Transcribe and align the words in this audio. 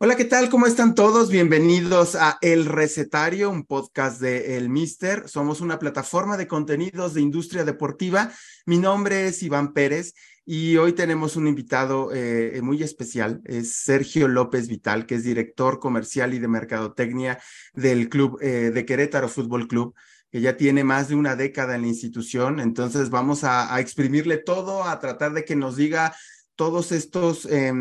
Hola, 0.00 0.14
¿qué 0.14 0.24
tal? 0.24 0.48
¿Cómo 0.48 0.66
están 0.66 0.94
todos? 0.94 1.28
Bienvenidos 1.28 2.14
a 2.14 2.38
El 2.40 2.66
Recetario, 2.66 3.50
un 3.50 3.64
podcast 3.64 4.20
de 4.20 4.56
El 4.56 4.68
Mister. 4.68 5.28
Somos 5.28 5.60
una 5.60 5.80
plataforma 5.80 6.36
de 6.36 6.46
contenidos 6.46 7.14
de 7.14 7.20
industria 7.20 7.64
deportiva. 7.64 8.30
Mi 8.64 8.78
nombre 8.78 9.26
es 9.26 9.42
Iván 9.42 9.72
Pérez 9.72 10.14
y 10.44 10.76
hoy 10.76 10.92
tenemos 10.92 11.34
un 11.34 11.48
invitado 11.48 12.10
eh, 12.14 12.60
muy 12.62 12.80
especial. 12.84 13.40
Es 13.44 13.72
Sergio 13.74 14.28
López 14.28 14.68
Vital, 14.68 15.04
que 15.04 15.16
es 15.16 15.24
director 15.24 15.80
comercial 15.80 16.32
y 16.32 16.38
de 16.38 16.46
mercadotecnia 16.46 17.40
del 17.72 18.08
club 18.08 18.38
eh, 18.40 18.70
de 18.72 18.86
Querétaro 18.86 19.28
Fútbol 19.28 19.66
Club 19.66 19.96
que 20.30 20.40
ya 20.40 20.56
tiene 20.56 20.84
más 20.84 21.08
de 21.08 21.16
una 21.16 21.34
década 21.34 21.74
en 21.74 21.82
la 21.82 21.88
institución. 21.88 22.60
Entonces 22.60 23.10
vamos 23.10 23.42
a, 23.42 23.80
exprimirle 23.80 24.36
todo, 24.36 24.84
a 24.84 25.00
tratar 25.00 25.32
de 25.32 25.44
que 25.44 25.56
nos 25.56 25.74
diga 25.74 26.14
todos 26.54 26.92
estos 26.92 27.46
eh, 27.46 27.72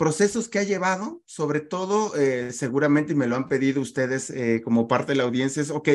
procesos 0.00 0.48
que 0.48 0.58
ha 0.58 0.62
llevado, 0.62 1.22
sobre 1.26 1.60
todo, 1.60 2.16
eh, 2.16 2.54
seguramente 2.54 3.14
me 3.14 3.26
lo 3.26 3.36
han 3.36 3.48
pedido 3.48 3.82
ustedes 3.82 4.30
eh, 4.30 4.62
como 4.64 4.88
parte 4.88 5.12
de 5.12 5.16
la 5.16 5.24
audiencia, 5.24 5.60
es, 5.60 5.68
ok, 5.68 5.90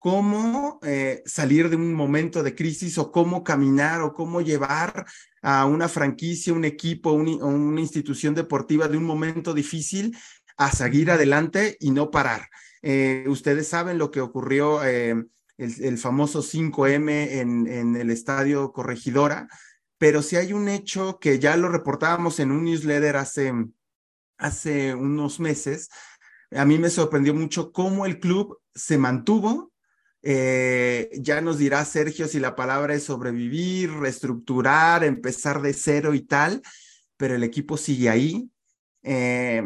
cómo 0.00 0.80
eh, 0.82 1.22
salir 1.26 1.70
de 1.70 1.76
un 1.76 1.94
momento 1.94 2.42
de 2.42 2.56
crisis 2.56 2.98
o 2.98 3.12
cómo 3.12 3.44
caminar 3.44 4.00
o 4.00 4.14
cómo 4.14 4.40
llevar 4.40 5.06
a 5.42 5.64
una 5.64 5.88
franquicia, 5.88 6.52
un 6.52 6.64
equipo, 6.64 7.12
un, 7.12 7.40
una 7.40 7.80
institución 7.80 8.34
deportiva 8.34 8.88
de 8.88 8.96
un 8.96 9.04
momento 9.04 9.54
difícil 9.54 10.16
a 10.56 10.72
seguir 10.72 11.12
adelante 11.12 11.76
y 11.78 11.92
no 11.92 12.10
parar. 12.10 12.48
ustedes 13.28 13.68
saben 13.68 13.96
lo 13.96 14.10
que 14.10 14.22
ocurrió, 14.22 14.82
el, 14.82 15.98
famoso 15.98 16.42
5M 16.42 17.10
en, 17.30 17.68
en 17.68 17.94
el 17.94 18.10
estadio 18.10 18.72
Corregidora, 18.72 19.46
pero 19.98 20.22
si 20.22 20.36
hay 20.36 20.52
un 20.52 20.68
hecho 20.68 21.18
que 21.18 21.38
ya 21.38 21.56
lo 21.56 21.68
reportábamos 21.68 22.40
en 22.40 22.50
un 22.50 22.64
newsletter 22.64 23.16
hace, 23.16 23.52
hace 24.38 24.94
unos 24.94 25.40
meses. 25.40 25.88
A 26.52 26.64
mí 26.64 26.78
me 26.78 26.90
sorprendió 26.90 27.34
mucho 27.34 27.72
cómo 27.72 28.06
el 28.06 28.20
club 28.20 28.58
se 28.74 28.98
mantuvo. 28.98 29.72
Eh, 30.22 31.08
ya 31.20 31.40
nos 31.40 31.58
dirá 31.58 31.84
Sergio 31.84 32.28
si 32.28 32.40
la 32.40 32.56
palabra 32.56 32.94
es 32.94 33.04
sobrevivir, 33.04 33.92
reestructurar, 33.92 35.04
empezar 35.04 35.62
de 35.62 35.72
cero 35.72 36.14
y 36.14 36.22
tal, 36.22 36.62
pero 37.16 37.34
el 37.34 37.42
equipo 37.42 37.76
sigue 37.76 38.10
ahí. 38.10 38.50
Eh, 39.02 39.62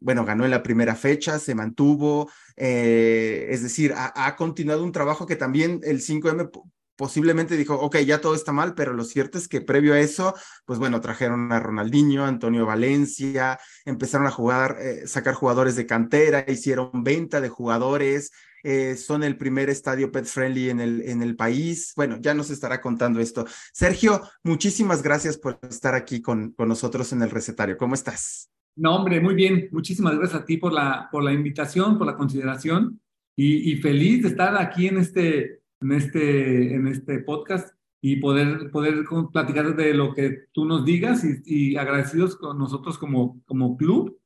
bueno, 0.00 0.24
ganó 0.24 0.44
en 0.44 0.50
la 0.50 0.62
primera 0.62 0.94
fecha, 0.94 1.38
se 1.38 1.54
mantuvo, 1.54 2.30
eh, 2.56 3.48
es 3.50 3.62
decir, 3.62 3.92
ha, 3.94 4.12
ha, 4.14 4.36
continuado 4.36 4.84
un 4.84 4.92
trabajo 4.92 5.26
que 5.26 5.36
también 5.36 5.80
el 5.82 6.00
5M 6.00 6.50
posiblemente 6.98 7.56
dijo, 7.56 7.76
ok, 7.76 7.98
ya 7.98 8.20
todo 8.20 8.34
está 8.34 8.52
mal, 8.52 8.74
pero 8.74 8.92
lo 8.92 9.04
cierto 9.04 9.38
es 9.38 9.46
que 9.46 9.60
previo 9.60 9.94
a 9.94 10.00
eso, 10.00 10.34
pues 10.66 10.80
bueno, 10.80 11.00
trajeron 11.00 11.52
a 11.52 11.60
Ronaldinho, 11.60 12.24
Antonio 12.26 12.66
Valencia, 12.66 13.60
empezaron 13.84 14.26
a 14.26 14.32
jugar, 14.32 14.76
eh, 14.80 15.06
sacar 15.06 15.34
jugadores 15.34 15.76
de 15.76 15.86
cantera, 15.86 16.44
hicieron 16.48 16.90
venta 17.04 17.40
de 17.40 17.48
jugadores, 17.48 18.32
eh, 18.64 18.96
son 18.96 19.22
el 19.22 19.38
primer 19.38 19.70
estadio 19.70 20.10
pet 20.10 20.24
friendly 20.24 20.70
en 20.70 20.80
el, 20.80 21.02
en 21.02 21.22
el 21.22 21.36
país. 21.36 21.92
Bueno, 21.94 22.18
ya 22.20 22.34
nos 22.34 22.50
estará 22.50 22.80
contando 22.80 23.20
esto. 23.20 23.46
Sergio, 23.72 24.20
muchísimas 24.42 25.00
gracias 25.00 25.38
por 25.38 25.60
estar 25.70 25.94
aquí 25.94 26.20
con, 26.20 26.50
con 26.50 26.68
nosotros 26.68 27.12
en 27.12 27.22
el 27.22 27.30
recetario. 27.30 27.76
¿Cómo 27.76 27.94
estás? 27.94 28.50
No, 28.74 28.96
hombre, 28.96 29.20
muy 29.20 29.36
bien. 29.36 29.68
Muchísimas 29.70 30.18
gracias 30.18 30.42
a 30.42 30.44
ti 30.44 30.56
por 30.56 30.72
la, 30.72 31.08
por 31.12 31.22
la 31.22 31.32
invitación, 31.32 31.96
por 31.96 32.08
la 32.08 32.16
consideración 32.16 33.00
y, 33.36 33.72
y 33.72 33.76
feliz 33.76 34.24
de 34.24 34.30
estar 34.30 34.60
aquí 34.60 34.88
en 34.88 34.98
este 34.98 35.60
en 35.80 35.92
este, 35.92 36.74
en 36.74 36.86
este 36.88 37.20
podcast 37.20 37.74
y 38.00 38.16
poder, 38.16 38.70
poder 38.70 39.04
platicar 39.32 39.74
de 39.74 39.94
lo 39.94 40.14
que 40.14 40.46
tú 40.52 40.64
nos 40.64 40.84
digas 40.84 41.22
y, 41.44 41.76
agradecidos 41.76 42.36
con 42.36 42.58
nosotros 42.58 42.98
como, 42.98 43.42
como 43.44 43.76
club 43.76 44.18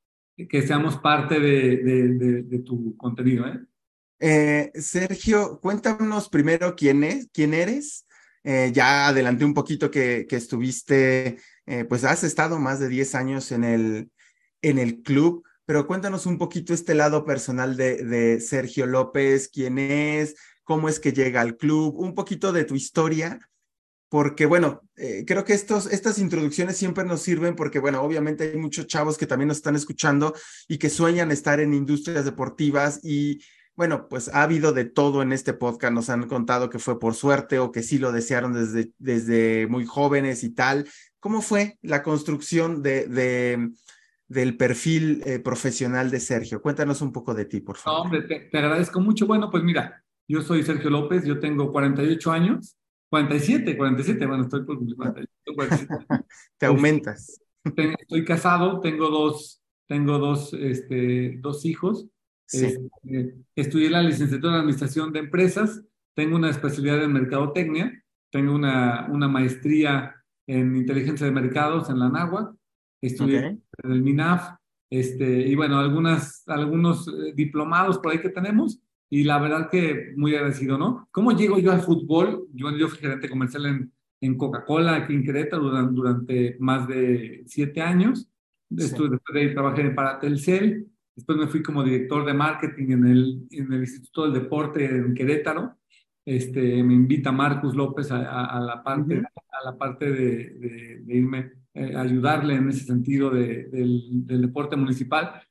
que 0.49 0.67
seamos 0.67 0.97
parte 0.97 1.39
de, 1.39 1.77
de, 1.77 2.43
de, 2.43 2.59
tu 2.61 2.97
contenido. 2.97 3.47
¿eh? 3.47 3.61
Eh, 4.19 4.73
Sergio, 4.75 5.61
cuéntanos 5.61 6.29
primero 6.29 6.75
quién, 6.75 7.05
es, 7.05 7.29
quién 7.33 7.55
eres. 7.55 8.07
Eh, 8.43 8.73
ya 8.75 9.07
adelanté 9.07 9.45
un 9.45 9.55
poquito 9.55 9.91
que, 9.91 10.27
que 10.29 10.37
estuviste, 10.37 11.39
pues 11.89 12.03
has 12.03 12.25
estado 12.25 12.59
más 12.59 12.81
de 12.81 12.89
10 12.89 13.15
años 13.15 13.53
en 13.53 13.63
el, 13.63 14.11
en 14.63 14.79
el 14.79 15.03
club, 15.03 15.45
pero 15.65 15.87
cuéntanos 15.87 16.27
un 16.27 16.39
poquito 16.39 16.75
este 16.75 16.95
lado 16.95 17.25
personal 17.25 17.77
de, 17.77 18.05
de 18.05 18.41
Sergio 18.41 18.87
López, 18.87 19.49
quién 19.49 19.79
es, 19.79 20.35
cómo 20.65 20.89
es 20.89 21.01
que 21.01 21.13
llega 21.13 21.41
al 21.41 21.57
club, 21.57 21.95
un 21.99 22.15
poquito 22.15 22.53
de 22.53 22.65
tu 22.65 22.75
historia, 22.75 23.41
porque 24.09 24.45
bueno, 24.45 24.83
eh, 24.97 25.25
creo 25.27 25.45
que 25.45 25.55
estos, 25.55 25.87
estas 25.87 26.19
introducciones 26.19 26.77
siempre 26.77 27.03
nos 27.05 27.23
sirven 27.23 27.57
porque 27.57 27.79
bueno, 27.79 28.03
obviamente 28.03 28.51
hay 28.51 28.59
muchos 28.59 28.87
chavos 28.87 29.17
que 29.17 29.27
también 29.27 29.49
nos 29.49 29.57
están 29.57 29.75
escuchando 29.75 30.35
y 30.69 30.77
que 30.77 30.91
sueñan 30.91 31.31
estar 31.31 31.61
en 31.61 31.73
industrias 31.73 32.27
deportivas 32.27 33.01
y 33.03 33.41
bueno, 33.75 34.09
pues 34.09 34.29
ha 34.29 34.43
habido 34.43 34.73
de 34.73 34.85
todo 34.85 35.23
en 35.23 35.33
este 35.33 35.55
podcast, 35.55 35.95
nos 35.95 36.11
han 36.11 36.29
contado 36.29 36.69
que 36.69 36.79
fue 36.79 37.01
por 37.01 37.15
suerte 37.15 37.59
o 37.59 37.73
que 37.73 37.83
sí 37.83 37.99
lo 37.99 38.13
desearon 38.13 38.53
desde, 38.53 38.91
desde 38.99 39.67
muy 39.67 39.87
jóvenes 39.87 40.45
y 40.45 40.51
tal. 40.51 40.87
¿Cómo 41.19 41.41
fue 41.41 41.79
la 41.81 42.03
construcción 42.03 42.83
de, 42.83 43.07
de 43.07 43.71
del 44.29 44.57
perfil 44.57 45.23
eh, 45.25 45.39
profesional 45.39 46.11
de 46.11 46.21
Sergio? 46.21 46.61
Cuéntanos 46.61 47.01
un 47.01 47.13
poco 47.13 47.33
de 47.33 47.47
ti, 47.47 47.61
por 47.61 47.79
favor. 47.79 48.01
No, 48.01 48.05
hombre, 48.05 48.23
te, 48.29 48.49
te 48.51 48.59
agradezco 48.59 49.01
mucho. 49.01 49.27
Bueno, 49.27 49.51
pues 49.51 49.63
mira, 49.63 50.05
yo 50.29 50.43
soy 50.43 50.63
Sergio 50.63 50.91
López, 50.91 51.25
yo 51.25 51.39
tengo 51.39 51.71
48 51.73 52.33
años, 52.33 52.77
47, 53.11 53.77
47, 53.77 54.27
bueno, 54.27 54.45
estoy 54.45 54.65
por 54.65 54.79
cumplir 54.79 54.97
47. 54.97 55.27
Te 56.59 56.67
aumentas. 56.67 57.41
Estoy 57.65 58.25
casado, 58.25 58.81
tengo 58.81 59.09
dos, 59.09 59.63
tengo 59.87 60.19
dos, 60.19 60.55
este, 60.55 61.39
dos 61.41 61.65
hijos. 61.65 62.09
Sí. 62.47 62.67
Este, 62.67 63.37
estudié 63.55 63.91
la 63.91 64.03
licenciatura 64.03 64.55
en 64.55 64.61
Administración 64.61 65.13
de 65.13 65.21
Empresas, 65.21 65.83
tengo 66.15 66.37
una 66.37 66.51
especialidad 66.51 67.03
en 67.03 67.13
Mercadotecnia, 67.13 68.03
tengo 68.31 68.55
una, 68.55 69.09
una 69.11 69.29
maestría 69.29 70.17
en 70.47 70.77
Inteligencia 70.77 71.27
de 71.27 71.33
Mercados 71.33 71.89
en 71.91 71.99
la 71.99 72.09
NAHUA, 72.09 72.55
estudié 73.01 73.39
okay. 73.39 73.63
en 73.85 73.93
el 73.93 74.03
MINAF, 74.03 74.57
este, 74.91 75.49
y 75.49 75.55
bueno, 75.55 75.79
algunas, 75.79 76.47
algunos 76.49 77.09
eh, 77.09 77.33
diplomados 77.35 77.99
por 77.99 78.13
ahí 78.13 78.21
que 78.21 78.29
tenemos, 78.29 78.81
y 79.13 79.25
la 79.25 79.39
verdad 79.39 79.69
que 79.71 80.15
muy 80.17 80.35
agradecido, 80.35 80.79
¿no? 80.79 81.07
¿Cómo 81.11 81.33
llego 81.33 81.59
yo 81.59 81.71
al 81.71 81.83
fútbol? 81.83 82.47
Yo, 82.55 82.75
yo 82.75 82.89
fui 82.89 82.99
gerente 82.99 83.29
comercial 83.29 83.67
en, 83.67 83.93
en 84.23 84.39
Coca-Cola 84.39 84.97
aquí 84.97 85.13
en 85.13 85.23
Querétaro 85.23 85.65
durante, 85.65 85.93
durante, 85.95 86.57
más 86.61 86.89
de 86.89 87.43
siete 87.45 87.83
años. 87.83 88.27
Sí. 88.75 88.85
Estuve, 88.85 89.11
después 89.11 89.35
de 89.35 89.41
ahí 89.41 89.53
trabajé 89.53 89.91
para 89.91 90.19
Telcel, 90.19 90.87
después 91.15 91.37
me 91.37 91.47
fui 91.47 91.63
como 91.63 91.85
director 91.85 92.25
de 92.25 92.33
marketing 92.33 92.89
en 92.93 93.07
el, 93.07 93.47
en 93.51 93.71
el 93.75 93.81
Instituto 93.81 94.23
del 94.23 94.43
Deporte 94.43 94.83
en 94.87 95.13
Querétaro. 95.13 95.77
Este, 96.25 96.83
me 96.83 96.95
invita 96.95 97.33
Marcus 97.33 97.75
López 97.75 98.11
a, 98.13 98.17
a, 98.17 98.45
a 98.57 98.61
la 98.61 98.83
parte, 98.83 99.19
uh 99.19 99.21
-huh. 99.21 99.61
a 99.61 99.71
la 99.71 99.77
parte 99.77 100.11
de, 100.11 100.31
de, 100.59 101.03
de 101.05 101.15
irme 101.15 101.53
eh, 101.75 101.95
ayudarle 101.95 102.55
en 102.55 102.71
ese 102.71 102.87
sentido 102.87 103.29
de, 103.29 103.65
del, 103.65 104.27
del 104.27 104.41
deporte 104.41 104.75
municipal 104.77 105.43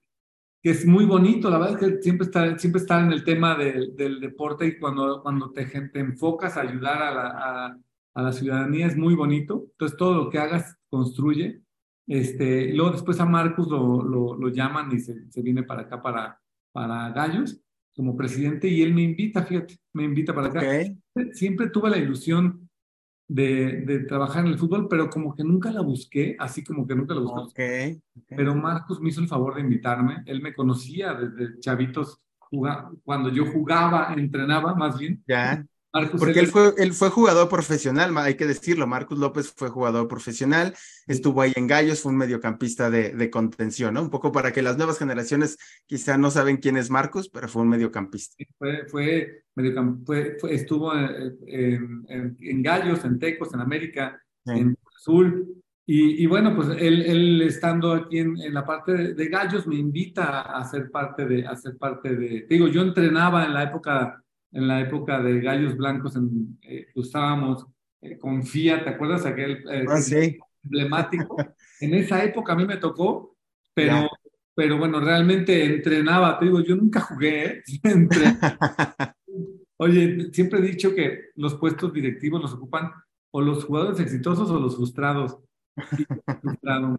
que 0.62 0.70
es 0.70 0.86
muy 0.86 1.06
bonito, 1.06 1.50
la 1.50 1.58
verdad 1.58 1.82
es 1.82 1.96
que 1.96 2.02
siempre 2.02 2.26
está, 2.26 2.58
siempre 2.58 2.82
está 2.82 3.02
en 3.02 3.12
el 3.12 3.24
tema 3.24 3.56
de, 3.56 3.92
del 3.96 4.20
deporte 4.20 4.68
y 4.68 4.78
cuando, 4.78 5.22
cuando 5.24 5.52
te, 5.52 5.66
te 5.66 6.00
enfocas 6.00 6.56
a 6.56 6.62
ayudar 6.62 7.02
a 7.02 7.12
la, 7.12 7.28
a, 7.30 7.78
a, 8.14 8.22
la 8.22 8.32
ciudadanía 8.32 8.86
es 8.86 8.96
muy 8.96 9.16
bonito, 9.16 9.68
entonces 9.72 9.98
todo 9.98 10.16
lo 10.16 10.30
que 10.30 10.38
hagas 10.38 10.78
construye. 10.90 11.62
Este, 12.08 12.74
luego 12.74 12.92
después 12.92 13.20
a 13.20 13.26
Marcus 13.26 13.68
lo, 13.70 14.04
lo, 14.04 14.36
lo 14.36 14.50
llaman 14.50 14.92
y 14.92 15.00
se, 15.00 15.32
se, 15.32 15.42
viene 15.42 15.64
para 15.64 15.84
acá, 15.84 16.02
para, 16.02 16.40
para 16.72 17.10
Gallos, 17.12 17.60
como 17.96 18.16
presidente, 18.16 18.68
y 18.68 18.84
él 18.84 18.94
me 18.94 19.02
invita, 19.02 19.44
fíjate, 19.44 19.78
me 19.94 20.04
invita 20.04 20.34
para 20.34 20.48
acá. 20.48 20.60
Okay. 20.60 20.98
Siempre 21.34 21.70
tuve 21.70 21.90
la 21.90 21.98
ilusión 21.98 22.70
de, 23.34 23.82
de, 23.86 24.00
trabajar 24.00 24.46
en 24.46 24.52
el 24.52 24.60
fútbol, 24.60 24.90
pero 24.90 25.10
como 25.10 25.34
que 25.34 25.44
nunca 25.44 25.72
la 25.72 25.80
busqué, 25.80 26.36
así 26.38 26.66
como 26.66 26.86
que 26.86 26.96
nunca 26.96 27.14
la 27.14 27.22
busqué. 27.22 27.42
Okay, 27.64 28.02
okay. 28.24 28.38
Pero 28.38 28.54
Marcos 28.56 29.00
me 29.00 29.08
hizo 29.08 29.22
el 29.22 29.30
favor 29.30 29.56
de 29.56 29.62
invitarme, 29.62 30.22
él 30.26 30.42
me 30.42 30.54
conocía 30.54 31.14
desde 31.14 31.58
chavitos, 31.62 32.20
jugaba, 32.38 32.92
cuando 33.06 33.30
yo 33.30 33.46
jugaba, 33.46 34.14
entrenaba 34.14 34.76
más 34.76 35.00
bien. 35.00 35.24
Ya. 35.26 35.66
Marcus 35.94 36.20
Porque 36.20 36.40
él 36.40 36.48
fue, 36.48 36.74
él 36.78 36.94
fue 36.94 37.10
jugador 37.10 37.50
profesional, 37.50 38.18
hay 38.18 38.36
que 38.36 38.48
decirlo, 38.48 38.88
Marcus 38.88 39.20
López 39.20 39.54
fue 39.56 39.70
jugador 39.70 40.08
profesional, 40.08 40.74
estuvo 41.06 41.42
ahí 41.42 41.52
en 41.56 41.68
Gallos, 41.68 42.02
fue 42.02 42.14
un 42.14 42.18
mediocampista 42.18 42.90
de, 42.90 43.10
de, 43.10 43.30
contención, 43.30 43.94
¿no? 43.94 44.02
Un 44.02 44.10
poco 44.10 44.32
para 44.32 44.54
que 44.54 44.62
las 44.62 44.78
nuevas 44.78 44.98
generaciones 44.98 45.58
quizá 45.86 46.18
no 46.18 46.32
saben 46.32 46.58
quién 46.58 46.78
es 46.78 46.90
Marcus, 46.90 47.30
pero 47.30 47.50
fue 47.50 47.64
un 47.64 47.70
mediocampista. 47.70 48.42
Fue, 48.58 48.86
fue, 48.88 49.44
mediocamp 49.56 50.06
fue, 50.06 50.38
fue 50.40 50.56
estuvo 50.56 50.96
en, 50.96 52.06
en, 52.08 52.38
en, 52.40 52.64
Gallos, 52.64 53.04
en 53.04 53.20
Tecos, 53.20 53.54
en 53.54 53.60
América, 53.60 54.22
sí. 54.46 54.54
en 54.54 54.78
Azul, 54.96 55.62
y, 55.86 56.24
y, 56.24 56.26
bueno, 56.28 56.56
pues 56.56 56.70
él, 56.80 57.02
él 57.02 57.42
estando 57.42 57.92
aquí 57.92 58.20
en, 58.20 58.40
en 58.40 58.54
la 58.54 58.66
parte 58.66 58.94
de, 58.94 59.14
de, 59.14 59.28
Gallos 59.28 59.68
me 59.68 59.76
invita 59.76 60.42
a 60.42 60.64
ser 60.64 60.90
parte 60.90 61.26
de, 61.26 61.46
a 61.46 61.56
ser 61.58 61.76
parte 61.78 62.16
de, 62.16 62.46
digo, 62.48 62.68
yo 62.68 62.82
entrenaba 62.82 63.46
en 63.46 63.54
la 63.54 63.64
época 63.64 64.24
en 64.52 64.68
la 64.68 64.82
época 64.82 65.22
de 65.22 65.40
Gallos 65.42 65.78
Blancos, 65.78 66.16
en, 66.16 66.60
eh, 66.62 66.88
usábamos 66.96 67.66
eh, 68.02 68.18
con 68.18 68.44
¿te 68.44 68.72
acuerdas 68.72 69.26
aquel 69.26 69.64
eh, 69.70 69.86
ah, 69.88 69.98
sí. 69.98 70.38
emblemático? 70.64 71.38
en 71.82 71.94
esa 71.94 72.24
época 72.24 72.54
a 72.54 72.56
mí 72.56 72.66
me 72.66 72.78
tocó, 72.78 73.38
pero, 73.74 74.10
pero 74.54 74.78
bueno, 74.78 75.00
realmente 75.00 75.64
entrenaba, 75.66 76.38
te 76.38 76.46
digo, 76.46 76.62
yo 76.62 76.76
nunca 76.76 77.02
jugué, 77.02 77.46
¿eh? 77.46 77.64
Oye, 79.78 80.30
siempre 80.32 80.60
he 80.60 80.62
dicho 80.64 80.94
que 80.94 81.32
los 81.36 81.56
puestos 81.56 81.92
directivos 81.92 82.42
los 82.42 82.54
ocupan 82.54 82.92
o 83.32 83.42
los 83.42 83.64
jugadores 83.64 84.00
exitosos 84.00 84.50
o 84.52 84.60
los 84.60 84.76
frustrados. 84.76 85.40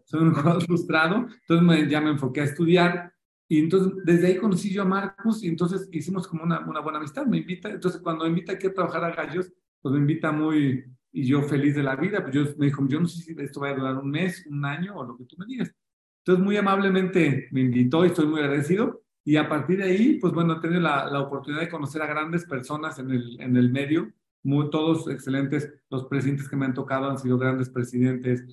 Soy 0.04 0.20
un 0.20 0.34
jugador 0.34 0.64
frustrado, 0.64 1.26
entonces 1.48 1.88
ya 1.88 2.00
me 2.00 2.10
enfoqué 2.10 2.40
a 2.40 2.44
estudiar 2.44 3.11
y 3.52 3.58
entonces 3.58 3.92
desde 4.02 4.28
ahí 4.28 4.38
conocí 4.38 4.72
yo 4.72 4.80
a 4.80 4.86
Marcos 4.86 5.44
y 5.44 5.48
entonces 5.48 5.86
hicimos 5.92 6.26
como 6.26 6.42
una, 6.42 6.60
una 6.60 6.80
buena 6.80 6.98
amistad. 6.98 7.26
Me 7.26 7.36
invita, 7.36 7.68
entonces 7.68 8.00
cuando 8.00 8.24
me 8.24 8.30
invita 8.30 8.54
aquí 8.54 8.66
a 8.66 8.72
trabajar 8.72 9.04
a 9.04 9.14
Gallos, 9.14 9.52
pues 9.82 9.92
me 9.92 10.00
invita 10.00 10.32
muy, 10.32 10.82
y 11.12 11.26
yo 11.26 11.42
feliz 11.42 11.74
de 11.74 11.82
la 11.82 11.94
vida, 11.94 12.22
pues 12.22 12.34
yo 12.34 12.44
me 12.56 12.64
dijo, 12.64 12.88
yo 12.88 12.98
no 12.98 13.06
sé 13.06 13.20
si 13.22 13.34
esto 13.38 13.60
va 13.60 13.68
a 13.68 13.74
durar 13.74 13.98
un 13.98 14.10
mes, 14.10 14.46
un 14.46 14.64
año 14.64 14.96
o 14.96 15.04
lo 15.04 15.18
que 15.18 15.26
tú 15.26 15.36
me 15.36 15.44
digas. 15.44 15.70
Entonces 16.20 16.42
muy 16.42 16.56
amablemente 16.56 17.48
me 17.50 17.60
invitó 17.60 18.06
y 18.06 18.08
estoy 18.08 18.24
muy 18.24 18.40
agradecido. 18.40 19.02
Y 19.22 19.36
a 19.36 19.46
partir 19.46 19.76
de 19.76 19.84
ahí, 19.84 20.18
pues 20.18 20.32
bueno, 20.32 20.54
he 20.54 20.60
tenido 20.60 20.80
la, 20.80 21.10
la 21.10 21.20
oportunidad 21.20 21.60
de 21.60 21.68
conocer 21.68 22.00
a 22.00 22.06
grandes 22.06 22.46
personas 22.46 22.98
en 23.00 23.10
el, 23.10 23.38
en 23.38 23.54
el 23.58 23.70
medio, 23.70 24.14
muy, 24.42 24.70
todos 24.70 25.08
excelentes. 25.08 25.70
Los 25.90 26.06
presidentes 26.06 26.48
que 26.48 26.56
me 26.56 26.64
han 26.64 26.72
tocado 26.72 27.10
han 27.10 27.18
sido 27.18 27.36
grandes 27.36 27.68
presidentes, 27.68 28.46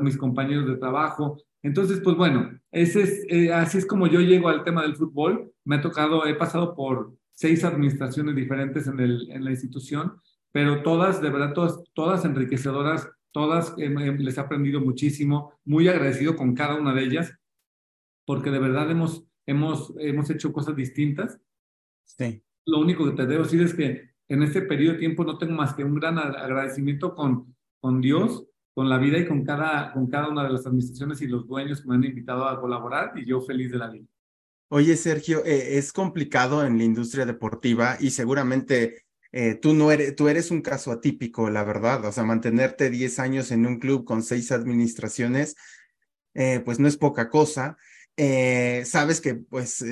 mis 0.00 0.16
compañeros 0.16 0.68
de 0.68 0.76
trabajo. 0.76 1.38
Entonces, 1.64 2.00
pues 2.04 2.14
bueno, 2.14 2.60
ese 2.70 3.02
es, 3.02 3.24
eh, 3.30 3.50
así 3.50 3.78
es 3.78 3.86
como 3.86 4.06
yo 4.06 4.20
llego 4.20 4.50
al 4.50 4.64
tema 4.64 4.82
del 4.82 4.96
fútbol. 4.96 5.50
Me 5.64 5.76
ha 5.76 5.80
tocado, 5.80 6.26
he 6.26 6.34
pasado 6.34 6.76
por 6.76 7.16
seis 7.32 7.64
administraciones 7.64 8.36
diferentes 8.36 8.86
en, 8.86 9.00
el, 9.00 9.30
en 9.30 9.42
la 9.42 9.50
institución, 9.50 10.20
pero 10.52 10.82
todas, 10.82 11.22
de 11.22 11.30
verdad, 11.30 11.54
todas, 11.54 11.82
todas 11.94 12.24
enriquecedoras, 12.26 13.08
todas 13.32 13.74
les 13.78 14.36
he 14.36 14.40
aprendido 14.40 14.78
muchísimo, 14.80 15.54
muy 15.64 15.88
agradecido 15.88 16.36
con 16.36 16.54
cada 16.54 16.76
una 16.76 16.92
de 16.92 17.02
ellas, 17.02 17.32
porque 18.26 18.50
de 18.50 18.58
verdad 18.58 18.90
hemos, 18.90 19.24
hemos, 19.46 19.94
hemos 19.98 20.28
hecho 20.28 20.52
cosas 20.52 20.76
distintas. 20.76 21.40
Sí. 22.04 22.42
Lo 22.66 22.78
único 22.78 23.06
que 23.06 23.16
te 23.16 23.26
debo 23.26 23.44
decir 23.44 23.62
es 23.62 23.72
que 23.72 24.10
en 24.28 24.42
este 24.42 24.60
periodo 24.60 24.92
de 24.92 24.98
tiempo 24.98 25.24
no 25.24 25.38
tengo 25.38 25.54
más 25.54 25.72
que 25.72 25.82
un 25.82 25.94
gran 25.94 26.18
agradecimiento 26.18 27.14
con, 27.14 27.56
con 27.80 28.02
Dios, 28.02 28.46
con 28.74 28.88
la 28.88 28.98
vida 28.98 29.18
y 29.18 29.26
con 29.26 29.44
cada, 29.44 29.92
con 29.92 30.08
cada 30.08 30.28
una 30.28 30.42
de 30.42 30.50
las 30.50 30.66
administraciones 30.66 31.22
y 31.22 31.28
los 31.28 31.46
dueños 31.46 31.80
que 31.80 31.88
me 31.88 31.94
han 31.94 32.04
invitado 32.04 32.46
a 32.46 32.60
colaborar 32.60 33.12
y 33.16 33.24
yo 33.24 33.40
feliz 33.40 33.70
de 33.70 33.78
la 33.78 33.88
vida. 33.88 34.06
Oye, 34.68 34.96
Sergio, 34.96 35.44
eh, 35.44 35.78
es 35.78 35.92
complicado 35.92 36.66
en 36.66 36.76
la 36.76 36.84
industria 36.84 37.24
deportiva 37.24 37.96
y 38.00 38.10
seguramente 38.10 39.04
eh, 39.30 39.54
tú, 39.54 39.74
no 39.74 39.92
eres, 39.92 40.16
tú 40.16 40.28
eres 40.28 40.50
un 40.50 40.62
caso 40.62 40.90
atípico, 40.90 41.48
la 41.48 41.62
verdad. 41.62 42.04
O 42.04 42.10
sea, 42.10 42.24
mantenerte 42.24 42.90
10 42.90 43.20
años 43.20 43.52
en 43.52 43.66
un 43.66 43.78
club 43.78 44.04
con 44.04 44.24
seis 44.24 44.50
administraciones, 44.50 45.54
eh, 46.34 46.60
pues 46.64 46.80
no 46.80 46.88
es 46.88 46.96
poca 46.96 47.30
cosa. 47.30 47.76
sabes 48.16 49.20
que 49.20 49.36
pues 49.36 49.84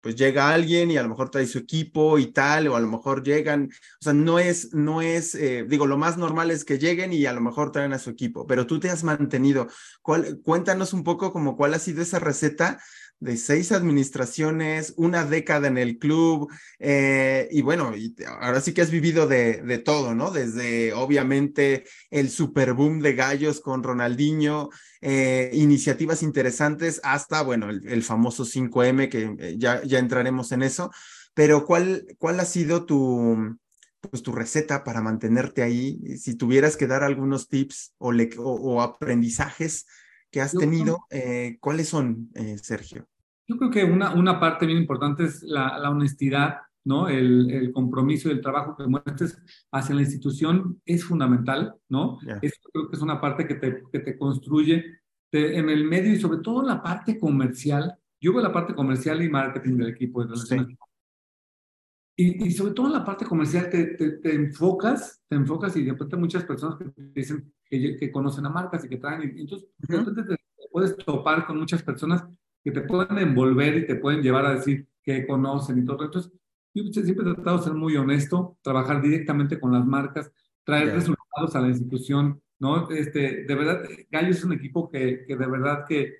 pues 0.00 0.16
llega 0.16 0.50
alguien 0.50 0.90
y 0.90 0.96
a 0.96 1.02
lo 1.02 1.08
mejor 1.08 1.30
trae 1.30 1.46
su 1.46 1.58
equipo 1.58 2.18
y 2.18 2.26
tal, 2.32 2.68
o 2.68 2.76
a 2.76 2.80
lo 2.80 2.88
mejor 2.88 3.22
llegan, 3.22 3.68
o 4.00 4.02
sea, 4.04 4.12
no 4.12 4.38
es, 4.38 4.72
no 4.74 5.02
es, 5.02 5.34
eh, 5.34 5.64
digo, 5.68 5.86
lo 5.86 5.98
más 5.98 6.16
normal 6.16 6.50
es 6.50 6.64
que 6.64 6.78
lleguen 6.78 7.12
y 7.12 7.26
a 7.26 7.32
lo 7.32 7.40
mejor 7.40 7.72
traen 7.72 7.92
a 7.92 7.98
su 7.98 8.10
equipo, 8.10 8.46
pero 8.46 8.66
tú 8.66 8.80
te 8.80 8.90
has 8.90 9.04
mantenido. 9.04 9.68
¿Cuál, 10.02 10.40
cuéntanos 10.42 10.92
un 10.92 11.04
poco 11.04 11.32
como 11.32 11.56
cuál 11.56 11.74
ha 11.74 11.78
sido 11.78 12.02
esa 12.02 12.18
receta 12.18 12.80
de 13.20 13.36
seis 13.36 13.72
administraciones, 13.72 14.94
una 14.96 15.24
década 15.24 15.68
en 15.68 15.78
el 15.78 15.98
club, 15.98 16.50
eh, 16.78 17.48
y 17.50 17.62
bueno, 17.62 17.92
ahora 18.40 18.60
sí 18.60 18.72
que 18.72 18.82
has 18.82 18.90
vivido 18.90 19.26
de, 19.26 19.62
de, 19.62 19.78
todo, 19.78 20.14
¿no? 20.14 20.30
Desde 20.30 20.92
obviamente 20.92 21.84
el 22.10 22.30
super 22.30 22.74
boom 22.74 23.00
de 23.00 23.14
gallos 23.14 23.60
con 23.60 23.82
Ronaldinho, 23.82 24.70
eh, 25.00 25.50
iniciativas 25.52 26.22
interesantes, 26.22 27.00
hasta, 27.02 27.42
bueno, 27.42 27.70
el, 27.70 28.02
famoso 28.02 28.44
5M, 28.44 29.08
que 29.08 29.34
eh, 29.38 29.56
ya, 29.58 29.82
ya 29.82 29.98
entraremos 29.98 30.52
en 30.52 30.62
eso, 30.62 30.90
pero 31.34 31.64
¿cuál, 31.64 32.06
cuál 32.18 32.38
ha 32.40 32.44
sido 32.44 32.86
tu, 32.86 33.58
pues, 34.00 34.22
tu 34.22 34.32
receta 34.32 34.84
para 34.84 35.00
mantenerte 35.00 35.62
ahí? 35.62 35.98
Si 36.18 36.34
tuvieras 36.36 36.76
que 36.76 36.86
dar 36.86 37.02
algunos 37.02 37.48
tips 37.48 37.94
o, 37.98 38.10
o 38.10 38.80
aprendizajes 38.80 39.86
que 40.30 40.40
has 40.40 40.52
tenido, 40.52 41.00
eh, 41.10 41.56
¿cuáles 41.60 41.88
son, 41.88 42.30
eh, 42.34 42.58
Sergio? 42.58 43.06
Yo 43.46 43.56
creo 43.56 43.70
que 43.70 43.84
una, 43.84 44.12
una 44.14 44.38
parte 44.38 44.66
bien 44.66 44.78
importante 44.78 45.24
es 45.24 45.42
la, 45.42 45.78
la 45.78 45.90
honestidad, 45.90 46.58
¿no? 46.84 47.08
El, 47.08 47.50
el, 47.50 47.72
compromiso 47.72 48.28
y 48.28 48.32
el 48.32 48.40
trabajo 48.40 48.76
que 48.76 48.86
muestres 48.86 49.38
hacia 49.72 49.94
la 49.94 50.02
institución 50.02 50.80
es 50.84 51.04
fundamental, 51.04 51.74
¿no? 51.88 52.18
Eso 52.42 52.56
creo 52.72 52.88
que 52.88 52.96
es 52.96 53.02
una 53.02 53.20
parte 53.20 53.46
que 53.46 53.54
te, 53.54 53.82
que 53.90 54.00
te 54.00 54.18
construye 54.18 54.84
en 55.32 55.68
el 55.68 55.84
medio 55.84 56.12
y 56.12 56.20
sobre 56.20 56.40
todo 56.40 56.60
en 56.60 56.68
la 56.68 56.82
parte 56.82 57.18
comercial. 57.18 57.94
Yo 58.20 58.32
veo 58.32 58.42
la 58.42 58.52
parte 58.52 58.74
comercial 58.74 59.22
y 59.22 59.28
marketing 59.28 59.76
del 59.76 59.90
equipo 59.90 60.22
de 60.22 60.28
relaciones 60.28 60.76
y, 62.20 62.48
y, 62.48 62.50
sobre 62.50 62.72
todo 62.72 62.88
en 62.88 62.94
la 62.94 63.04
parte 63.04 63.24
comercial 63.24 63.70
te, 63.70 63.94
te, 63.94 64.34
enfocas, 64.34 65.22
te 65.28 65.36
enfocas 65.36 65.76
y 65.76 65.84
de 65.84 65.92
repente 65.92 66.16
muchas 66.16 66.42
personas 66.42 66.76
que 66.76 66.86
te 66.86 67.02
dicen 67.14 67.54
que, 67.64 67.96
que, 67.96 68.10
conocen 68.10 68.44
a 68.44 68.50
marcas 68.50 68.84
y 68.84 68.88
que 68.88 68.96
traen, 68.96 69.36
y 69.36 69.42
entonces 69.42 69.68
de 69.78 69.98
repente 69.98 70.24
te, 70.24 70.36
puedes 70.72 70.96
topar 70.96 71.46
con 71.46 71.60
muchas 71.60 71.80
personas 71.80 72.24
que 72.64 72.72
te 72.72 72.80
pueden 72.80 73.18
envolver 73.18 73.76
y 73.76 73.86
te 73.86 73.94
pueden 73.94 74.20
llevar 74.20 74.46
a 74.46 74.56
decir 74.56 74.88
que 75.00 75.28
conocen 75.28 75.78
y 75.78 75.84
todo. 75.84 76.04
Entonces, 76.04 76.32
yo 76.74 76.82
siempre 76.92 77.30
he 77.30 77.34
tratado 77.34 77.58
de 77.58 77.62
ser 77.62 77.74
muy 77.74 77.96
honesto, 77.96 78.58
trabajar 78.62 79.00
directamente 79.00 79.60
con 79.60 79.72
las 79.72 79.86
marcas, 79.86 80.28
traer 80.64 80.92
resultados 80.92 81.54
a 81.54 81.60
la 81.60 81.68
institución, 81.68 82.42
¿no? 82.58 82.90
Este, 82.90 83.44
de 83.44 83.54
verdad, 83.54 83.84
Gallo 84.10 84.30
es 84.30 84.42
un 84.42 84.54
equipo 84.54 84.90
que, 84.90 85.24
que 85.24 85.36
de 85.36 85.46
verdad 85.46 85.84
que, 85.86 86.14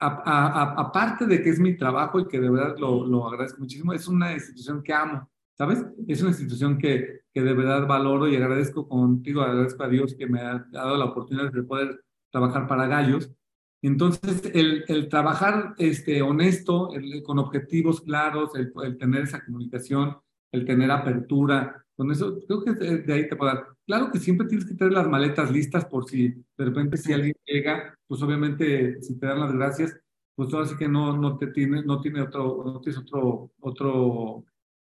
aparte 0.00 1.24
de 1.26 1.40
que 1.40 1.50
es 1.50 1.60
mi 1.60 1.76
trabajo 1.76 2.18
y 2.18 2.26
que 2.26 2.40
de 2.40 2.50
verdad 2.50 2.76
lo, 2.78 3.06
lo 3.06 3.28
agradezco 3.28 3.60
muchísimo, 3.60 3.92
es 3.92 4.08
una 4.08 4.32
institución 4.32 4.82
que 4.82 4.92
amo. 4.92 5.30
¿Sabes? 5.56 5.84
Es 6.06 6.20
una 6.20 6.30
institución 6.30 6.78
que, 6.78 7.20
que 7.32 7.42
de 7.42 7.54
verdad 7.54 7.86
valoro 7.86 8.28
y 8.28 8.36
agradezco 8.36 8.88
contigo, 8.88 9.42
agradezco 9.42 9.82
a 9.82 9.88
Dios 9.88 10.14
que 10.14 10.26
me 10.26 10.40
ha 10.40 10.66
dado 10.70 10.96
la 10.96 11.06
oportunidad 11.06 11.52
de 11.52 11.62
poder 11.62 12.04
trabajar 12.30 12.66
para 12.66 12.86
Gallos. 12.86 13.30
Entonces, 13.82 14.50
el, 14.54 14.84
el 14.88 15.08
trabajar 15.08 15.74
este, 15.78 16.22
honesto, 16.22 16.90
con 17.24 17.38
objetivos 17.38 18.00
claros, 18.00 18.54
el, 18.54 18.72
el, 18.82 18.98
tener 18.98 19.22
esa 19.22 19.44
comunicación, 19.44 20.16
el 20.52 20.64
tener 20.64 20.90
apertura, 20.90 21.86
con 21.96 22.10
eso, 22.10 22.38
creo 22.46 22.62
que 22.62 22.72
de, 22.72 23.12
ahí 23.12 23.28
te 23.28 23.36
puedo 23.36 23.54
dar. 23.54 23.66
Claro 23.86 24.10
que 24.10 24.18
siempre 24.18 24.46
tienes 24.46 24.66
que 24.66 24.74
tener 24.74 24.92
las 24.92 25.08
maletas 25.08 25.50
listas 25.50 25.86
por 25.86 26.08
si 26.08 26.28
de 26.28 26.64
repente 26.64 26.98
si 26.98 27.12
alguien 27.12 27.34
llega, 27.46 27.96
pues 28.06 28.22
obviamente 28.22 29.00
si 29.00 29.18
te 29.18 29.26
dan 29.26 29.40
las 29.40 29.52
gracias, 29.52 29.98
pues 30.34 30.52
ahora 30.52 30.66
sí 30.66 30.76
que 30.76 30.88
no, 30.88 31.16
no 31.16 31.38
te 31.38 31.46
tiene, 31.46 31.82
no 31.82 32.00
tiene 32.00 32.20
otro, 32.20 32.62
no 32.64 32.80
tienes 32.80 33.00
otro, 33.00 33.50
otro 33.60 34.44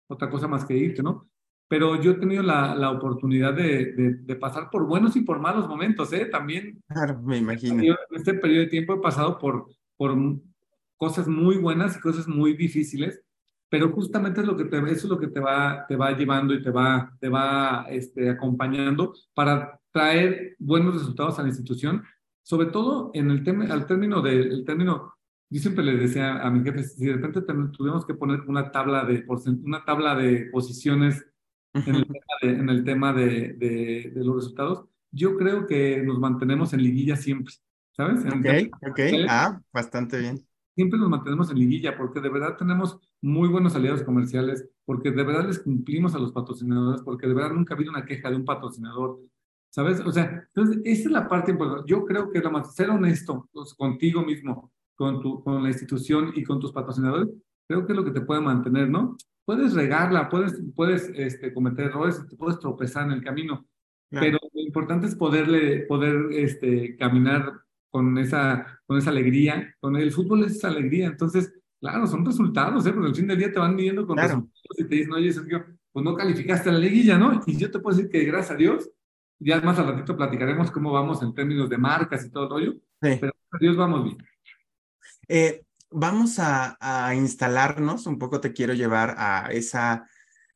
otra 0.09 0.29
cosa 0.29 0.47
más 0.47 0.65
que 0.65 0.75
irte, 0.75 1.01
¿no? 1.01 1.29
Pero 1.67 2.01
yo 2.01 2.11
he 2.11 2.15
tenido 2.15 2.41
la, 2.41 2.73
la 2.73 2.89
oportunidad 2.89 3.53
de, 3.53 3.93
de, 3.93 4.35
pasar 4.35 4.71
por 4.71 4.87
buenos 4.87 5.15
y 5.15 5.21
por 5.21 5.39
malos 5.39 5.67
momentos, 5.67 6.11
¿eh? 6.13 6.25
También. 6.25 6.81
Claro, 6.87 7.21
me 7.21 7.37
imagino. 7.37 7.83
en 7.83 7.95
este 8.11 8.33
periodo 8.33 8.63
de 8.63 8.69
tiempo 8.71 8.95
he 8.95 9.01
pasado 9.01 9.37
por, 9.37 9.67
por 9.95 10.17
cosas 10.97 11.27
muy 11.27 11.57
buenas 11.57 11.95
y 11.95 11.99
cosas 11.99 12.27
muy 12.27 12.53
difíciles, 12.53 13.21
pero 13.69 13.91
justamente 13.91 14.41
es 14.41 14.47
lo 14.47 14.57
que 14.57 14.65
te, 14.65 14.77
eso 14.77 14.87
es 14.87 15.03
lo 15.05 15.19
que 15.19 15.27
te 15.27 15.39
va, 15.39 15.85
te 15.87 15.95
va 15.95 16.17
llevando 16.17 16.55
y 16.55 16.63
te 16.63 16.71
va, 16.71 17.15
te 17.19 17.29
va 17.29 17.85
este, 17.89 18.31
acompañando 18.31 19.13
para 19.35 19.79
traer 19.91 20.55
buenos 20.57 20.95
resultados 20.95 21.37
a 21.37 21.43
la 21.43 21.49
institución, 21.49 22.03
sobre 22.41 22.67
todo 22.67 23.11
en 23.13 23.29
el 23.29 23.43
tema, 23.43 23.65
al 23.65 23.85
término 23.85 24.23
del 24.23 24.65
término 24.65 25.13
yo 25.49 25.61
siempre 25.61 25.83
le 25.83 25.97
decía 25.97 26.41
a 26.41 26.51
mi 26.51 26.63
jefe, 26.63 26.83
si 26.83 27.05
de 27.05 27.13
repente 27.13 27.41
tuvimos 27.41 28.05
que 28.05 28.13
poner 28.13 28.41
una 28.41 28.71
tabla 28.71 29.03
de, 29.03 29.25
una 29.63 29.83
tabla 29.83 30.15
de 30.15 30.49
posiciones 30.51 31.25
en 31.73 31.95
el 32.69 32.83
tema, 32.83 33.13
de, 33.13 33.53
de, 33.53 34.11
de, 34.13 34.23
los 34.23 34.35
resultados, 34.35 34.85
yo 35.11 35.37
creo 35.37 35.65
que 35.65 36.01
nos 36.03 36.19
mantenemos 36.19 36.73
en 36.73 36.83
liguilla 36.83 37.15
siempre, 37.15 37.53
¿sabes? 37.95 38.19
ok, 38.25 38.89
ok, 38.89 38.99
ah, 39.27 39.59
bastante 39.73 40.19
bien. 40.19 40.45
Siempre 40.75 40.99
nos 40.99 41.09
mantenemos 41.09 41.51
en 41.51 41.59
liguilla 41.59 41.97
porque 41.97 42.21
de 42.21 42.29
verdad 42.29 42.55
tenemos 42.55 42.99
muy 43.21 43.49
buenos 43.49 43.75
aliados 43.75 44.03
comerciales, 44.03 44.69
porque 44.85 45.11
de 45.11 45.23
verdad 45.23 45.47
les 45.47 45.59
cumplimos 45.59 46.15
a 46.15 46.19
los 46.19 46.31
patrocinadores, 46.31 47.01
porque 47.01 47.27
de 47.27 47.33
verdad 47.33 47.51
nunca 47.51 47.73
ha 47.73 47.75
habido 47.75 47.91
una 47.91 48.05
queja 48.05 48.29
de 48.29 48.35
un 48.35 48.45
patrocinador, 48.45 49.19
¿sabes? 49.69 49.99
O 50.01 50.11
sea, 50.11 50.47
entonces, 50.47 50.81
esa 50.85 51.03
es 51.03 51.11
la 51.11 51.27
parte 51.27 51.51
importante. 51.51 51.89
Yo 51.89 52.05
creo 52.05 52.31
que 52.31 52.39
lo 52.39 52.51
más, 52.51 52.73
ser 52.75 52.89
honesto 52.89 53.49
pues, 53.51 53.73
contigo 53.73 54.23
mismo, 54.23 54.71
con, 54.99 55.21
tu, 55.21 55.41
con 55.41 55.63
la 55.63 55.69
institución 55.69 56.33
y 56.35 56.43
con 56.43 56.59
tus 56.59 56.73
patrocinadores, 56.73 57.29
creo 57.65 57.85
que 57.85 57.93
es 57.93 57.97
lo 57.97 58.03
que 58.03 58.11
te 58.11 58.19
puede 58.19 58.41
mantener, 58.41 58.89
¿no? 58.89 59.15
Puedes 59.45 59.73
regarla, 59.73 60.27
puedes, 60.27 60.61
puedes 60.75 61.09
este, 61.15 61.53
cometer 61.53 61.85
errores, 61.85 62.21
te 62.27 62.35
puedes 62.35 62.59
tropezar 62.59 63.05
en 63.05 63.13
el 63.13 63.23
camino, 63.23 63.65
pero 64.09 64.37
lo 64.53 64.61
importante 64.61 65.07
es 65.07 65.15
poderle, 65.15 65.85
poder 65.87 66.27
este, 66.33 66.97
caminar 66.97 67.61
con 67.89 68.17
esa, 68.17 68.81
con 68.85 68.97
esa 68.97 69.11
alegría. 69.11 69.73
Con 69.79 69.95
el 69.95 70.11
fútbol 70.11 70.43
es 70.43 70.57
esa 70.57 70.67
alegría, 70.67 71.07
entonces, 71.07 71.53
claro, 71.79 72.05
son 72.05 72.25
resultados, 72.25 72.85
¿eh? 72.85 72.91
Porque 72.91 73.07
al 73.07 73.15
fin 73.15 73.27
del 73.27 73.37
día 73.37 73.53
te 73.53 73.59
van 73.59 73.75
midiendo 73.75 74.05
con 74.05 74.17
resultados 74.17 74.79
y 74.79 74.83
te 74.83 74.95
dicen, 74.95 75.13
oye, 75.13 75.31
Sergio, 75.31 75.65
pues 75.93 76.03
no 76.03 76.13
calificaste 76.13 76.69
a 76.69 76.73
la 76.73 76.79
liguilla, 76.79 77.17
¿no? 77.17 77.41
Y 77.45 77.55
yo 77.55 77.71
te 77.71 77.79
puedo 77.79 77.95
decir 77.95 78.11
que 78.11 78.25
gracias 78.25 78.51
a 78.51 78.57
Dios, 78.57 78.91
ya 79.39 79.61
más 79.61 79.79
al 79.79 79.87
ratito 79.87 80.17
platicaremos 80.17 80.69
cómo 80.71 80.91
vamos 80.91 81.23
en 81.23 81.33
términos 81.33 81.69
de 81.69 81.77
marcas 81.77 82.25
y 82.25 82.31
todo 82.31 82.43
el 82.43 82.49
rollo, 82.49 82.81
pero 82.99 83.31
gracias 83.31 83.53
a 83.53 83.57
Dios 83.59 83.77
vamos 83.77 84.03
bien. 84.03 84.17
Eh, 85.31 85.63
vamos 85.91 86.37
a, 86.39 87.13
instalarnos, 87.15 88.07
un 88.07 88.17
poco 88.17 88.41
te 88.41 88.51
quiero 88.51 88.73
llevar 88.73 89.15
a 89.17 89.49
esa 89.51 90.07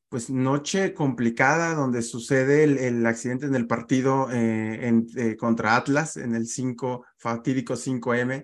pues 0.09 0.29
noche 0.29 0.93
complicada 0.93 1.75
donde 1.75 2.01
sucede 2.01 2.63
el, 2.63 3.05
accidente 3.05 3.45
en 3.45 3.55
el 3.55 3.67
partido 3.67 4.29
eh, 4.31 5.03
eh, 5.15 5.37
contra 5.37 5.75
Atlas 5.75 6.17
en 6.17 6.35
el 6.35 6.47
5, 6.47 7.05
fatídico 7.17 7.75
5M, 7.75 8.43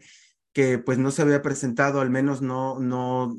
que 0.54 0.78
pues 0.80 0.98
no 0.98 1.12
se 1.12 1.24
había 1.24 1.42
presentado, 1.42 2.00
al 2.02 2.10
menos 2.10 2.42
no, 2.42 3.36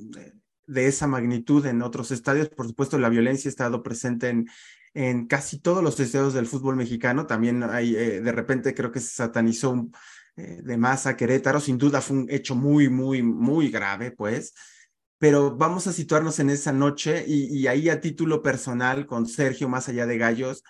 de 0.66 0.86
esa 0.86 1.06
magnitud 1.06 1.64
en 1.66 1.82
otros 1.82 2.10
estadios. 2.10 2.48
Por 2.48 2.66
supuesto, 2.66 2.98
la 2.98 3.08
violencia 3.08 3.48
ha 3.48 3.50
estado 3.50 3.82
presente 3.82 4.28
en, 4.28 4.48
en 4.94 5.26
casi 5.26 5.60
todos 5.60 5.82
los 5.82 5.98
estadios 5.98 6.34
del 6.34 6.46
fútbol 6.46 6.76
mexicano. 6.76 7.26
También 7.26 7.64
hay, 7.64 7.94
de 7.94 8.32
repente 8.32 8.74
creo 8.74 8.92
que 8.92 9.00
se 9.00 9.10
satanizó 9.10 9.70
un, 9.70 9.92
de 10.36 10.76
más 10.76 11.06
a 11.06 11.16
Querétaro. 11.16 11.60
Sin 11.60 11.78
duda 11.78 12.00
fue 12.00 12.18
un 12.18 12.26
hecho 12.30 12.54
muy, 12.54 12.88
muy, 12.88 13.22
muy 13.22 13.70
grave, 13.70 14.10
pues 14.10 14.54
pero 15.20 15.54
vamos 15.54 15.86
a 15.86 15.92
situarnos 15.92 16.38
en 16.38 16.48
esa 16.48 16.72
noche 16.72 17.24
y, 17.26 17.66
ahí 17.66 17.90
a 17.90 18.00
título 18.00 18.42
personal 18.42 19.04
con 19.06 19.26
Sergio, 19.26 19.68
más 19.68 19.86
allá 19.90 20.06
de 20.06 20.16
gallos, 20.16 20.64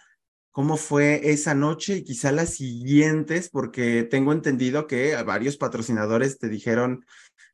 ¿cómo 0.50 0.76
fue 0.76 1.30
esa 1.30 1.54
noche 1.54 1.98
y 1.98 2.02
quizá 2.04 2.32
las 2.32 2.54
siguientes? 2.54 3.48
Porque 3.48 4.02
tengo 4.02 4.32
entendido 4.32 4.88
que 4.88 5.14
varios 5.22 5.56
patrocinadores 5.56 6.40
te 6.40 6.48
dijeron, 6.48 7.06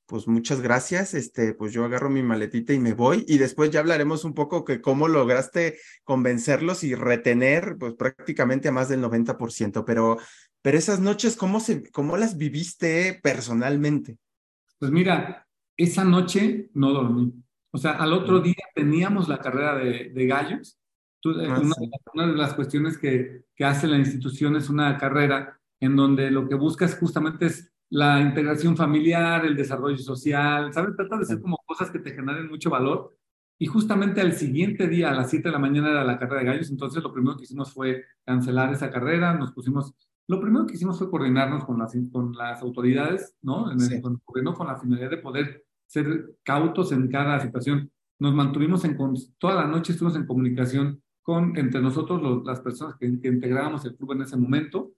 pues 0.07 0.29
muchas 0.29 0.61
gracias, 0.61 1.15
este, 1.15 1.53
pues 1.53 1.73
yo 1.73 1.85
agarro 1.85 2.09
mi 2.09 2.23
maletita 2.23 2.73
y 2.73 2.79
me 2.79 2.95
voy 2.95 3.25
y 3.27 3.39
después 3.39 3.71
ya 3.71 3.81
hablaremos 3.81 4.25
un 4.25 4.35
poco 4.35 4.65
que 4.65 4.81
cómo 4.81 5.09
lograste 5.09 5.79
convencerlos 6.05 6.85
y 6.85 6.95
retener 6.95 7.77
pues 7.79 7.95
prácticamente 7.95 8.69
a 8.69 8.73
más 8.73 8.89
del 8.89 9.03
90%, 9.03 9.85
pero, 9.85 10.19
pero 10.63 10.79
esas 10.79 11.01
noches, 11.01 11.37
¿cómo, 11.37 11.59
se, 11.59 11.91
¿cómo 11.91 12.17
las 12.17 12.37
viviste 12.37 13.19
personalmente? 13.23 14.19
Pues 14.79 14.93
mira, 14.93 15.47
esa 15.77 16.05
noche 16.05 16.71
no 16.75 16.93
dormí. 16.93 17.33
O 17.73 17.79
sea, 17.79 17.93
al 17.93 18.13
otro 18.13 18.41
día 18.41 18.55
teníamos 18.75 19.29
la 19.29 19.39
carrera 19.39 19.75
de, 19.77 20.11
de 20.15 20.27
gallos. 20.27 20.79
Eh, 21.25 21.49
ah, 21.51 21.61
una, 22.15 22.27
de 22.29 22.35
las 22.35 22.55
cuestiones 22.55 22.97
que, 22.97 23.43
que 23.57 23.65
hace 23.65 23.89
la 23.89 23.99
institución 23.99 24.55
es 24.55 24.71
una 24.71 24.97
carrera 24.97 25.59
en 25.81 25.97
donde 25.97 26.31
lo 26.31 26.49
que 26.49 26.55
buscas 26.55 26.97
justamente 26.97 27.47
es 27.47 27.73
la 27.91 28.21
integración 28.21 28.77
familiar, 28.77 29.45
el 29.45 29.57
desarrollo 29.57 29.99
social, 29.99 30.73
¿sabes? 30.73 30.97
Trata 30.97 31.19
de 31.19 31.25
ser 31.25 31.41
como 31.41 31.59
cosas 31.67 31.91
que 31.91 31.99
te 31.99 32.13
generen 32.13 32.49
mucho 32.49 32.71
valor. 32.71 33.17
Y 33.59 33.67
justamente 33.67 34.21
al 34.21 34.35
siguiente 34.35 34.87
día, 34.87 35.11
a 35.11 35.15
las 35.15 35.31
7 35.31 35.49
de 35.49 35.53
la 35.53 35.59
mañana, 35.59 35.91
era 35.91 36.05
la 36.05 36.19
carrera 36.19 36.41
de 36.41 36.47
gallos. 36.47 36.71
Entonces, 36.71 37.03
lo 37.03 37.13
primero 37.13 37.37
que 37.37 37.45
hicimos 37.45 37.73
fue 37.73 38.05
cancelar 38.25 38.73
esa 38.73 38.91
carrera. 38.91 39.35
Nos 39.35 39.53
pusimos 39.53 39.95
lo 40.29 40.41
primero 40.41 40.67
que 40.67 40.75
hicimos 40.75 40.99
fue 40.99 41.11
coordinarnos 41.11 41.65
con 41.65 41.79
las, 41.79 41.97
con 42.11 42.33
las 42.33 42.61
autoridades, 42.61 43.37
¿no? 43.43 43.71
En 43.71 43.81
el, 43.81 44.01
con, 44.01 44.21
con 44.25 44.67
la 44.67 44.77
finalidad 44.77 45.11
de 45.11 45.19
poder 45.19 45.65
ser 45.87 46.37
cautos 46.43 46.91
en 46.93 47.09
cada 47.09 47.39
situación. 47.39 47.91
Nos 48.19 48.35
mantuvimos 48.35 48.85
en, 48.85 48.97
toda 49.39 49.55
la 49.55 49.67
noche 49.67 49.93
estuvimos 49.93 50.17
en 50.17 50.27
comunicación 50.27 51.03
con, 51.23 51.57
entre 51.57 51.81
nosotros, 51.81 52.45
las 52.45 52.61
personas 52.61 52.97
que, 52.99 53.07
integrábamos 53.07 53.85
el 53.85 53.97
club 53.97 54.13
en 54.13 54.23
ese 54.23 54.37
momento. 54.37 54.93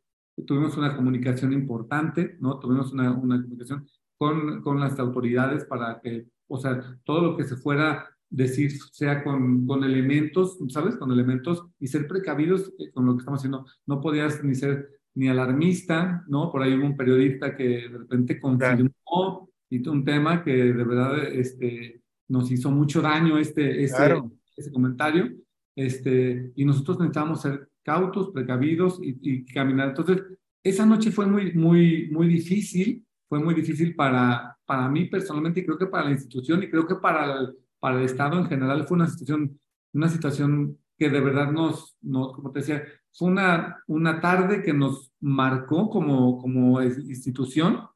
Tuvimos 0.47 0.77
una 0.77 0.97
comunicación 0.97 1.53
importante, 1.53 2.37
¿no? 2.41 2.59
Tuvimos 2.59 2.93
una, 2.93 3.13
una 3.13 3.41
comunicación 3.41 3.87
con, 4.17 4.63
con 4.63 4.81
las 4.81 4.99
autoridades 4.99 5.65
para 5.65 6.01
que, 6.01 6.27
o 6.47 6.59
sea, 6.59 6.99
todo 7.05 7.23
lo 7.23 7.37
que 7.37 7.45
se 7.45 7.57
fuera 7.57 8.07
decir 8.31 8.73
sea 8.93 9.25
con, 9.25 9.67
con 9.67 9.85
elementos, 9.85 10.59
¿sabes? 10.69 10.97
Con 10.97 11.13
elementos 11.13 11.67
y 11.79 11.87
ser 11.87 12.07
precavidos 12.07 12.73
eh, 12.79 12.91
con 12.93 13.07
lo 13.07 13.15
que 13.15 13.21
estamos 13.21 13.41
haciendo. 13.41 13.67
No 13.87 14.01
podías 14.01 14.43
ni 14.45 14.55
ser 14.55 14.89
ni 15.15 15.29
alarmista, 15.29 16.25
¿no? 16.29 16.51
Por 16.51 16.63
ahí 16.63 16.75
hubo 16.75 16.87
un 16.87 16.97
periodista 16.97 17.57
que 17.57 17.89
de 17.89 17.99
repente 17.99 18.41
confirmó 18.41 19.51
y 19.71 19.87
un 19.89 20.05
tema 20.05 20.45
que 20.45 20.53
de 20.53 20.85
verdad 20.85 21.25
este, 21.27 22.03
nos 22.29 22.51
hizo 22.51 22.71
mucho 22.71 23.03
daño 23.03 23.39
este, 23.39 23.83
este, 23.83 24.23
ese 24.57 24.73
comentario, 24.73 25.31
este, 25.75 26.53
y 26.55 26.65
nosotros 26.65 26.99
necesitábamos 26.99 27.43
ser 27.43 27.68
cautos, 27.89 28.31
precavidos 28.31 29.01
y, 29.03 29.17
y, 29.23 29.45
caminar. 29.47 29.89
Entonces, 29.89 30.23
esa 30.63 30.85
noche 30.85 31.11
fue 31.11 31.27
muy, 31.27 31.55
muy, 31.55 32.11
muy 32.11 32.29
difícil, 32.29 33.03
fue 33.29 33.39
muy 33.39 33.55
difícil 33.55 33.95
para, 33.95 34.59
para 34.67 34.89
mí 34.91 35.07
personalmente 35.07 35.61
y 35.61 35.65
creo 35.65 35.79
que 35.79 35.87
para 35.87 36.05
la 36.05 36.11
institución 36.11 36.63
y 36.63 36.69
creo 36.69 36.87
que 36.87 36.97
para 36.97 37.33
el, 37.33 37.57
para 37.81 37.99
el 37.99 38.05
Estado 38.05 38.39
en 38.39 38.47
general 38.47 38.87
fue 38.87 38.97
una 38.97 39.07
situación, 39.07 39.59
una 39.95 40.09
situación 40.11 40.79
que 40.99 41.09
de 41.09 41.21
verdad 41.21 41.51
nos, 41.51 41.97
nos 42.03 42.35
como 42.35 42.53
te 42.53 42.59
decía, 42.59 42.83
fue 43.13 43.29
una, 43.29 43.83
una 43.87 44.21
tarde 44.21 44.63
que 44.63 44.75
nos 44.75 45.11
marcó 45.21 45.89
como, 45.89 46.39
como 46.39 46.83
institución 46.83 47.89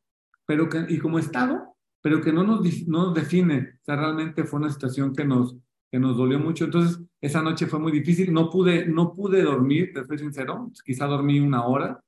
pero 0.47 0.69
que, 0.69 0.87
y 0.89 0.99
como 0.99 1.19
Estado, 1.19 1.77
pero 2.01 2.21
que 2.23 2.33
no 2.33 2.45
nos, 2.45 2.61
no 2.89 3.07
nos 3.07 3.15
define. 3.15 3.79
O 3.81 3.85
sea, 3.85 3.97
realmente 3.97 4.45
fue 4.45 4.61
una 4.61 4.71
situación 4.71 5.15
que 5.15 5.25
nos, 5.25 5.57
que 5.93 6.01
nos 6.01 6.17
dolió 6.17 6.39
mucho. 6.41 6.65
Entonces, 6.65 7.01
esa 7.21 7.43
noche 7.43 7.67
fue 7.67 7.79
muy 7.79 7.93
difícil. 7.93 8.33
No 8.33 8.51
pude, 8.51 8.87
no 8.87 9.15
pude 9.15 9.43
dormir, 9.43 9.93
te 9.95 10.05
soy 10.05 10.19
sincero. 10.19 10.73
Quizá 10.85 11.07
dormí 11.07 11.39
una 11.39 11.67
hora. 11.67 12.03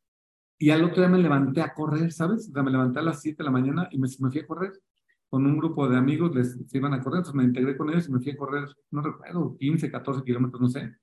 Y 0.59 0.71
al 0.71 0.85
otro 0.85 1.03
día 1.03 1.09
me 1.11 1.19
levanté 1.19 1.61
a 1.61 1.75
correr, 1.75 2.11
¿sabes? 2.13 2.49
O 2.49 2.53
sea, 2.53 2.63
me 2.63 2.71
levanté 2.71 3.01
a 3.01 3.03
las 3.03 3.21
7 3.21 3.37
de 3.39 3.45
la 3.45 3.51
mañana 3.51 3.89
y 3.93 3.99
me, 3.99 4.09
me 4.21 4.31
fui 4.31 4.41
a 4.41 4.47
correr 4.47 4.73
con 5.29 5.47
un 5.47 5.59
grupo 5.59 5.89
de 5.89 5.97
amigos, 5.97 6.35
les 6.35 6.53
se 6.53 6.79
iban 6.79 6.95
a 6.95 7.03
correr, 7.03 7.19
entonces 7.19 7.35
me 7.35 7.43
integré 7.43 7.77
con 7.77 7.91
ellos 7.91 8.09
y 8.09 8.13
me 8.13 8.21
fui 8.21 8.31
a 8.31 8.37
correr, 8.37 8.69
no 8.93 9.03
recuerdo, 9.03 9.57
15, 9.59 9.91
14 9.91 10.23
kilómetros, 10.23 10.61
no 10.61 10.69
sé. 10.69 10.97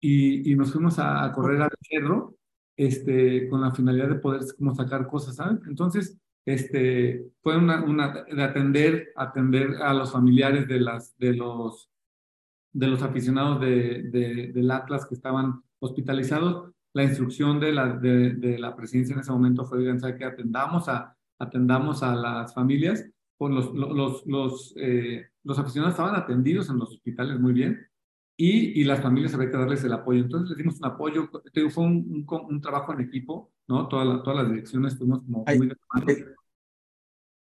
Y, 0.00 0.52
y 0.52 0.54
nos 0.54 0.72
fuimos 0.72 1.00
a, 1.00 1.24
a, 1.24 1.32
correr 1.32 1.62
al 1.62 1.70
cerro 1.80 2.36
este, 2.76 3.48
con 3.48 3.60
la 3.60 3.74
finalidad 3.74 4.08
de 4.08 4.14
poder 4.16 4.42
como 4.56 4.74
sacar 4.74 5.06
cosas, 5.08 5.36
¿sabes? 5.36 5.60
Entonces, 5.66 6.18
este, 6.44 7.24
fue 7.42 7.56
una, 7.56 7.84
una, 7.84 8.24
de 8.24 8.42
atender, 8.42 9.12
atender 9.16 9.76
a 9.82 9.92
los 9.94 10.12
familiares 10.12 10.66
de, 10.68 10.80
las, 10.80 11.16
de, 11.18 11.34
los, 11.34 11.90
de 12.72 12.86
los 12.86 13.02
aficionados 13.02 13.60
de, 13.60 14.02
de, 14.04 14.52
del 14.52 14.70
Atlas 14.70 15.06
que 15.06 15.14
estaban 15.14 15.62
hospitalizados. 15.78 16.72
La 16.94 17.04
instrucción 17.04 17.60
de 17.60 17.72
la, 17.72 17.94
de, 17.96 18.34
de 18.34 18.58
la 18.58 18.76
presidencia 18.76 19.14
en 19.14 19.20
ese 19.20 19.32
momento 19.32 19.64
fue, 19.64 19.84
que 20.18 20.24
atendamos 20.24 20.88
a, 20.88 21.16
atendamos 21.38 22.02
a 22.02 22.14
las 22.14 22.54
familias. 22.54 23.08
Pues 23.36 23.52
los, 23.52 23.74
los, 23.74 24.26
los, 24.26 24.74
eh, 24.76 25.26
los 25.42 25.58
aficionados 25.58 25.94
estaban 25.94 26.14
atendidos 26.14 26.70
en 26.70 26.78
los 26.78 26.90
hospitales 26.90 27.40
muy 27.40 27.52
bien 27.52 27.80
y, 28.36 28.80
y, 28.80 28.84
las 28.84 29.00
familias 29.00 29.34
había 29.34 29.50
que 29.50 29.56
darles 29.56 29.82
el 29.82 29.92
apoyo. 29.92 30.20
Entonces 30.20 30.50
les 30.50 30.58
dimos 30.58 30.78
un 30.78 30.86
apoyo, 30.86 31.28
fue 31.70 31.84
un, 31.84 32.24
un, 32.28 32.46
un 32.48 32.60
trabajo 32.60 32.92
en 32.92 33.00
equipo 33.00 33.52
¿no? 33.68 33.88
Toda 33.88 34.22
todas 34.22 34.42
las 34.42 34.50
direcciones 34.50 34.92
estuvimos 34.94 35.20
como 35.20 35.44
muy 35.44 35.68
de 35.68 35.76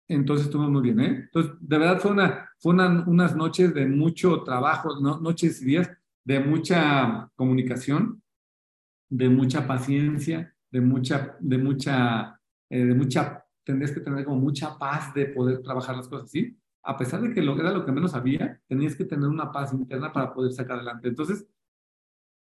Entonces 0.08 0.46
estuvimos 0.46 0.72
muy 0.72 0.82
bien, 0.82 1.00
¿eh? 1.00 1.20
Entonces, 1.24 1.52
de 1.60 1.78
verdad 1.78 1.98
fue, 1.98 2.10
una, 2.10 2.50
fue 2.58 2.74
unas 2.74 3.36
noches 3.36 3.72
de 3.74 3.86
mucho 3.86 4.42
trabajo, 4.42 5.00
¿no? 5.00 5.18
noches 5.18 5.62
y 5.62 5.66
días 5.66 5.90
de 6.24 6.40
mucha 6.40 7.30
comunicación, 7.34 8.22
de 9.08 9.28
mucha 9.28 9.66
paciencia, 9.66 10.54
de 10.70 10.80
mucha, 10.80 11.36
de 11.40 11.58
mucha, 11.58 12.40
eh, 12.68 12.84
de 12.84 12.94
mucha, 12.94 13.44
tendrías 13.64 13.92
que 13.92 14.00
tener 14.00 14.24
como 14.24 14.40
mucha 14.40 14.78
paz 14.78 15.14
de 15.14 15.26
poder 15.26 15.62
trabajar 15.62 15.96
las 15.96 16.08
cosas 16.08 16.26
así. 16.26 16.56
A 16.82 16.98
pesar 16.98 17.22
de 17.22 17.32
que 17.32 17.42
lo, 17.42 17.58
era 17.58 17.72
lo 17.72 17.84
que 17.84 17.92
menos 17.92 18.14
había, 18.14 18.60
tenías 18.66 18.94
que 18.96 19.04
tener 19.04 19.28
una 19.28 19.50
paz 19.50 19.72
interna 19.72 20.12
para 20.12 20.34
poder 20.34 20.52
sacar 20.52 20.76
adelante. 20.76 21.08
Entonces, 21.08 21.46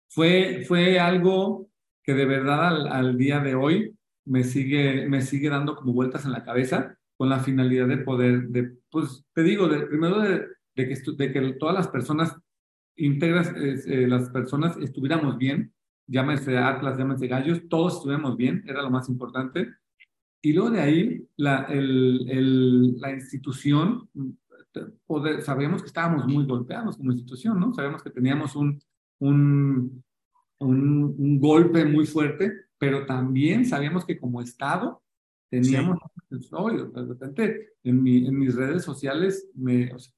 fue, 0.10 0.64
fue 0.68 1.00
algo 1.00 1.70
que 2.04 2.14
de 2.14 2.26
verdad 2.26 2.92
al, 2.92 3.18
día 3.18 3.40
de 3.40 3.56
hoy 3.56 3.96
me 4.26 4.44
sigue, 4.44 5.08
me 5.08 5.22
sigue 5.22 5.50
dando 5.50 5.76
como 5.76 5.94
vueltas 5.94 6.26
en 6.26 6.32
la 6.32 6.44
cabeza 6.44 6.98
con 7.22 7.30
la 7.30 7.38
finalidad 7.38 7.88
de 7.88 8.00
poder, 8.00 8.48
de, 8.48 8.78
pues 8.90 9.24
te 9.36 9.44
digo, 9.44 9.68
de, 9.68 9.86
primero 9.86 10.22
de, 10.22 10.40
de, 10.74 10.88
que, 10.88 10.96
de 11.12 11.32
que 11.32 11.54
todas 11.54 11.76
las 11.76 11.88
personas 11.88 12.36
íntegras, 12.96 13.54
eh, 13.56 14.08
las 14.08 14.32
personas 14.32 14.76
estuviéramos 14.78 15.38
bien, 15.38 15.72
llámese 16.08 16.58
Atlas, 16.58 16.98
llámese 16.98 17.28
Gallos, 17.28 17.62
todos 17.70 17.98
estuviéramos 17.98 18.36
bien, 18.38 18.64
era 18.66 18.82
lo 18.82 18.90
más 18.90 19.08
importante. 19.08 19.70
Y 20.42 20.54
luego 20.54 20.72
de 20.72 20.82
ahí, 20.82 21.28
la, 21.38 21.66
el, 21.66 22.28
el, 22.28 23.00
la 23.00 23.12
institución, 23.12 24.10
poder, 25.06 25.44
sabíamos 25.44 25.84
que 25.84 25.90
estábamos 25.90 26.26
muy 26.26 26.48
golpeados 26.48 26.98
como 26.98 27.12
institución, 27.12 27.60
¿no? 27.60 27.72
Sabíamos 27.72 28.02
que 28.02 28.10
teníamos 28.10 28.56
un, 28.56 28.82
un, 29.20 30.04
un, 30.58 31.40
golpe 31.40 31.86
muy 31.86 32.08
fuerte, 32.08 32.52
pero 32.80 33.06
también 33.06 33.64
sabíamos 33.64 34.06
que 34.06 34.20
como 34.20 34.42
Estado 34.42 35.04
teníamos, 35.52 36.00
de 36.30 37.06
repente 37.06 37.74
en, 37.84 38.02
mi, 38.02 38.26
en, 38.26 38.40
mis 38.40 38.56
redes 38.56 38.84
sociales 38.84 39.50
me, 39.54 39.94
o 39.94 40.00
sea, 40.00 40.14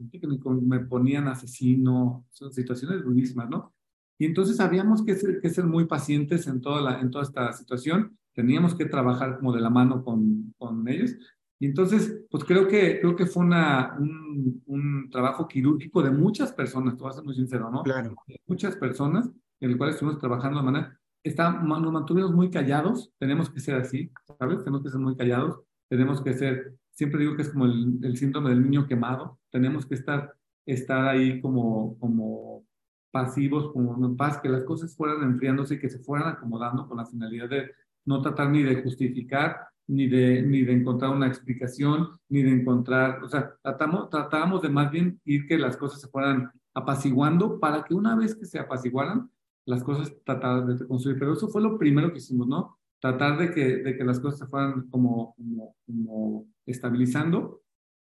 me, 0.61 0.79
ponían 0.81 1.27
asesino, 1.27 2.23
son 2.29 2.53
situaciones 2.53 3.03
durísimas, 3.03 3.49
¿no? 3.49 3.73
Y 4.19 4.25
entonces 4.25 4.57
sabíamos 4.57 5.03
que 5.03 5.15
ser, 5.15 5.41
que 5.41 5.49
ser 5.49 5.65
muy 5.65 5.85
pacientes 5.85 6.45
en 6.45 6.61
toda, 6.61 6.81
la, 6.81 7.01
en 7.01 7.09
toda 7.09 7.23
esta 7.23 7.51
situación, 7.51 8.15
teníamos 8.33 8.75
que 8.75 8.85
trabajar 8.85 9.37
como 9.39 9.53
de 9.53 9.61
la 9.61 9.71
mano 9.71 10.03
con, 10.03 10.53
con 10.59 10.87
ellos. 10.87 11.15
Y 11.59 11.65
entonces, 11.65 12.21
pues 12.29 12.43
creo 12.43 12.67
que, 12.67 12.99
creo 12.99 13.15
que 13.15 13.25
fue 13.25 13.43
una, 13.43 13.97
un, 13.99 14.61
un 14.67 15.09
trabajo 15.09 15.47
quirúrgico 15.47 16.03
de 16.03 16.11
muchas 16.11 16.53
personas, 16.53 16.95
tú 16.95 17.05
vas 17.05 17.15
a 17.15 17.17
ser 17.17 17.25
muy 17.25 17.35
sincero, 17.35 17.71
¿no? 17.71 17.81
Claro. 17.81 18.13
muchas 18.45 18.75
personas 18.75 19.31
en 19.59 19.71
el 19.71 19.77
cual 19.77 19.89
estuvimos 19.89 20.19
trabajando 20.19 20.59
de 20.59 20.65
manera, 20.65 20.99
está, 21.23 21.51
nos 21.51 21.91
mantuvimos 21.91 22.33
muy 22.33 22.49
callados, 22.49 23.11
tenemos 23.17 23.49
que 23.49 23.59
ser 23.59 23.75
así, 23.75 24.11
¿sabes? 24.39 24.59
Tenemos 24.59 24.83
que 24.83 24.89
ser 24.89 24.99
muy 24.99 25.15
callados, 25.15 25.59
tenemos 25.89 26.21
que 26.21 26.33
ser 26.33 26.77
siempre 26.93 27.19
digo 27.19 27.35
que 27.35 27.41
es 27.41 27.49
como 27.49 27.65
el, 27.65 27.99
el 28.03 28.17
síndrome 28.17 28.51
del 28.51 28.63
niño 28.63 28.87
quemado. 28.87 29.39
Tenemos 29.51 29.85
que 29.85 29.95
estar, 29.95 30.33
estar 30.65 31.07
ahí 31.07 31.41
como, 31.41 31.97
como 31.99 32.65
pasivos, 33.11 33.71
como 33.73 34.05
en 34.05 34.15
paz, 34.15 34.39
que 34.39 34.49
las 34.49 34.63
cosas 34.63 34.95
fueran 34.95 35.23
enfriándose 35.23 35.75
y 35.75 35.79
que 35.79 35.89
se 35.89 35.99
fueran 35.99 36.29
acomodando 36.29 36.87
con 36.87 36.97
la 36.97 37.05
finalidad 37.05 37.49
de 37.49 37.71
no 38.05 38.21
tratar 38.21 38.49
ni 38.49 38.63
de 38.63 38.81
justificar, 38.81 39.57
ni 39.87 40.07
de, 40.07 40.41
ni 40.43 40.63
de 40.63 40.73
encontrar 40.73 41.11
una 41.11 41.27
explicación, 41.27 42.09
ni 42.29 42.41
de 42.41 42.51
encontrar, 42.51 43.21
o 43.23 43.27
sea, 43.27 43.53
tratamos, 43.61 44.09
tratábamos 44.09 44.61
de 44.61 44.69
más 44.69 44.89
bien 44.91 45.19
ir 45.25 45.45
que 45.45 45.57
las 45.57 45.77
cosas 45.77 46.01
se 46.01 46.07
fueran 46.07 46.51
apaciguando 46.73 47.59
para 47.59 47.83
que 47.83 47.93
una 47.93 48.15
vez 48.15 48.35
que 48.35 48.45
se 48.45 48.59
apaciguaran, 48.59 49.29
las 49.65 49.83
cosas 49.83 50.13
tratar 50.23 50.65
de 50.65 50.87
construir. 50.87 51.19
Pero 51.19 51.33
eso 51.33 51.47
fue 51.47 51.61
lo 51.61 51.77
primero 51.77 52.11
que 52.11 52.17
hicimos, 52.17 52.47
¿no? 52.47 52.77
Tratar 52.99 53.37
de 53.37 53.51
que, 53.51 53.77
de 53.77 53.97
que 53.97 54.03
las 54.03 54.19
cosas 54.19 54.39
se 54.39 54.47
fueran 54.47 54.89
como, 54.89 55.33
como, 55.35 55.75
como 55.85 56.47
estabilizando, 56.65 57.61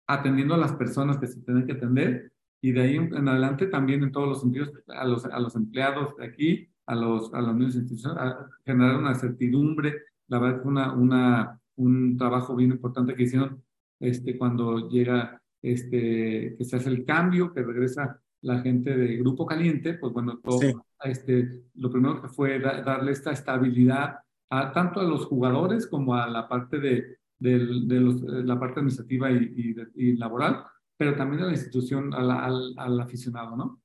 atendiendo 0.07 0.55
a 0.55 0.59
las 0.59 0.73
personas 0.73 1.19
que 1.19 1.27
se 1.27 1.41
tienen 1.43 1.67
que 1.67 1.73
atender 1.73 2.33
y 2.61 2.73
de 2.73 2.81
ahí 2.81 2.97
en 2.97 3.29
adelante 3.29 3.67
también 3.67 4.03
en 4.03 4.13
todos 4.13 4.29
los 4.29 4.41
sentidos 4.41 4.73
a 4.89 5.05
los, 5.05 5.25
a 5.27 5.39
los 5.39 5.55
empleados 5.57 6.17
de 6.17 6.27
aquí, 6.27 6.69
a 6.87 6.95
los, 6.95 7.33
a 7.35 7.41
los 7.41 7.55
medios 7.55 7.77
institucionales, 7.77 8.35
a 8.35 8.51
generar 8.65 8.97
una 8.97 9.15
certidumbre. 9.15 9.95
La 10.29 10.39
verdad 10.39 10.63
que 10.63 10.69
una, 10.69 10.93
una, 10.93 11.61
un 11.77 12.17
trabajo 12.17 12.57
bien 12.57 12.73
importante 12.73 13.15
que 13.15 13.25
hicieron 13.25 13.63
este, 14.01 14.37
cuando 14.37 14.89
llega, 14.89 15.41
este, 15.63 16.57
que 16.57 16.65
se 16.65 16.77
hace 16.77 16.89
el 16.89 17.05
cambio, 17.05 17.53
que 17.53 17.63
regresa 17.63 18.21
la 18.47 18.61
gente 18.61 18.97
de 18.97 19.17
Grupo 19.17 19.45
Caliente, 19.45 19.95
pues 19.95 20.13
bueno, 20.13 20.39
todo, 20.39 20.61
este, 21.03 21.65
lo 21.75 21.91
primero 21.91 22.23
que 22.23 22.29
fue 22.29 22.61
darle 22.61 23.11
esta 23.11 23.33
estabilidad 23.33 24.21
a, 24.51 24.73
tanto 24.73 25.01
a 25.01 25.05
los 25.05 25.27
jugadores 25.27 25.89
como 25.89 26.15
a 26.15 26.29
la 26.29 26.49
parte 26.49 26.79
de, 26.79 27.19
de, 27.41 27.59
los, 27.59 28.23
la 28.23 28.59
parte 28.59 28.79
administrativa 28.79 29.33
y, 29.33 29.75
y, 29.97 30.17
laboral, 30.17 30.65
pero 30.97 31.17
también 31.17 31.43
a 31.43 31.47
la 31.47 31.53
institución, 31.53 32.15
al, 32.15 32.31
al, 32.77 33.01
aficionado, 33.01 33.57
¿no? 33.57 33.83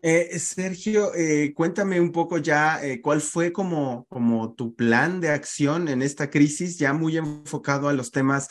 Eh, 0.00 0.38
Sergio, 0.38 1.12
eh, 1.14 1.52
cuéntame 1.54 2.00
un 2.00 2.12
poco 2.12 2.38
ya 2.38 2.82
eh, 2.82 3.02
cuál 3.02 3.20
fue 3.20 3.52
como, 3.52 4.06
como 4.08 4.54
tu 4.54 4.74
plan 4.74 5.20
de 5.20 5.28
acción 5.28 5.88
en 5.88 6.02
esta 6.02 6.30
crisis, 6.30 6.78
ya 6.78 6.94
muy 6.94 7.18
enfocado 7.18 7.88
a 7.88 7.92
los 7.92 8.12
temas 8.12 8.48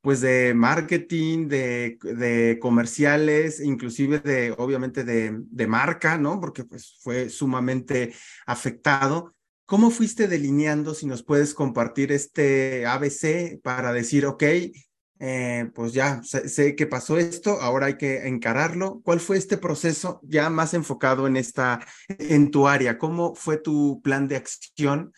pues 0.00 0.20
de 0.20 0.54
marketing, 0.54 1.48
de, 1.48 1.98
de 2.02 2.58
comerciales, 2.60 3.60
inclusive 3.60 4.20
de, 4.20 4.54
obviamente, 4.56 5.04
de, 5.04 5.36
de, 5.38 5.66
marca, 5.66 6.18
¿no? 6.18 6.40
Porque 6.40 6.64
pues 6.64 6.98
fue 7.02 7.28
sumamente 7.28 8.14
afectado. 8.46 9.34
¿Cómo 9.66 9.90
fuiste 9.90 10.28
delineando, 10.28 10.94
si 10.94 11.06
nos 11.06 11.22
puedes 11.22 11.52
compartir 11.52 12.12
este 12.12 12.86
ABC 12.86 13.60
para 13.62 13.92
decir, 13.92 14.24
ok, 14.24 14.44
eh, 15.20 15.70
pues 15.74 15.92
ya 15.92 16.22
sé, 16.22 16.48
sé, 16.48 16.76
que 16.76 16.86
pasó 16.86 17.18
esto, 17.18 17.60
ahora 17.60 17.86
hay 17.86 17.96
que 17.96 18.28
encararlo. 18.28 19.00
¿Cuál 19.04 19.20
fue 19.20 19.36
este 19.36 19.58
proceso 19.58 20.20
ya 20.22 20.48
más 20.48 20.74
enfocado 20.74 21.26
en 21.26 21.36
esta, 21.36 21.80
en 22.08 22.50
tu 22.50 22.68
área? 22.68 22.98
¿Cómo 22.98 23.34
fue 23.34 23.56
tu 23.56 24.00
plan 24.02 24.28
de 24.28 24.36
acción? 24.36 25.12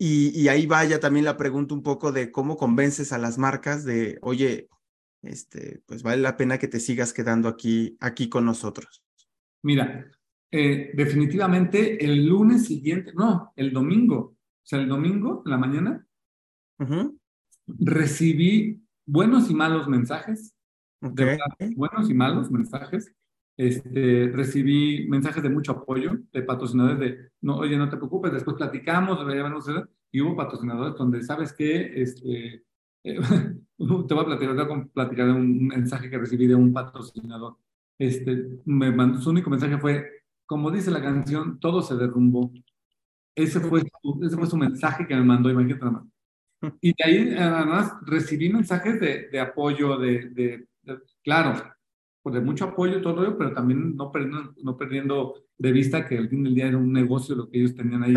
Y, 0.00 0.46
ahí 0.46 0.66
vaya 0.66 1.00
también 1.00 1.24
la 1.24 1.36
pregunta 1.36 1.74
un 1.74 1.82
poco 1.82 2.12
de 2.12 2.30
cómo 2.30 2.56
convences 2.56 3.12
a 3.12 3.18
las 3.18 3.36
marcas 3.36 3.84
de, 3.84 4.18
oye, 4.22 4.68
este, 5.22 5.82
pues 5.86 6.04
vale 6.04 6.22
la 6.22 6.36
pena 6.36 6.58
que 6.58 6.68
te 6.68 6.78
sigas 6.78 7.12
quedando 7.12 7.48
aquí, 7.48 7.96
aquí 7.98 8.28
con 8.28 8.44
nosotros. 8.44 9.02
Mira, 9.62 10.08
eh, 10.52 10.92
definitivamente 10.94 12.04
el 12.04 12.26
lunes 12.26 12.66
siguiente, 12.66 13.12
no, 13.12 13.52
el 13.56 13.72
domingo, 13.72 14.16
o 14.16 14.36
sea, 14.62 14.78
el 14.78 14.88
domingo 14.88 15.42
en 15.44 15.50
la 15.50 15.58
mañana, 15.58 16.06
recibí 17.66 18.80
buenos 19.04 19.50
y 19.50 19.54
malos 19.54 19.88
mensajes, 19.88 20.54
buenos 21.00 22.08
y 22.08 22.14
malos 22.14 22.52
mensajes, 22.52 23.12
este, 23.58 24.30
recibí 24.32 25.08
mensajes 25.08 25.42
de 25.42 25.50
mucho 25.50 25.72
apoyo 25.72 26.12
de 26.32 26.42
patrocinadores 26.42 26.98
de, 27.00 27.30
no, 27.40 27.56
oye, 27.56 27.76
no 27.76 27.88
te 27.90 27.96
preocupes, 27.96 28.32
después 28.32 28.56
platicamos, 28.56 29.18
y 30.12 30.20
hubo 30.20 30.36
patrocinadores 30.36 30.94
donde, 30.96 31.22
¿sabes 31.24 31.52
qué? 31.52 32.00
Este, 32.00 32.64
eh, 33.02 33.18
te 33.76 34.14
voy 34.14 34.22
a 34.22 34.26
platicar, 34.26 34.54
voy 34.54 34.80
a 34.80 34.88
platicar 34.94 35.30
un 35.30 35.66
mensaje 35.66 36.08
que 36.08 36.18
recibí 36.18 36.46
de 36.46 36.54
un 36.54 36.72
patrocinador. 36.72 37.56
Este, 37.98 38.60
me 38.64 38.92
mandó, 38.92 39.20
su 39.20 39.30
único 39.30 39.50
mensaje 39.50 39.76
fue, 39.78 40.06
como 40.46 40.70
dice 40.70 40.92
la 40.92 41.02
canción, 41.02 41.58
todo 41.58 41.82
se 41.82 41.96
derrumbó. 41.96 42.52
Ese 43.34 43.58
fue, 43.58 43.80
su, 43.80 44.20
ese 44.22 44.36
fue 44.36 44.46
su 44.46 44.56
mensaje 44.56 45.04
que 45.04 45.16
me 45.16 45.24
mandó, 45.24 45.50
imagínate 45.50 45.84
nada 45.84 45.98
más. 45.98 46.04
Y 46.80 46.90
de 46.90 47.04
ahí, 47.04 47.34
además, 47.36 47.92
recibí 48.06 48.52
mensajes 48.52 49.00
de, 49.00 49.28
de 49.30 49.40
apoyo, 49.40 49.96
de, 49.96 50.28
de, 50.30 50.68
de, 50.82 50.98
claro, 51.24 51.60
pues, 52.30 52.40
de 52.40 52.46
mucho 52.46 52.64
apoyo 52.66 52.98
y 52.98 53.02
todo 53.02 53.38
pero 53.38 53.52
también 53.52 53.96
no 53.96 54.12
perdiendo, 54.12 54.54
no 54.62 54.76
perdiendo 54.76 55.34
de 55.56 55.72
vista 55.72 56.06
que 56.06 56.18
al 56.18 56.28
fin 56.28 56.44
del 56.44 56.54
día 56.54 56.68
era 56.68 56.76
un 56.76 56.92
negocio 56.92 57.34
lo 57.34 57.48
que 57.48 57.58
ellos 57.58 57.74
tenían 57.74 58.02
ahí 58.02 58.14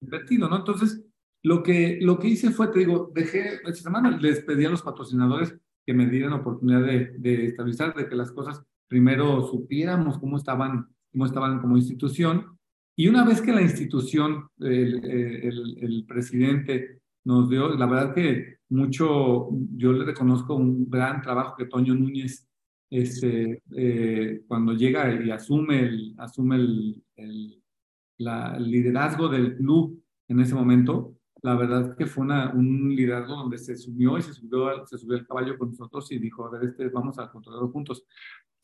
invertido, 0.00 0.48
¿no? 0.48 0.56
Entonces, 0.56 1.04
lo 1.42 1.62
que, 1.62 1.98
lo 2.00 2.18
que 2.18 2.28
hice 2.28 2.50
fue, 2.50 2.68
te 2.68 2.80
digo, 2.80 3.10
dejé, 3.14 3.56
esta 3.56 3.74
semana 3.74 4.16
les 4.16 4.40
pedí 4.40 4.64
a 4.64 4.70
los 4.70 4.82
patrocinadores 4.82 5.56
que 5.84 5.92
me 5.92 6.06
dieran 6.06 6.32
oportunidad 6.32 6.82
de, 6.82 7.12
de 7.18 7.46
estabilizar, 7.46 7.94
de 7.94 8.08
que 8.08 8.14
las 8.14 8.32
cosas 8.32 8.62
primero 8.88 9.42
supiéramos 9.42 10.18
cómo 10.18 10.36
estaban, 10.36 10.88
cómo 11.10 11.26
estaban 11.26 11.60
como 11.60 11.76
institución. 11.76 12.58
Y 12.96 13.08
una 13.08 13.24
vez 13.24 13.40
que 13.40 13.52
la 13.52 13.62
institución, 13.62 14.48
el, 14.60 15.04
el, 15.04 15.78
el 15.80 16.04
presidente 16.06 17.00
nos 17.24 17.48
dio, 17.48 17.74
la 17.74 17.86
verdad 17.86 18.14
que 18.14 18.58
mucho, 18.68 19.48
yo 19.76 19.92
le 19.92 20.04
reconozco 20.04 20.54
un 20.54 20.88
gran 20.88 21.20
trabajo 21.22 21.56
que 21.56 21.66
Toño 21.66 21.94
Núñez 21.94 22.48
este, 22.92 23.62
eh, 23.74 24.42
cuando 24.46 24.74
llega 24.74 25.10
y 25.14 25.30
asume 25.30 25.80
el, 25.80 26.14
asume 26.18 26.56
el, 26.56 27.02
el, 27.16 27.62
la, 28.18 28.54
el, 28.54 28.70
liderazgo 28.70 29.30
del 29.30 29.56
club 29.56 30.04
en 30.28 30.40
ese 30.40 30.54
momento, 30.54 31.16
la 31.40 31.54
verdad 31.54 31.96
que 31.96 32.04
fue 32.04 32.24
una, 32.24 32.52
un 32.52 32.94
liderazgo 32.94 33.34
donde 33.34 33.56
se 33.56 33.76
subió 33.76 34.18
y 34.18 34.22
se 34.22 34.34
subió, 34.34 34.86
se 34.86 34.98
subió 34.98 35.16
el 35.16 35.26
caballo 35.26 35.56
con 35.56 35.70
nosotros 35.70 36.12
y 36.12 36.18
dijo, 36.18 36.44
a 36.44 36.50
ver, 36.50 36.64
este, 36.64 36.90
vamos 36.90 37.18
a 37.18 37.30
controlarlo 37.30 37.70
juntos. 37.70 38.04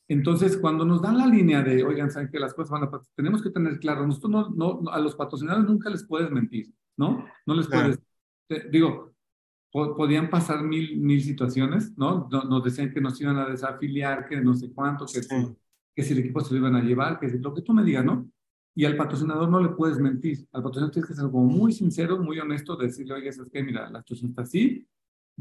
Entonces, 0.07 0.59
cuando 0.59 0.85
nos 0.85 1.01
dan 1.01 1.17
la 1.17 1.27
línea 1.27 1.63
de, 1.63 1.83
oigan, 1.83 2.11
saben 2.11 2.29
que 2.31 2.39
las 2.39 2.53
cosas 2.53 2.71
van 2.71 2.83
a 2.83 2.91
pasar, 2.91 3.09
tenemos 3.17 3.43
que 3.43 3.51
tener 3.51 3.79
claro, 3.79 4.07
nosotros 4.07 4.31
no, 4.31 4.81
no, 4.83 4.91
a 4.91 4.99
los 5.01 5.17
patrocinadores 5.17 5.67
nunca 5.67 5.89
les 5.89 6.07
puedes 6.07 6.31
mentir, 6.31 6.71
¿no? 6.99 7.25
No 7.47 7.55
les 7.55 7.67
puedes, 7.67 7.99
digo, 8.71 9.15
podían 9.71 10.31
pasar 10.31 10.63
mil, 10.63 10.99
mil 10.99 11.23
situaciones, 11.23 11.97
¿no? 11.97 12.29
Nos 12.31 12.65
decían 12.65 12.91
que 12.91 13.01
nos 13.01 13.21
iban 13.21 13.37
a 13.37 13.49
desafiliar, 13.49 14.27
que 14.27 14.41
no 14.41 14.55
sé 14.55 14.73
cuánto, 14.73 15.07
que, 15.07 15.21
que 15.95 16.03
si 16.03 16.13
el 16.13 16.21
equipo 16.21 16.41
se 16.41 16.55
lo 16.55 16.61
iban 16.61 16.77
a 16.77 16.83
llevar, 16.83 17.19
que 17.19 17.29
si, 17.29 17.39
lo 17.39 17.53
que 17.55 17.63
tú 17.63 17.75
me 17.75 17.85
digas, 17.85 18.05
¿no? 18.05 18.31
Y 18.75 18.85
al 18.85 18.97
patrocinador 18.97 19.49
no 19.49 19.61
le 19.61 19.71
puedes 19.71 19.99
mentir. 19.99 20.47
Al 20.53 20.63
patrocinador 20.63 20.93
tienes 20.93 21.09
que 21.09 21.15
ser 21.15 21.25
como 21.25 21.45
muy 21.45 21.73
sincero, 21.73 22.19
muy 22.19 22.39
honesto, 22.39 22.77
decirle, 22.77 23.15
oye, 23.15 23.29
es 23.29 23.41
que 23.53 23.63
mira, 23.63 23.91
la 23.91 24.01
situación 24.01 24.31
está 24.31 24.43
así, 24.43 24.87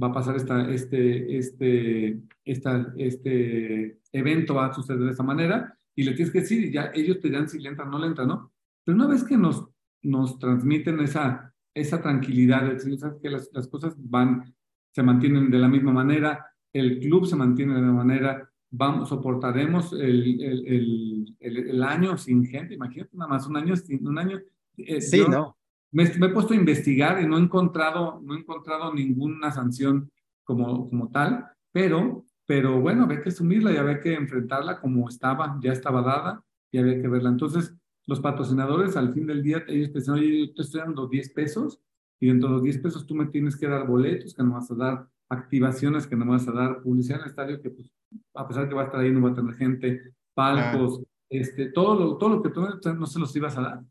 va 0.02 0.08
a 0.08 0.14
pasar 0.14 0.36
esta, 0.36 0.70
este, 0.72 1.38
este, 1.38 2.22
esta, 2.44 2.94
este 2.98 4.00
evento 4.12 4.56
va 4.56 4.68
a 4.68 4.74
suceder 4.74 5.02
de 5.02 5.12
esta 5.12 5.24
manera, 5.24 5.78
y 5.96 6.04
le 6.04 6.14
tienes 6.14 6.32
que 6.32 6.42
decir, 6.42 6.66
y 6.66 6.72
ya 6.72 6.92
ellos 6.94 7.20
te 7.20 7.30
dirán 7.30 7.50
si 7.50 7.60
le 7.60 7.70
entra 7.70 7.86
o 7.86 7.90
no 7.90 7.98
le 7.98 8.08
entra, 8.08 8.26
¿no? 8.26 8.52
Pero 8.84 8.96
una 8.96 9.08
vez 9.08 9.24
que 9.24 9.38
nos, 9.38 9.68
nos 10.04 10.38
transmiten 10.38 11.00
esa, 11.00 11.54
esa 11.80 12.02
tranquilidad 12.02 12.64
de 12.64 12.74
decir, 12.74 12.98
¿sabes 12.98 13.20
que 13.22 13.30
las, 13.30 13.50
las, 13.54 13.68
cosas 13.68 13.96
van, 13.98 14.54
se 14.92 15.04
mantienen 15.04 15.52
de 15.52 15.60
la 15.60 15.68
misma 15.68 15.92
manera, 15.92 16.46
el 16.74 17.00
club 17.00 17.26
se 17.26 17.36
mantiene 17.36 17.74
de 17.74 17.82
la 17.82 17.88
misma 17.88 18.04
manera, 18.04 18.50
vamos, 18.70 19.10
soportaremos 19.10 19.94
el, 19.94 20.42
el, 20.42 21.36
el, 21.40 21.58
el 21.70 21.84
año 21.84 22.18
sin 22.18 22.46
gente, 22.46 22.74
imagínate 22.74 23.16
nada 23.16 23.30
más, 23.30 23.48
un 23.48 23.58
año 23.58 23.76
sin, 23.76 24.08
un 24.08 24.18
año. 24.18 24.40
Eh, 24.78 25.02
sí, 25.02 25.24
no. 25.30 25.58
Me, 25.92 26.04
me, 26.18 26.28
he 26.28 26.30
puesto 26.30 26.54
a 26.54 26.58
investigar 26.58 27.22
y 27.22 27.28
no 27.28 27.38
he 27.38 27.42
encontrado, 27.42 28.20
no 28.24 28.36
he 28.36 28.40
encontrado 28.40 28.94
ninguna 28.94 29.52
sanción 29.52 30.12
como, 30.44 30.90
como 30.90 31.10
tal, 31.10 31.46
pero, 31.72 32.26
pero 32.46 32.80
bueno, 32.82 33.04
había 33.04 33.22
que 33.22 33.30
asumirla 33.30 33.72
y 33.72 33.78
había 33.78 34.00
que 34.00 34.14
enfrentarla 34.14 34.80
como 34.80 35.08
estaba, 35.08 35.58
ya 35.62 35.72
estaba 35.72 36.02
dada 36.02 36.44
y 36.72 36.78
había 36.78 37.02
que 37.02 37.08
verla. 37.08 37.30
Entonces, 37.30 37.74
los 38.08 38.22
patrocinadores 38.22 38.96
al 38.96 39.14
fin 39.14 39.28
del 39.28 39.44
día, 39.44 39.64
ellos 39.68 39.92
te 39.92 40.00
dicen, 40.00 40.14
oye, 40.16 40.48
yo 40.48 40.54
te 40.54 40.62
estoy 40.62 40.80
dando 40.80 41.08
10 41.08 41.30
pesos 41.32 41.82
y 42.20 42.28
dentro 42.28 42.50
de 42.50 42.56
los 42.56 42.64
10 42.64 42.80
pesos 42.80 43.06
tú 43.06 43.14
me 43.14 43.28
tienes 43.28 43.58
que 43.58 43.68
dar 43.68 43.86
boletos, 43.86 44.34
que 44.34 44.44
no 44.44 44.54
vas 44.54 44.72
a 44.72 44.76
dar 44.76 45.10
activaciones, 45.30 46.08
que 46.08 46.16
no 46.16 46.26
vas 46.26 46.48
a 46.48 46.54
dar 46.54 46.82
publicidad 46.82 47.18
en 47.20 47.24
el 47.24 47.30
estadio, 47.30 47.62
que 47.62 47.70
pues, 47.70 47.92
a 48.34 48.48
pesar 48.48 48.64
de 48.64 48.70
que 48.70 48.76
va 48.76 48.84
a 48.84 48.86
estar 48.86 49.02
ahí, 49.02 49.12
no 49.12 49.22
va 49.22 49.32
a 49.32 49.36
tener 49.36 49.54
gente, 49.56 50.14
palcos, 50.34 51.04
este, 51.30 51.70
todo, 51.72 52.00
lo, 52.00 52.18
todo 52.18 52.30
lo 52.30 52.42
que 52.42 52.50
tú 52.50 52.62
no 52.96 53.06
se 53.06 53.20
los 53.20 53.36
ibas 53.36 53.58
a 53.58 53.62
dar. 53.62 53.84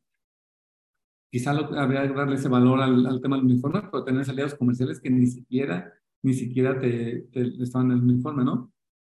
Quizá 1.31 1.53
lo, 1.53 1.79
habría 1.79 2.09
que 2.09 2.15
darle 2.15 2.37
ese 2.37 2.49
valor 2.49 2.81
al, 2.81 3.05
al, 3.07 3.21
tema 3.21 3.37
del 3.37 3.45
uniforme, 3.45 3.83
pero 3.91 4.03
tener 4.03 4.29
aliados 4.29 4.55
comerciales 4.55 4.99
que 4.99 5.11
ni 5.11 5.27
siquiera, 5.27 5.93
ni 6.23 6.33
siquiera 6.33 6.79
te, 6.79 7.29
te 7.33 7.63
estaban 7.63 7.91
en 7.91 7.99
el 7.99 8.05
uniforme, 8.05 8.45
¿no? 8.45 8.73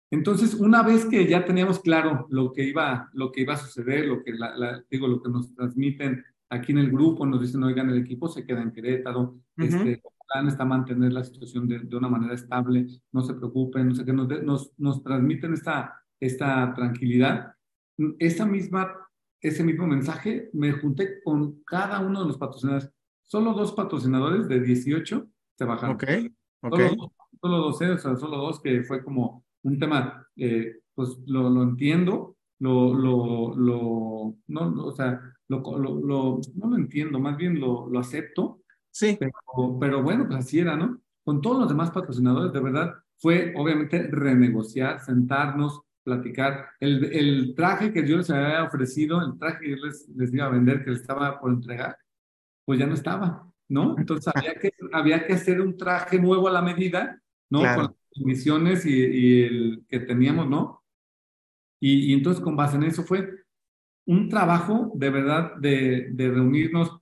Entonces, 0.09 0.53
una 0.53 0.83
vez 0.83 1.05
que 1.05 1.27
ya 1.27 1.45
teníamos 1.45 1.79
claro 1.79 2.27
lo 2.29 2.53
que 2.53 2.63
iba, 2.63 3.09
lo 3.13 3.31
que 3.31 3.41
iba 3.41 3.55
a 3.55 3.57
suceder, 3.57 4.05
lo 4.05 4.23
que, 4.23 4.33
la, 4.33 4.83
digo, 4.89 5.07
lo 5.07 5.21
que 5.21 5.29
nos 5.29 5.53
transmiten 5.53 6.23
aquí 6.49 6.71
en 6.71 6.77
el 6.77 6.91
grupo, 6.91 7.25
nos 7.25 7.41
dicen, 7.41 7.63
oigan, 7.63 7.89
el 7.89 7.97
equipo 7.97 8.29
se 8.29 8.45
queda 8.45 8.61
en 8.61 8.71
Querétaro, 8.71 9.37
este, 9.57 10.01
plan 10.27 10.47
está 10.47 10.65
mantener 10.65 11.13
la 11.13 11.23
situación 11.23 11.67
de, 11.67 11.79
de, 11.79 11.95
una 11.95 12.09
manera 12.09 12.33
estable, 12.33 12.87
no 13.11 13.21
se 13.21 13.33
preocupen, 13.33 13.89
no 13.89 13.95
sé 13.95 14.05
qué, 14.05 14.13
nos, 14.13 14.27
nos, 14.43 14.73
nos 14.77 15.03
transmiten 15.03 15.53
esta, 15.53 16.01
esta 16.19 16.73
tranquilidad. 16.73 17.53
Esa 18.19 18.45
misma, 18.45 18.93
ese 19.41 19.63
mismo 19.63 19.87
mensaje 19.87 20.49
me 20.53 20.71
junté 20.73 21.21
con 21.23 21.63
cada 21.63 21.99
uno 21.99 22.21
de 22.21 22.27
los 22.27 22.37
patrocinadores. 22.37 22.91
Solo 23.23 23.53
dos 23.53 23.73
patrocinadores 23.73 24.47
de 24.47 24.59
18 24.59 25.27
se 25.57 25.65
bajaron. 25.65 25.95
Ok, 25.95 26.03
ok. 26.61 26.79
Solo, 26.79 27.13
solo 27.41 27.57
dos, 27.57 27.81
¿eh? 27.81 27.91
o 27.91 27.97
sea, 27.97 28.15
solo 28.15 28.37
dos 28.37 28.61
que 28.61 28.83
fue 28.83 29.03
como 29.03 29.45
un 29.67 29.79
tema, 29.79 30.25
eh, 30.37 30.79
pues 30.95 31.17
lo, 31.27 31.49
lo 31.49 31.63
entiendo, 31.63 32.37
lo, 32.59 32.93
lo, 32.93 33.55
lo, 33.55 34.35
no, 34.47 34.85
o 34.85 34.91
sea, 34.91 35.21
lo, 35.49 35.59
lo, 35.77 36.39
no 36.55 36.69
lo 36.69 36.75
entiendo, 36.75 37.19
más 37.19 37.37
bien 37.37 37.59
lo, 37.59 37.87
lo 37.89 37.99
acepto. 37.99 38.61
Sí. 38.91 39.17
Pero, 39.19 39.77
pero 39.79 40.01
bueno, 40.01 40.25
pues 40.25 40.39
así 40.39 40.59
era, 40.59 40.75
¿no? 40.75 40.99
Con 41.23 41.41
todos 41.41 41.59
los 41.59 41.69
demás 41.69 41.91
patrocinadores, 41.91 42.53
de 42.53 42.61
verdad, 42.61 42.95
fue 43.17 43.53
obviamente 43.55 44.07
renegociar, 44.07 44.99
sentarnos, 45.01 45.81
platicar. 46.03 46.69
El, 46.79 47.03
el 47.13 47.53
traje 47.55 47.91
que 47.91 48.07
yo 48.07 48.17
les 48.17 48.29
había 48.29 48.63
ofrecido, 48.63 49.21
el 49.21 49.37
traje 49.37 49.59
que 49.59 49.69
yo 49.71 49.85
les, 49.85 50.07
les 50.15 50.33
iba 50.33 50.45
a 50.45 50.49
vender, 50.49 50.83
que 50.83 50.91
les 50.91 51.01
estaba 51.01 51.39
por 51.39 51.51
entregar, 51.51 51.97
pues 52.65 52.79
ya 52.79 52.87
no 52.87 52.93
estaba, 52.93 53.47
¿no? 53.69 53.95
Entonces 53.97 54.31
había 54.33 54.55
que, 54.55 54.71
había 54.93 55.27
que 55.27 55.33
hacer 55.33 55.61
un 55.61 55.75
traje 55.75 56.19
nuevo 56.19 56.47
a 56.47 56.51
la 56.51 56.61
medida, 56.61 57.21
¿no? 57.49 57.59
Con 57.59 57.95
condiciones 58.17 58.85
y, 58.85 58.91
y 58.93 59.43
el 59.43 59.85
que 59.87 59.99
teníamos, 59.99 60.47
¿no? 60.49 60.83
Y, 61.79 62.11
y, 62.11 62.13
entonces 62.13 62.43
con 62.43 62.55
base 62.55 62.77
en 62.77 62.83
eso 62.83 63.03
fue 63.03 63.45
un 64.07 64.29
trabajo 64.29 64.91
de 64.95 65.09
verdad 65.09 65.55
de, 65.57 66.09
de 66.11 66.29
reunirnos, 66.29 66.97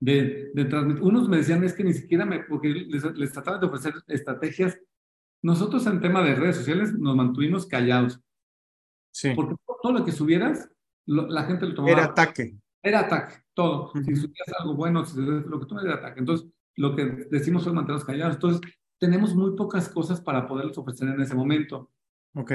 de, 0.00 0.50
de, 0.54 0.64
transmitir. 0.66 1.02
Unos 1.02 1.28
me 1.28 1.38
decían 1.38 1.64
es 1.64 1.74
que 1.74 1.84
ni 1.84 1.92
siquiera 1.92 2.24
me, 2.24 2.40
porque 2.40 2.68
les, 2.68 3.04
les 3.16 3.32
trataba 3.32 3.58
de 3.58 3.66
ofrecer 3.66 3.94
estrategias. 4.06 4.78
Nosotros 5.42 5.86
en 5.86 6.00
tema 6.00 6.22
de 6.22 6.34
redes 6.34 6.56
sociales 6.56 6.92
nos 6.92 7.16
mantuvimos 7.16 7.66
callados. 7.66 8.20
Sí. 9.12 9.32
Porque 9.34 9.56
todo 9.82 9.92
lo 9.92 10.04
que 10.04 10.12
subieras, 10.12 10.70
lo, 11.06 11.26
la 11.28 11.44
gente 11.44 11.66
lo 11.66 11.74
tomaba. 11.74 11.92
Era 11.92 12.04
ataque. 12.04 12.54
Era 12.82 13.00
ataque, 13.00 13.34
todo. 13.54 13.90
Uh 13.92 13.98
-huh. 13.98 14.04
Si 14.04 14.16
subías 14.16 14.48
algo 14.58 14.74
bueno, 14.74 15.04
si 15.04 15.20
lo 15.20 15.58
que 15.58 15.66
tú 15.66 15.74
me 15.74 15.82
era 15.82 15.94
ataque. 15.94 16.20
Entonces, 16.20 16.48
lo 16.76 16.94
que 16.94 17.04
decimos 17.30 17.66
es 17.66 17.72
mantenernos 17.72 18.04
callados. 18.04 18.34
Entonces, 18.34 18.60
tenemos 19.00 19.34
muy 19.34 19.56
pocas 19.56 19.88
cosas 19.88 20.20
para 20.20 20.46
poderles 20.46 20.76
ofrecer 20.78 21.08
en 21.08 21.20
ese 21.20 21.34
momento. 21.34 21.90
Ok. 22.34 22.52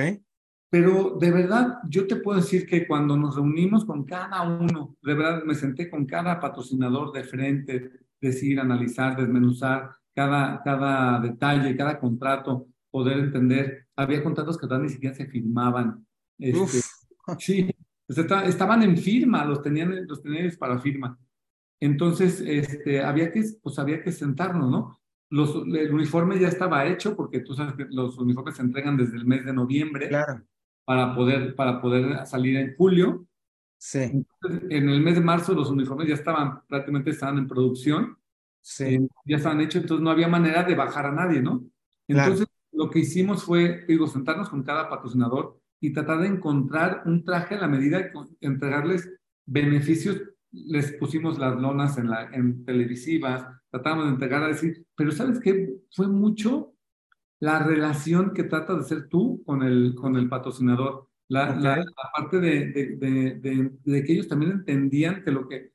Pero 0.69 1.17
de 1.19 1.31
verdad, 1.31 1.79
yo 1.89 2.05
te 2.07 2.17
puedo 2.17 2.39
decir 2.39 2.67
que 2.67 2.87
cuando 2.87 3.17
nos 3.17 3.35
reunimos 3.35 3.83
con 3.83 4.05
cada 4.05 4.43
uno, 4.43 4.95
de 5.01 5.13
verdad 5.13 5.43
me 5.43 5.55
senté 5.55 5.89
con 5.89 6.05
cada 6.05 6.39
patrocinador 6.39 7.11
de 7.11 7.23
frente, 7.23 7.91
decir, 8.21 8.59
analizar, 8.59 9.17
desmenuzar 9.17 9.91
cada, 10.13 10.61
cada 10.63 11.19
detalle, 11.19 11.75
cada 11.75 11.99
contrato, 11.99 12.67
poder 12.91 13.19
entender. 13.19 13.87
Había 13.95 14.23
contratos 14.23 14.57
que 14.57 14.67
ni 14.77 14.89
siquiera 14.89 15.15
se 15.15 15.25
firmaban. 15.25 16.05
Este, 16.37 16.79
sí, 17.39 17.69
estaban 18.07 18.83
en 18.83 18.97
firma, 18.97 19.45
los 19.45 19.61
tenían, 19.61 20.05
los 20.07 20.21
tenían 20.21 20.51
para 20.59 20.79
firma. 20.79 21.17
Entonces, 21.79 22.41
este, 22.41 23.01
había, 23.01 23.31
que, 23.31 23.43
pues, 23.61 23.79
había 23.79 24.01
que 24.01 24.11
sentarnos, 24.11 24.69
¿no? 24.69 24.99
Los, 25.29 25.55
el 25.55 25.93
uniforme 25.93 26.39
ya 26.39 26.47
estaba 26.47 26.85
hecho 26.85 27.15
porque 27.15 27.39
tú 27.39 27.53
sabes 27.53 27.73
que 27.73 27.87
los 27.89 28.17
uniformes 28.17 28.55
se 28.55 28.61
entregan 28.61 28.95
desde 28.95 29.17
el 29.17 29.25
mes 29.25 29.43
de 29.45 29.53
noviembre. 29.53 30.07
Claro 30.07 30.43
para 30.85 31.15
poder, 31.15 31.55
para 31.55 31.81
poder 31.81 32.25
salir 32.25 32.55
en 32.57 32.75
julio. 32.77 33.25
Sí. 33.77 33.99
Entonces, 33.99 34.69
en 34.69 34.89
el 34.89 35.01
mes 35.01 35.15
de 35.15 35.21
marzo 35.21 35.53
los 35.53 35.69
uniformes 35.69 36.07
ya 36.07 36.13
estaban, 36.13 36.61
prácticamente 36.67 37.09
estaban 37.09 37.39
en 37.39 37.47
producción. 37.47 38.17
Sí. 38.61 38.83
Eh, 38.85 39.07
ya 39.25 39.37
estaban 39.37 39.61
hechos, 39.61 39.81
entonces 39.81 40.03
no 40.03 40.11
había 40.11 40.27
manera 40.27 40.63
de 40.63 40.75
bajar 40.75 41.07
a 41.07 41.11
nadie, 41.11 41.41
¿no? 41.41 41.65
Entonces, 42.07 42.45
claro. 42.45 42.85
lo 42.85 42.89
que 42.89 42.99
hicimos 42.99 43.43
fue, 43.43 43.83
digo, 43.87 44.07
sentarnos 44.07 44.49
con 44.49 44.63
cada 44.63 44.89
patrocinador 44.89 45.59
y 45.79 45.91
tratar 45.91 46.19
de 46.19 46.27
encontrar 46.27 47.03
un 47.05 47.23
traje 47.25 47.55
a 47.55 47.61
la 47.61 47.67
medida 47.67 48.11
entregarles 48.41 49.11
beneficios. 49.45 50.21
Les 50.51 50.93
pusimos 50.93 51.37
las 51.37 51.55
lonas 51.59 51.97
en, 51.97 52.09
la, 52.09 52.29
en 52.33 52.63
televisivas, 52.63 53.45
tratamos 53.69 54.05
de 54.05 54.11
entregar 54.11 54.43
a 54.43 54.47
decir, 54.47 54.85
pero 54.95 55.11
¿sabes 55.11 55.39
qué? 55.39 55.75
Fue 55.91 56.07
mucho 56.07 56.73
la 57.39 57.59
relación 57.59 58.33
que 58.33 58.43
trata 58.43 58.75
de 58.75 58.83
ser 58.83 59.09
tú 59.09 59.43
con 59.45 59.63
el, 59.63 59.93
con 59.95 60.15
el 60.15 60.29
patrocinador. 60.29 61.09
La, 61.27 61.51
okay. 61.51 61.63
la, 61.63 61.75
la 61.77 62.11
parte 62.15 62.39
de, 62.39 62.71
de, 62.71 62.95
de, 63.41 63.71
de, 63.83 64.03
que 64.03 64.13
ellos 64.13 64.27
también 64.27 64.51
entendían 64.51 65.23
que 65.23 65.31
lo 65.31 65.47
que, 65.47 65.71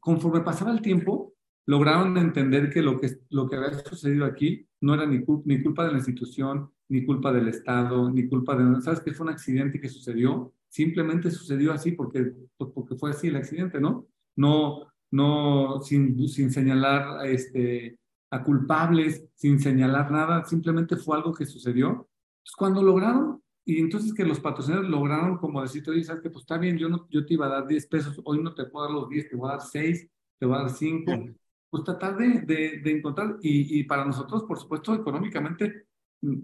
conforme 0.00 0.40
pasaba 0.40 0.72
el 0.72 0.82
tiempo, 0.82 1.34
lograron 1.66 2.16
entender 2.16 2.70
que 2.70 2.82
lo 2.82 2.98
que, 2.98 3.18
lo 3.30 3.48
que 3.48 3.56
había 3.56 3.78
sucedido 3.78 4.24
aquí 4.24 4.66
no 4.80 4.94
era 4.94 5.06
ni, 5.06 5.24
ni 5.44 5.62
culpa 5.62 5.84
de 5.84 5.92
la 5.92 5.98
institución, 5.98 6.70
ni 6.88 7.04
culpa 7.04 7.32
del 7.32 7.48
Estado, 7.48 8.10
ni 8.10 8.26
culpa 8.26 8.56
de... 8.56 8.80
¿Sabes 8.80 9.00
que 9.00 9.12
fue 9.12 9.26
un 9.26 9.32
accidente 9.32 9.80
que 9.80 9.88
sucedió? 9.88 10.52
Simplemente 10.68 11.30
sucedió 11.30 11.72
así 11.72 11.92
porque, 11.92 12.32
pues 12.56 12.70
porque 12.74 12.96
fue 12.96 13.10
así 13.10 13.28
el 13.28 13.36
accidente, 13.36 13.80
¿no? 13.80 14.06
No, 14.36 14.86
no 15.10 15.80
sin, 15.82 16.28
sin 16.28 16.50
señalar 16.50 17.26
este, 17.26 17.98
a 18.30 18.42
culpables 18.42 19.24
sin 19.34 19.60
señalar 19.60 20.10
nada, 20.10 20.44
simplemente 20.44 20.96
fue 20.96 21.16
algo 21.16 21.32
que 21.32 21.46
sucedió. 21.46 21.88
Entonces, 21.88 22.56
cuando 22.56 22.82
lograron, 22.82 23.42
y 23.64 23.78
entonces 23.80 24.14
que 24.14 24.24
los 24.24 24.40
patrocinadores 24.40 24.90
lograron 24.90 25.38
como 25.38 25.62
decir, 25.62 25.84
oye, 25.88 26.02
sabes 26.02 26.22
que 26.22 26.30
pues 26.30 26.42
está 26.42 26.58
bien, 26.58 26.78
yo, 26.78 26.88
no, 26.88 27.06
yo 27.10 27.24
te 27.24 27.34
iba 27.34 27.46
a 27.46 27.50
dar 27.50 27.66
10 27.66 27.86
pesos, 27.86 28.20
hoy 28.24 28.42
no 28.42 28.54
te 28.54 28.64
puedo 28.64 28.86
dar 28.86 28.94
los 28.94 29.08
10, 29.08 29.28
te 29.28 29.36
voy 29.36 29.48
a 29.48 29.52
dar 29.52 29.60
6, 29.60 30.08
te 30.38 30.46
voy 30.46 30.56
a 30.56 30.62
dar 30.62 30.70
5. 30.70 31.12
Sí. 31.12 31.36
Pues 31.70 31.84
tratar 31.84 32.16
de, 32.16 32.40
de, 32.40 32.80
de 32.82 32.90
encontrar, 32.90 33.36
y, 33.42 33.78
y, 33.78 33.84
para 33.84 34.04
nosotros, 34.04 34.44
por 34.44 34.58
supuesto, 34.58 34.94
económicamente, 34.94 35.86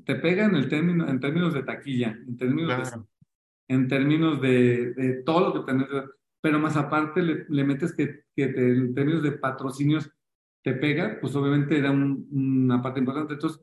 te 0.05 0.15
pega 0.17 0.45
en, 0.45 0.55
el 0.55 0.69
término, 0.69 1.09
en 1.09 1.19
términos 1.19 1.55
de 1.55 1.63
taquilla, 1.63 2.11
en 2.11 2.37
términos, 2.37 2.75
claro. 2.75 3.01
de, 3.01 3.07
en 3.68 3.88
términos 3.88 4.40
de, 4.40 4.92
de, 4.94 5.22
todo 5.22 5.48
lo 5.48 5.53
que 5.55 5.72
tenés, 5.72 5.88
pero 6.40 6.59
más 6.59 6.77
aparte 6.77 7.22
le, 7.22 7.46
le 7.48 7.64
metes 7.64 7.94
que, 7.94 8.24
que 8.35 8.48
te, 8.48 8.68
en 8.70 8.94
términos 8.94 9.22
de 9.22 9.33
patrocinios 9.33 10.11
te 10.62 10.74
pega, 10.74 11.18
pues 11.20 11.35
obviamente 11.37 11.79
era 11.79 11.90
un, 11.90 12.27
una 12.31 12.83
parte 12.83 13.00
importante. 13.00 13.35
Entonces, 13.35 13.61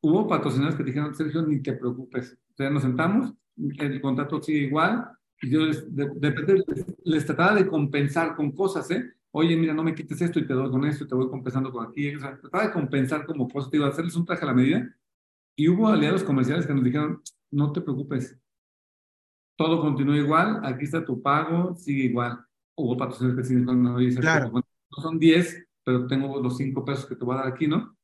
hubo 0.00 0.28
patrocinadores 0.28 0.76
que 0.76 0.84
dijeron, 0.84 1.14
Sergio, 1.14 1.42
ni 1.42 1.60
te 1.60 1.72
preocupes. 1.72 2.38
O 2.52 2.54
sea, 2.56 2.70
nos 2.70 2.82
sentamos, 2.82 3.32
el 3.56 4.00
contrato 4.00 4.42
sigue 4.42 4.60
igual, 4.60 5.06
y 5.40 5.50
yo 5.50 5.66
les, 5.66 5.94
de, 5.94 6.10
de, 6.14 6.64
les, 6.66 6.86
les, 7.04 7.26
trataba 7.26 7.54
de 7.54 7.66
compensar 7.66 8.36
con 8.36 8.52
cosas, 8.52 8.90
¿eh? 8.90 9.12
Oye, 9.30 9.56
mira, 9.56 9.74
no 9.74 9.82
me 9.82 9.94
quites 9.94 10.20
esto 10.20 10.38
y 10.38 10.46
te 10.46 10.54
doy 10.54 10.70
con 10.70 10.84
esto 10.84 11.04
y 11.04 11.08
te 11.08 11.14
voy 11.14 11.28
compensando 11.28 11.72
con 11.72 11.86
aquí. 11.86 12.14
O 12.14 12.20
sea, 12.20 12.38
trataba 12.38 12.66
de 12.66 12.72
compensar 12.72 13.26
como 13.26 13.48
positivo, 13.48 13.84
hacerles 13.84 14.14
un 14.14 14.24
traje 14.24 14.44
a 14.44 14.46
la 14.46 14.54
medida. 14.54 14.94
Y 15.56 15.68
hubo 15.68 15.88
aliados 15.88 16.22
comerciales 16.22 16.66
que 16.66 16.74
nos 16.74 16.84
dijeron, 16.84 17.20
no 17.50 17.72
te 17.72 17.80
preocupes, 17.80 18.38
todo 19.56 19.80
continúa 19.80 20.16
igual, 20.16 20.60
aquí 20.64 20.84
está 20.84 21.04
tu 21.04 21.22
pago, 21.22 21.74
sigue 21.76 22.04
igual. 22.04 22.40
Hubo 22.76 22.96
patrocinadores 22.96 23.48
que 23.48 23.54
sí, 23.54 23.60
no, 23.60 23.98
dice, 23.98 24.20
claro. 24.20 24.50
bueno, 24.50 24.66
son 24.90 25.18
10, 25.18 25.66
pero 25.84 26.06
tengo 26.06 26.40
los 26.40 26.56
5 26.56 26.84
pesos 26.84 27.06
que 27.06 27.16
te 27.16 27.24
voy 27.24 27.34
a 27.34 27.38
dar 27.38 27.48
aquí, 27.48 27.66
¿no? 27.66 27.96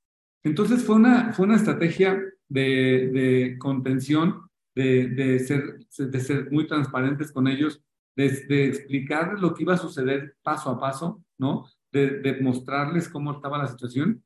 Entonces 0.43 0.85
fue 0.85 0.97
una, 0.97 1.33
fue 1.33 1.47
una 1.47 1.57
estrategia 1.57 2.21
de, 2.49 3.11
de 3.13 3.59
contención, 3.59 4.49
de, 4.75 5.09
de, 5.09 5.39
ser, 5.41 5.79
de 5.97 6.21
ser 6.21 6.51
muy 6.51 6.67
transparentes 6.67 7.33
con 7.33 7.49
ellos, 7.49 7.83
de, 8.17 8.31
de 8.47 8.67
explicarles 8.67 9.41
lo 9.41 9.55
que 9.55 9.63
iba 9.63 9.75
a 9.75 9.79
suceder 9.79 10.37
paso 10.43 10.71
a 10.71 10.79
paso, 10.79 11.23
¿no? 11.39 11.67
De, 11.93 12.21
de 12.21 12.41
mostrarles 12.41 13.09
cómo 13.09 13.33
estaba 13.33 13.59
la 13.59 13.67
situación. 13.67 14.23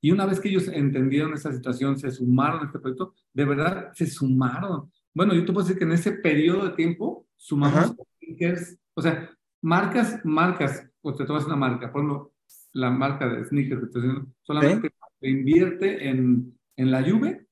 Y 0.00 0.10
una 0.10 0.26
vez 0.26 0.38
que 0.40 0.48
ellos 0.48 0.68
entendieron 0.68 1.32
esa 1.32 1.52
situación, 1.52 1.98
se 1.98 2.10
sumaron 2.10 2.60
a 2.62 2.66
este 2.66 2.78
proyecto, 2.78 3.14
de 3.32 3.44
verdad 3.44 3.90
se 3.94 4.06
sumaron. 4.06 4.92
Bueno, 5.18 5.34
yo 5.34 5.44
te 5.44 5.52
puedo 5.52 5.66
decir 5.66 5.76
que 5.76 5.84
en 5.84 5.90
ese 5.90 6.12
periodo 6.12 6.68
de 6.68 6.76
tiempo 6.76 7.26
sumamos 7.34 7.96
sneakers, 8.20 8.78
o 8.94 9.02
sea, 9.02 9.28
marcas, 9.60 10.20
marcas, 10.24 10.88
o 11.02 11.12
te 11.12 11.24
tomas 11.24 11.44
una 11.44 11.56
marca, 11.56 11.90
por 11.90 12.02
ejemplo, 12.02 12.32
la 12.72 12.88
marca 12.92 13.28
de 13.28 13.44
sneakers, 13.44 13.90
solamente 14.42 14.86
¿Eh? 14.86 14.92
le 15.22 15.30
invierte 15.30 16.08
en, 16.08 16.56
en 16.76 16.90
la 16.92 17.02
Juve, 17.02 17.48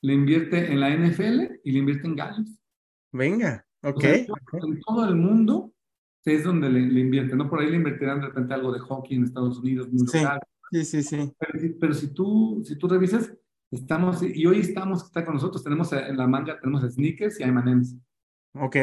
le 0.00 0.12
invierte 0.12 0.72
en 0.72 0.80
la 0.80 0.90
NFL 0.90 1.60
y 1.62 1.70
le 1.70 1.78
invierte 1.78 2.08
en 2.08 2.16
Gallos. 2.16 2.58
Venga, 3.12 3.64
ok. 3.84 3.96
O 3.96 4.00
sea, 4.00 4.16
en 4.64 4.80
todo 4.80 5.08
el 5.08 5.14
mundo 5.14 5.72
es 6.24 6.42
donde 6.42 6.68
le, 6.68 6.80
le, 6.80 6.98
invierte, 6.98 7.36
¿no? 7.36 7.48
Por 7.48 7.60
ahí 7.60 7.70
le 7.70 7.76
invertirán 7.76 8.22
de 8.22 8.26
repente 8.26 8.54
algo 8.54 8.72
de 8.72 8.80
hockey 8.80 9.18
en 9.18 9.22
Estados 9.22 9.60
Unidos, 9.60 9.86
muy 9.88 10.04
sí, 10.08 10.18
local. 10.18 10.40
Sí, 10.72 10.84
sí, 10.84 11.02
sí. 11.04 11.32
Pero, 11.38 11.74
pero, 11.78 11.94
si, 11.94 12.12
tú, 12.12 12.60
si 12.64 12.74
tú 12.74 12.88
revisas, 12.88 13.32
estamos, 13.74 14.22
y 14.22 14.46
hoy 14.46 14.60
estamos, 14.60 15.04
está 15.04 15.24
con 15.24 15.34
nosotros, 15.34 15.62
tenemos 15.62 15.92
en 15.92 16.16
la 16.16 16.26
manga, 16.26 16.58
tenemos 16.60 16.82
sneakers 16.82 17.40
y 17.40 17.42
M&M's. 17.42 17.96
Ok. 18.54 18.76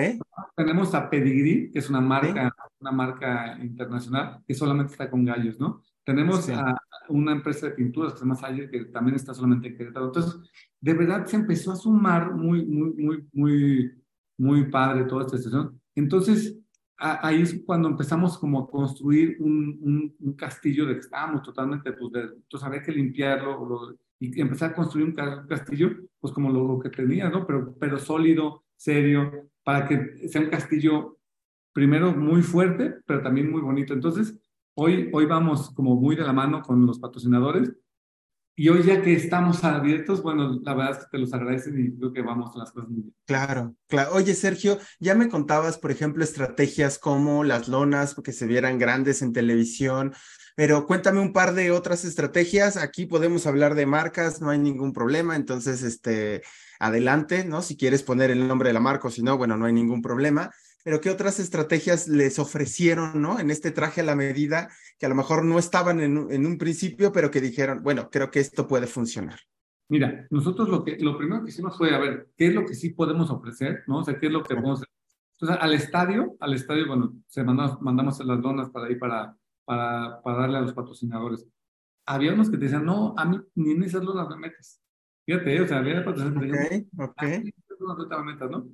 Tenemos 0.55 0.93
a 0.93 1.09
Pedigree, 1.09 1.71
que 1.71 1.79
es 1.79 1.89
una 1.89 2.01
marca, 2.01 2.53
una 2.79 2.91
marca 2.91 3.57
internacional 3.61 4.43
que 4.45 4.53
solamente 4.53 4.91
está 4.91 5.09
con 5.09 5.23
gallos, 5.23 5.59
¿no? 5.59 5.81
Tenemos 6.03 6.45
sí. 6.45 6.51
a 6.51 6.75
una 7.09 7.31
empresa 7.31 7.67
de 7.67 7.73
pinturas 7.73 8.13
que 8.13 8.19
se 8.19 8.25
llama 8.25 8.35
Sayer, 8.35 8.69
que 8.69 8.85
también 8.85 9.15
está 9.15 9.33
solamente 9.33 9.69
en 9.69 9.77
Querétaro. 9.77 10.07
Entonces, 10.07 10.41
de 10.79 10.93
verdad 10.93 11.25
se 11.25 11.37
empezó 11.37 11.71
a 11.71 11.75
sumar 11.75 12.33
muy, 12.33 12.65
muy, 12.65 12.93
muy, 12.93 13.27
muy, 13.31 13.91
muy 14.37 14.69
padre 14.69 15.05
toda 15.05 15.25
esta 15.25 15.37
situación. 15.37 15.79
Entonces, 15.95 16.57
ahí 16.97 17.41
es 17.41 17.61
cuando 17.65 17.89
empezamos 17.89 18.37
como 18.37 18.59
a 18.59 18.69
construir 18.69 19.37
un, 19.39 20.13
un, 20.19 20.33
castillo 20.33 20.85
de 20.85 20.93
que 20.95 20.99
estábamos 20.99 21.41
totalmente, 21.43 21.93
pues, 21.93 22.11
de, 22.11 22.21
entonces 22.21 22.63
había 22.63 22.81
que 22.81 22.91
limpiarlo 22.91 23.97
y 24.21 24.39
empezar 24.39 24.69
a 24.69 24.75
construir 24.75 25.07
un, 25.07 25.13
castillo, 25.47 25.89
pues 26.19 26.31
como 26.31 26.51
lo, 26.51 26.79
que 26.79 26.89
tenía, 26.89 27.27
¿no? 27.27 27.47
Pero, 27.47 27.75
pero 27.79 27.97
sólido, 27.97 28.63
serio, 28.75 29.49
para 29.63 29.87
que 29.87 30.29
sea 30.29 30.41
un 30.41 30.49
castillo 30.49 31.17
primero 31.73 32.13
muy 32.15 32.43
fuerte, 32.43 32.97
pero 33.07 33.23
también 33.23 33.49
muy 33.49 33.61
bonito. 33.61 33.95
Entonces, 33.95 34.37
hoy, 34.75 35.09
hoy 35.11 35.25
vamos 35.25 35.71
como 35.71 35.95
muy 35.95 36.15
de 36.15 36.21
la 36.21 36.33
mano 36.33 36.61
con 36.61 36.85
los 36.85 36.99
patrocinadores 36.99 37.73
y 38.55 38.69
hoy 38.69 38.83
ya 38.83 39.01
que 39.01 39.13
estamos 39.13 39.63
abiertos, 39.63 40.21
bueno, 40.21 40.59
la 40.63 40.73
verdad 40.73 40.91
es 40.91 40.97
que 40.99 41.11
te 41.11 41.17
los 41.17 41.33
agradecen 41.33 41.79
y 41.79 41.97
creo 41.97 42.13
que 42.13 42.21
vamos 42.21 42.55
a 42.55 42.59
las 42.59 42.71
cosas 42.71 42.89
muy 42.89 43.01
bien. 43.01 43.15
Claro, 43.25 43.75
claro. 43.87 44.11
Oye, 44.13 44.33
Sergio, 44.33 44.77
ya 44.99 45.15
me 45.15 45.29
contabas, 45.29 45.77
por 45.77 45.91
ejemplo, 45.91 46.23
estrategias 46.23 46.99
como 46.99 47.43
las 47.43 47.67
lonas, 47.67 48.15
que 48.15 48.33
se 48.33 48.47
vieran 48.47 48.77
grandes 48.77 49.21
en 49.21 49.33
televisión, 49.33 50.13
pero 50.55 50.85
cuéntame 50.85 51.21
un 51.21 51.33
par 51.33 51.53
de 51.53 51.71
otras 51.71 52.03
estrategias. 52.03 52.77
Aquí 52.77 53.05
podemos 53.05 53.47
hablar 53.47 53.73
de 53.73 53.85
marcas, 53.85 54.41
no 54.41 54.49
hay 54.49 54.59
ningún 54.59 54.93
problema, 54.93 55.35
entonces, 55.35 55.81
este, 55.81 56.41
adelante, 56.79 57.45
¿no? 57.45 57.61
Si 57.61 57.77
quieres 57.77 58.03
poner 58.03 58.31
el 58.31 58.47
nombre 58.47 58.69
de 58.69 58.73
la 58.73 58.79
marca 58.79 59.09
si 59.09 59.23
no, 59.23 59.37
bueno, 59.37 59.57
no 59.57 59.65
hay 59.65 59.73
ningún 59.73 60.01
problema 60.01 60.51
pero 60.83 61.01
¿qué 61.01 61.09
otras 61.09 61.39
estrategias 61.39 62.07
les 62.07 62.39
ofrecieron, 62.39 63.21
¿no? 63.21 63.39
En 63.39 63.51
este 63.51 63.71
traje 63.71 64.01
a 64.01 64.05
la 64.05 64.15
medida, 64.15 64.69
que 64.97 65.05
a 65.05 65.09
lo 65.09 65.15
mejor 65.15 65.45
no 65.45 65.59
estaban 65.59 65.99
en, 65.99 66.31
en 66.31 66.45
un 66.45 66.57
principio, 66.57 67.11
pero 67.11 67.29
que 67.29 67.41
dijeron, 67.41 67.81
bueno, 67.83 68.09
creo 68.09 68.31
que 68.31 68.39
esto 68.39 68.67
puede 68.67 68.87
funcionar. 68.87 69.39
Mira, 69.89 70.25
nosotros 70.29 70.69
lo, 70.69 70.83
que, 70.83 70.97
lo 70.99 71.17
primero 71.17 71.43
que 71.43 71.49
hicimos 71.49 71.77
fue, 71.77 71.93
a 71.93 71.99
ver, 71.99 72.29
¿qué 72.37 72.47
es 72.47 72.53
lo 72.53 72.65
que 72.65 72.75
sí 72.75 72.91
podemos 72.91 73.29
ofrecer, 73.29 73.83
¿no? 73.87 73.99
O 73.99 74.03
sea, 74.03 74.17
¿qué 74.17 74.27
es 74.27 74.31
lo 74.31 74.41
que 74.41 74.55
podemos? 74.55 74.83
Entonces, 75.33 75.57
al 75.61 75.73
estadio, 75.73 76.35
al 76.39 76.53
estadio, 76.53 76.87
bueno, 76.87 77.13
se 77.27 77.43
mandamos, 77.43 77.81
mandamos 77.81 78.25
las 78.25 78.41
donas 78.41 78.69
para 78.69 78.87
ahí 78.87 78.95
para, 78.95 79.35
para, 79.65 80.21
para 80.21 80.37
darle 80.37 80.57
a 80.59 80.61
los 80.61 80.73
patrocinadores. 80.73 81.45
Había 82.05 82.33
unos 82.33 82.49
que 82.49 82.57
te 82.57 82.65
decían, 82.65 82.85
no, 82.85 83.13
a 83.17 83.25
mí 83.25 83.37
ni 83.55 83.71
en 83.71 83.83
esas 83.83 84.03
lonas 84.03 84.29
me 84.29 84.37
metes. 84.37 84.81
Fíjate, 85.25 85.61
o 85.61 85.67
sea, 85.67 85.79
había 85.79 86.05
patrocinadores 86.05 86.51
que 86.51 86.57
decían, 86.57 86.89
ok, 86.97 87.23
ok. 88.41 88.49
¿no? 88.49 88.69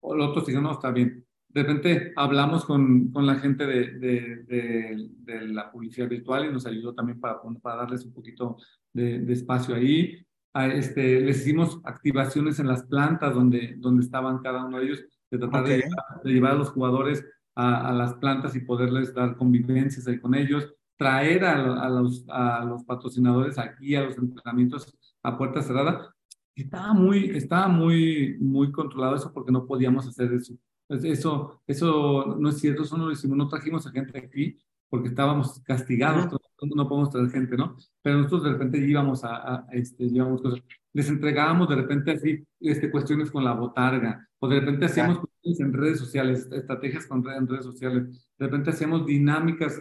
O 0.00 0.14
los 0.14 0.28
otros 0.28 0.46
dijeron, 0.46 0.64
no, 0.64 0.72
está 0.72 0.90
bien 0.90 1.27
de 1.48 1.62
repente 1.62 2.12
hablamos 2.16 2.64
con, 2.64 3.10
con 3.10 3.26
la 3.26 3.36
gente 3.36 3.66
de, 3.66 3.98
de, 3.98 5.08
de, 5.18 5.48
la 5.48 5.70
publicidad 5.70 6.08
virtual 6.08 6.46
y 6.46 6.52
nos 6.52 6.66
ayudó 6.66 6.94
también 6.94 7.20
para, 7.20 7.40
para 7.62 7.76
darles 7.76 8.04
un 8.04 8.12
poquito 8.12 8.56
de, 8.92 9.32
espacio 9.32 9.74
ahí. 9.74 10.24
A 10.52 10.66
este, 10.66 11.20
les 11.20 11.40
hicimos 11.40 11.80
activaciones 11.84 12.58
en 12.58 12.68
las 12.68 12.82
plantas 12.84 13.34
donde, 13.34 13.76
donde 13.78 14.04
estaban 14.04 14.38
cada 14.38 14.64
uno 14.64 14.78
de 14.78 14.86
ellos, 14.86 15.04
de 15.30 15.38
tratar 15.38 15.64
de, 15.64 15.84
llevar, 16.24 16.52
a 16.52 16.56
los 16.56 16.70
jugadores 16.70 17.24
a, 17.54 17.88
a, 17.88 17.92
las 17.92 18.14
plantas 18.14 18.54
y 18.54 18.60
poderles 18.60 19.14
dar 19.14 19.36
convivencias 19.36 20.06
ahí 20.06 20.18
con 20.18 20.34
ellos, 20.34 20.72
traer 20.96 21.44
a, 21.44 21.82
a, 21.82 21.88
los, 21.88 22.24
a 22.28 22.64
los 22.64 22.84
patrocinadores 22.84 23.58
aquí 23.58 23.94
a 23.94 24.02
los 24.02 24.18
entrenamientos 24.18 24.94
a 25.22 25.36
puerta 25.38 25.62
cerrada. 25.62 26.14
Estaba 26.54 26.92
muy, 26.92 27.30
estaba 27.30 27.68
muy, 27.68 28.36
muy 28.40 28.72
controlado 28.72 29.16
eso 29.16 29.32
porque 29.32 29.52
no 29.52 29.66
podíamos 29.66 30.06
hacer 30.08 30.32
eso. 30.32 30.54
Pues 30.88 31.04
eso, 31.04 31.62
eso 31.66 32.36
no 32.40 32.48
es 32.48 32.58
cierto, 32.58 32.82
eso 32.82 32.96
no 32.96 33.06
lo 33.06 33.12
hicimos, 33.12 33.36
no 33.36 33.48
trajimos 33.48 33.86
a 33.86 33.90
gente 33.90 34.18
aquí 34.18 34.58
porque 34.88 35.08
estábamos 35.08 35.60
castigados, 35.60 36.32
no, 36.74 36.88
podemos 36.88 37.10
traer 37.10 37.30
gente, 37.30 37.56
¿no? 37.56 37.76
Pero 38.02 38.18
nosotros 38.18 38.44
de 38.44 38.52
repente 38.52 38.78
íbamos 38.78 39.22
a, 39.22 39.36
a 39.36 39.66
este, 39.72 40.04
íbamos 40.04 40.40
cosas, 40.40 40.62
les 40.94 41.08
entregábamos 41.08 41.68
de 41.68 41.76
repente 41.76 42.12
así 42.12 42.44
este, 42.60 42.90
cuestiones 42.90 43.30
con 43.30 43.44
la 43.44 43.52
botarga, 43.52 44.26
o 44.38 44.48
de 44.48 44.60
repente 44.60 44.86
hacíamos 44.86 45.18
cuestiones 45.18 45.60
en 45.60 45.72
redes 45.72 45.98
sociales, 45.98 46.48
estrategias 46.50 47.06
con 47.06 47.22
en 47.28 47.46
redes 47.46 47.64
sociales, 47.64 48.28
de 48.38 48.46
repente 48.46 48.70
hacíamos 48.70 49.06
dinámicas 49.06 49.80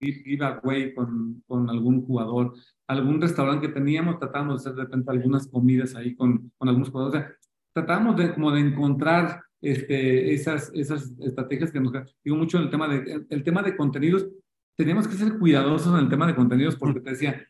giveaway 0.00 0.94
con, 0.94 1.42
con 1.46 1.70
algún 1.70 2.04
jugador, 2.04 2.54
algún 2.86 3.20
restaurante 3.20 3.68
que 3.68 3.74
teníamos, 3.74 4.18
tratábamos 4.18 4.64
de 4.64 4.70
hacer 4.70 4.76
de 4.76 4.84
repente 4.84 5.10
algunas 5.10 5.46
comidas 5.46 5.94
ahí 5.94 6.14
con, 6.16 6.50
con 6.58 6.68
algunos 6.68 6.90
jugadores, 6.90 7.22
o 7.22 7.26
sea, 7.26 7.36
tratábamos 7.72 8.16
de, 8.16 8.34
como 8.34 8.50
de 8.50 8.60
encontrar 8.60 9.42
este, 9.60 10.32
esas, 10.32 10.70
esas 10.74 11.12
estrategias 11.20 11.70
que 11.70 11.80
nos... 11.80 11.92
Digo 12.24 12.36
mucho 12.36 12.58
en 12.58 12.64
el 12.64 12.70
tema 12.70 12.88
de, 12.88 13.26
el 13.28 13.42
tema 13.42 13.62
de 13.62 13.76
contenidos, 13.76 14.28
tenemos 14.76 15.06
que 15.06 15.16
ser 15.16 15.38
cuidadosos 15.38 15.92
en 15.94 16.04
el 16.04 16.08
tema 16.08 16.26
de 16.26 16.34
contenidos 16.34 16.76
porque 16.76 17.00
te 17.00 17.10
decía, 17.10 17.46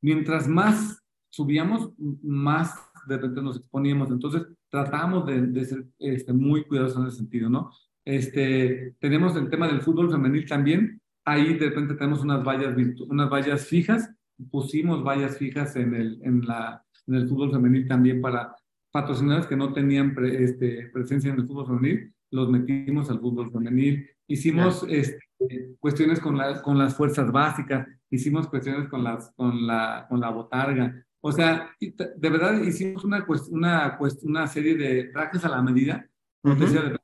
mientras 0.00 0.48
más 0.48 1.02
subíamos, 1.30 1.92
más 2.22 2.74
de 3.06 3.16
repente 3.16 3.42
nos 3.42 3.56
exponíamos. 3.56 4.10
Entonces, 4.10 4.42
tratamos 4.68 5.26
de, 5.26 5.46
de 5.46 5.64
ser 5.64 5.86
este, 5.98 6.32
muy 6.32 6.64
cuidadosos 6.64 7.00
en 7.00 7.08
ese 7.08 7.16
sentido, 7.18 7.48
¿no? 7.48 7.70
Este, 8.04 8.96
tenemos 8.98 9.36
el 9.36 9.48
tema 9.48 9.68
del 9.68 9.80
fútbol 9.80 10.10
femenil 10.10 10.46
también. 10.46 11.00
Ahí 11.24 11.54
de 11.54 11.68
repente 11.68 11.94
tenemos 11.94 12.22
unas 12.22 12.44
vallas, 12.44 12.74
unas 13.08 13.30
vallas 13.30 13.66
fijas. 13.66 14.10
Pusimos 14.50 15.04
vallas 15.04 15.36
fijas 15.38 15.76
en 15.76 15.94
el, 15.94 16.20
en, 16.22 16.44
la, 16.46 16.84
en 17.06 17.14
el 17.14 17.28
fútbol 17.28 17.52
femenil 17.52 17.86
también 17.86 18.20
para 18.20 18.56
patrocinadores 18.92 19.46
que 19.46 19.56
no 19.56 19.72
tenían 19.72 20.14
este, 20.24 20.90
presencia 20.92 21.32
en 21.32 21.40
el 21.40 21.46
fútbol 21.46 21.66
femenil, 21.66 22.14
los 22.30 22.50
metimos 22.50 23.10
al 23.10 23.20
fútbol 23.20 23.50
femenil. 23.50 24.08
Hicimos 24.26 24.86
este, 24.88 25.76
cuestiones 25.80 26.20
con, 26.20 26.36
la, 26.36 26.62
con 26.62 26.78
las 26.78 26.94
fuerzas 26.94 27.32
básicas, 27.32 27.86
hicimos 28.10 28.46
cuestiones 28.48 28.88
con, 28.88 29.02
las, 29.02 29.32
con, 29.34 29.66
la, 29.66 30.06
con 30.08 30.20
la 30.20 30.30
botarga. 30.30 31.04
O 31.20 31.32
sea, 31.32 31.70
de 31.80 32.30
verdad 32.30 32.62
hicimos 32.62 33.04
una, 33.04 33.24
una, 33.50 33.98
una 34.22 34.46
serie 34.46 34.76
de 34.76 35.04
trajes 35.04 35.44
a 35.44 35.48
la 35.48 35.62
medida. 35.62 36.06
Uh 36.42 36.50
-huh. 36.50 36.98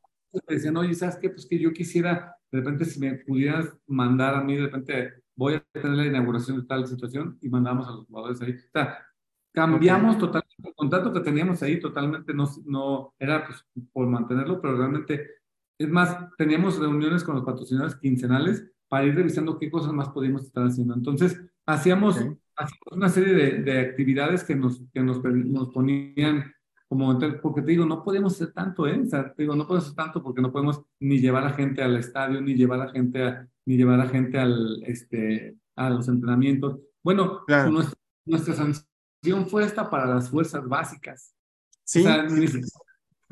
decían, 0.49 0.77
oye, 0.77 0.95
¿sabes 0.95 1.17
qué? 1.17 1.31
Pues 1.31 1.47
que 1.47 1.59
yo 1.59 1.73
quisiera, 1.73 2.35
de 2.51 2.59
repente, 2.59 2.85
si 2.85 3.01
me 3.01 3.15
pudieras 3.15 3.73
mandar 3.87 4.35
a 4.35 4.43
mí, 4.43 4.57
de 4.57 4.63
repente, 4.63 5.13
voy 5.37 5.55
a 5.55 5.65
tener 5.73 5.97
la 5.97 6.07
inauguración 6.07 6.61
de 6.61 6.67
tal 6.67 6.87
situación 6.87 7.39
y 7.41 7.49
mandamos 7.49 7.87
a 7.87 7.93
los 7.93 8.07
jugadores 8.07 8.43
ahí. 8.43 8.53
O 8.53 8.71
sea, 8.73 8.99
Cambiamos 9.53 10.19
totalmente 10.19 10.69
el 10.69 10.75
contrato 10.75 11.13
que 11.13 11.21
teníamos 11.21 11.63
ahí, 11.63 11.81
totalmente 11.81 12.33
no, 12.35 12.49
no 12.67 13.15
era 13.19 13.45
pues, 13.47 13.65
por 13.93 14.07
mantenerlo, 14.07 14.61
pero 14.61 14.77
realmente, 14.77 15.27
es 15.79 15.89
más, 15.89 16.17
teníamos 16.37 16.79
reuniones 16.79 17.25
con 17.25 17.35
los 17.35 17.45
patrocinadores 17.45 17.97
quincenales 17.97 18.71
para 18.89 19.07
ir 19.07 19.15
revisando 19.15 19.59
qué 19.59 19.71
cosas 19.71 19.93
más 19.93 20.09
podíamos 20.11 20.45
estar 20.45 20.65
haciendo. 20.65 20.95
Entonces, 20.95 21.41
hacíamos, 21.67 22.19
una 22.91 23.09
serie 23.09 23.35
de, 23.35 23.63
de, 23.63 23.81
actividades 23.81 24.45
que 24.45 24.57
nos, 24.57 24.83
que 24.93 25.01
nos, 25.01 25.23
nos 25.23 25.69
ponían 25.69 26.53
como, 26.89 27.19
porque 27.43 27.61
te 27.61 27.73
digo, 27.73 27.85
no 27.85 28.03
podemos 28.03 28.35
hacer 28.35 28.53
tanto, 28.53 28.87
¿eh? 28.87 28.99
O 28.99 29.07
sea, 29.07 29.33
te 29.35 29.43
digo, 29.43 29.55
no 29.55 29.67
podemos 29.67 29.85
hacer 29.85 29.97
tanto 29.97 30.23
porque 30.23 30.41
no 30.41 30.51
podemos 30.51 30.83
ni 31.01 31.19
llevar 31.19 31.45
a 31.45 31.51
gente 31.51 31.83
al 31.83 31.97
estadio, 31.97 32.41
ni 32.41 32.55
llevar 32.55 32.81
a 32.81 32.89
gente 32.89 33.23
a, 33.23 33.47
ni 33.67 33.77
llevar 33.77 34.01
a 34.01 34.09
gente 34.09 34.39
al, 34.39 34.83
este, 34.87 35.55
a 35.77 35.91
los 35.91 36.09
entrenamientos. 36.09 36.79
Bueno, 37.03 37.45
claro. 37.47 37.71
nuestra, 37.71 37.99
nuestras 38.25 38.88
fue 39.49 39.65
esta 39.65 39.89
para 39.89 40.07
las 40.07 40.31
fuerzas 40.31 40.67
básicas. 40.67 41.35
Sí. 41.85 42.01
O 42.01 42.03
sea, 42.03 42.23
ni 42.25 42.47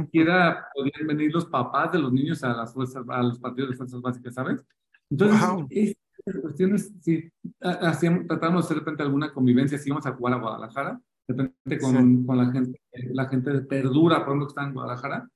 siquiera 0.05 0.67
podían 0.75 1.07
venir 1.07 1.33
los 1.33 1.47
papás 1.47 1.93
de 1.93 1.99
los 1.99 2.13
niños 2.13 2.43
a 2.45 2.49
las 2.49 2.73
fuerzas, 2.73 3.05
a 3.09 3.23
los 3.23 3.39
partidos 3.39 3.71
de 3.71 3.77
fuerzas 3.77 4.01
básicas, 4.01 4.35
¿sabes? 4.35 4.65
Entonces, 5.11 5.97
estas 6.27 6.43
cuestiones, 6.43 6.93
sí, 7.01 7.31
hacíamos, 7.61 8.27
tratamos 8.27 8.63
de 8.63 8.67
hacer 8.67 8.77
de 8.77 8.81
repente 8.81 9.03
alguna 9.03 9.33
convivencia, 9.33 9.79
si 9.79 9.89
íbamos 9.89 10.07
a 10.07 10.13
jugar 10.13 10.35
a 10.35 10.39
Guadalajara, 10.39 11.01
de 11.29 11.35
repente 11.35 11.79
con, 11.79 12.25
con 12.25 12.39
la 12.39 12.51
gente, 12.51 12.81
la 12.93 13.29
gente 13.29 13.51
de 13.51 13.61
Perdura, 13.63 14.19
por 14.19 14.29
ejemplo, 14.29 14.47
que 14.47 14.51
está 14.51 14.65
en 14.65 14.75
Guadalajara, 14.75 15.29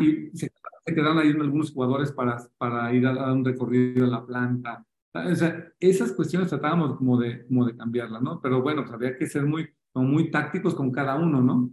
y 0.00 0.30
se, 0.36 0.52
se, 0.84 0.94
quedaron 0.94 1.18
ahí 1.18 1.30
algunos 1.30 1.72
jugadores 1.72 2.12
para, 2.12 2.42
para 2.58 2.92
ir 2.92 3.06
a 3.06 3.14
dar 3.14 3.32
un 3.32 3.44
recorrido 3.44 4.04
a 4.04 4.08
la 4.08 4.26
planta. 4.26 4.84
O 5.14 5.34
sea, 5.34 5.72
esas 5.78 6.12
cuestiones 6.12 6.48
tratábamos 6.48 6.96
como 6.96 7.18
de, 7.18 7.46
como 7.46 7.66
de 7.66 7.76
cambiarlas, 7.76 8.22
¿no? 8.22 8.40
Pero 8.40 8.62
bueno, 8.62 8.82
pues 8.82 8.94
había 8.94 9.16
que 9.16 9.26
ser 9.26 9.44
muy, 9.44 9.68
son 9.92 10.10
muy 10.10 10.30
tácticos 10.30 10.74
con 10.74 10.90
cada 10.90 11.16
uno, 11.16 11.40
¿no? 11.40 11.70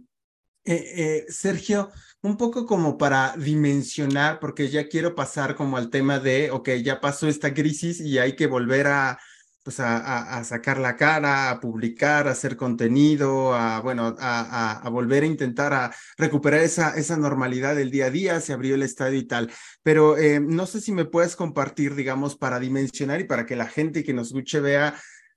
Eh, 0.64 0.92
eh, 0.94 1.24
Sergio, 1.28 1.90
un 2.22 2.36
poco 2.36 2.66
como 2.66 2.98
para 2.98 3.34
dimensionar, 3.36 4.40
porque 4.40 4.68
ya 4.68 4.88
quiero 4.88 5.14
pasar 5.14 5.56
como 5.56 5.76
al 5.76 5.88
tema 5.88 6.18
de, 6.18 6.50
ok, 6.50 6.70
ya 6.84 7.00
pasó 7.00 7.28
esta 7.28 7.54
crisis 7.54 8.00
y 8.00 8.18
hay 8.18 8.36
que 8.36 8.46
volver 8.46 8.86
a, 8.88 9.18
pues 9.62 9.80
a, 9.80 10.42
sacar 10.44 10.78
la 10.78 10.96
cara, 10.96 11.50
a 11.50 11.60
publicar, 11.60 12.28
a 12.28 12.32
hacer 12.32 12.56
contenido, 12.56 13.54
a, 13.54 13.80
bueno, 13.80 14.14
a, 14.18 14.88
volver 14.90 15.22
a 15.22 15.26
intentar 15.26 15.72
a 15.72 15.94
recuperar 16.18 16.60
esa, 16.60 16.96
esa 16.96 17.16
normalidad 17.16 17.74
del 17.74 17.90
día 17.90 18.06
a 18.06 18.10
día, 18.10 18.40
se 18.40 18.52
abrió 18.52 18.74
el 18.74 18.82
estadio 18.82 19.18
y 19.18 19.26
tal. 19.26 19.50
Pero 19.82 20.18
eh, 20.18 20.40
no 20.40 20.66
sé 20.66 20.80
si 20.80 20.92
me 20.92 21.06
puedes 21.06 21.36
compartir, 21.36 21.94
digamos, 21.94 22.36
para 22.36 22.60
dimensionar 22.60 23.20
y 23.20 23.24
para 23.24 23.46
que 23.46 23.56
la 23.56 23.66
gente 23.66 24.04
que 24.04 24.12
nos 24.12 24.28
escuche 24.28 24.60
vea 24.60 24.94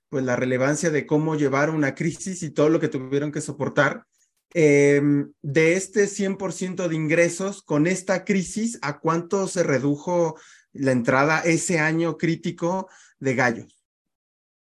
pues 0.08 0.24
la 0.24 0.36
relevancia 0.36 0.90
de 0.90 1.06
cómo 1.06 1.34
llevar 1.34 1.70
una 1.70 1.94
crisis 1.94 2.42
y 2.42 2.50
todo 2.50 2.68
lo 2.68 2.80
que 2.80 2.88
tuvieron 2.88 3.32
que 3.32 3.40
soportar. 3.40 4.06
Eh, 4.54 5.02
de 5.42 5.74
este 5.74 6.06
100% 6.06 6.88
de 6.88 6.94
ingresos, 6.94 7.62
con 7.62 7.86
esta 7.86 8.24
crisis, 8.24 8.78
¿a 8.82 9.00
cuánto 9.00 9.48
se 9.48 9.62
redujo 9.62 10.36
la 10.72 10.92
entrada 10.92 11.40
ese 11.40 11.78
año 11.80 12.16
crítico 12.16 12.88
de 13.18 13.34
gallos? 13.34 13.84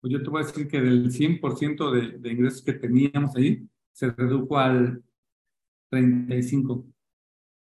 Pues 0.02 0.14
yo 0.14 0.24
te 0.24 0.30
voy 0.30 0.44
a 0.44 0.46
decir 0.46 0.68
que 0.68 0.82
del 0.82 1.12
100% 1.12 1.92
de, 1.92 2.18
de 2.18 2.30
ingresos 2.32 2.64
que 2.64 2.74
teníamos 2.74 3.36
ahí, 3.36 3.68
se 3.92 4.12
redujo 4.12 4.58
al 4.58 5.04
35. 5.90 6.86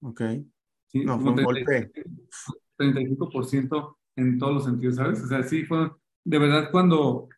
Ok. 0.02 0.22
Sí, 0.86 1.04
no, 1.04 1.18
fue 1.18 1.30
un 1.30 1.42
golpe. 1.42 1.90
35% 2.78 3.96
en 4.16 4.38
todos 4.38 4.54
los 4.54 4.64
sentidos, 4.64 4.96
¿sabes? 4.96 5.22
O 5.22 5.26
sea, 5.26 5.42
sí 5.42 5.64
fue, 5.64 5.90
de 6.24 6.38
verdad, 6.38 6.70
cuando, 6.70 7.28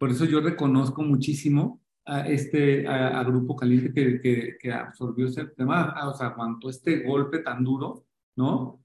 por 0.00 0.10
eso 0.10 0.24
yo 0.24 0.40
reconozco 0.40 1.02
muchísimo 1.02 1.82
a 2.06 2.26
este 2.26 2.88
a, 2.88 3.22
Grupo 3.22 3.54
Caliente 3.54 3.92
que, 3.92 4.18
que, 4.18 4.56
que, 4.58 4.72
absorbió 4.72 5.26
ese 5.26 5.44
tema, 5.48 5.94
o 6.08 6.14
sea, 6.14 6.28
aguantó 6.28 6.70
este 6.70 7.04
golpe 7.04 7.40
tan 7.40 7.62
duro, 7.62 8.06
¿no? 8.34 8.82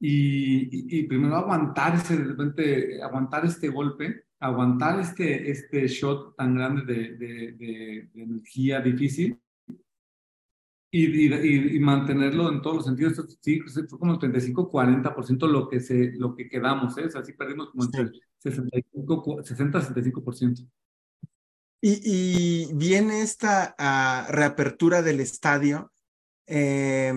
Y, 0.00 0.98
y, 0.98 1.04
primero 1.04 1.36
aguantar 1.36 1.94
ese, 1.94 2.16
de 2.16 2.24
repente, 2.24 3.00
aguantar 3.00 3.46
este 3.46 3.68
golpe, 3.68 4.24
aguantar 4.40 4.98
este, 4.98 5.48
este 5.48 5.86
shot 5.86 6.34
tan 6.34 6.56
grande 6.56 6.82
de, 6.92 7.16
de, 7.16 7.52
de, 7.52 8.10
de 8.12 8.22
energía 8.22 8.80
difícil 8.80 9.38
y, 10.90 11.76
y, 11.76 11.78
mantenerlo 11.78 12.50
en 12.50 12.62
todos 12.62 12.78
los 12.78 12.86
sentidos. 12.86 13.38
Sí, 13.40 13.60
fue 13.60 13.98
como 13.98 14.14
el 14.14 14.18
35-40% 14.18 15.46
lo 15.46 15.68
que 15.68 15.78
se, 15.78 16.14
lo 16.18 16.34
que 16.34 16.48
quedamos, 16.48 16.98
¿eh? 16.98 17.06
O 17.06 17.10
sea, 17.10 17.24
sí 17.24 17.32
perdimos 17.34 17.70
como 17.70 17.84
entre 17.84 18.10
60-65%. 18.44 20.68
Y, 21.82 22.02
y 22.04 22.68
viene 22.74 23.22
esta 23.22 23.74
uh, 23.78 24.30
reapertura 24.30 25.00
del 25.00 25.20
estadio 25.20 25.90
eh, 26.46 27.14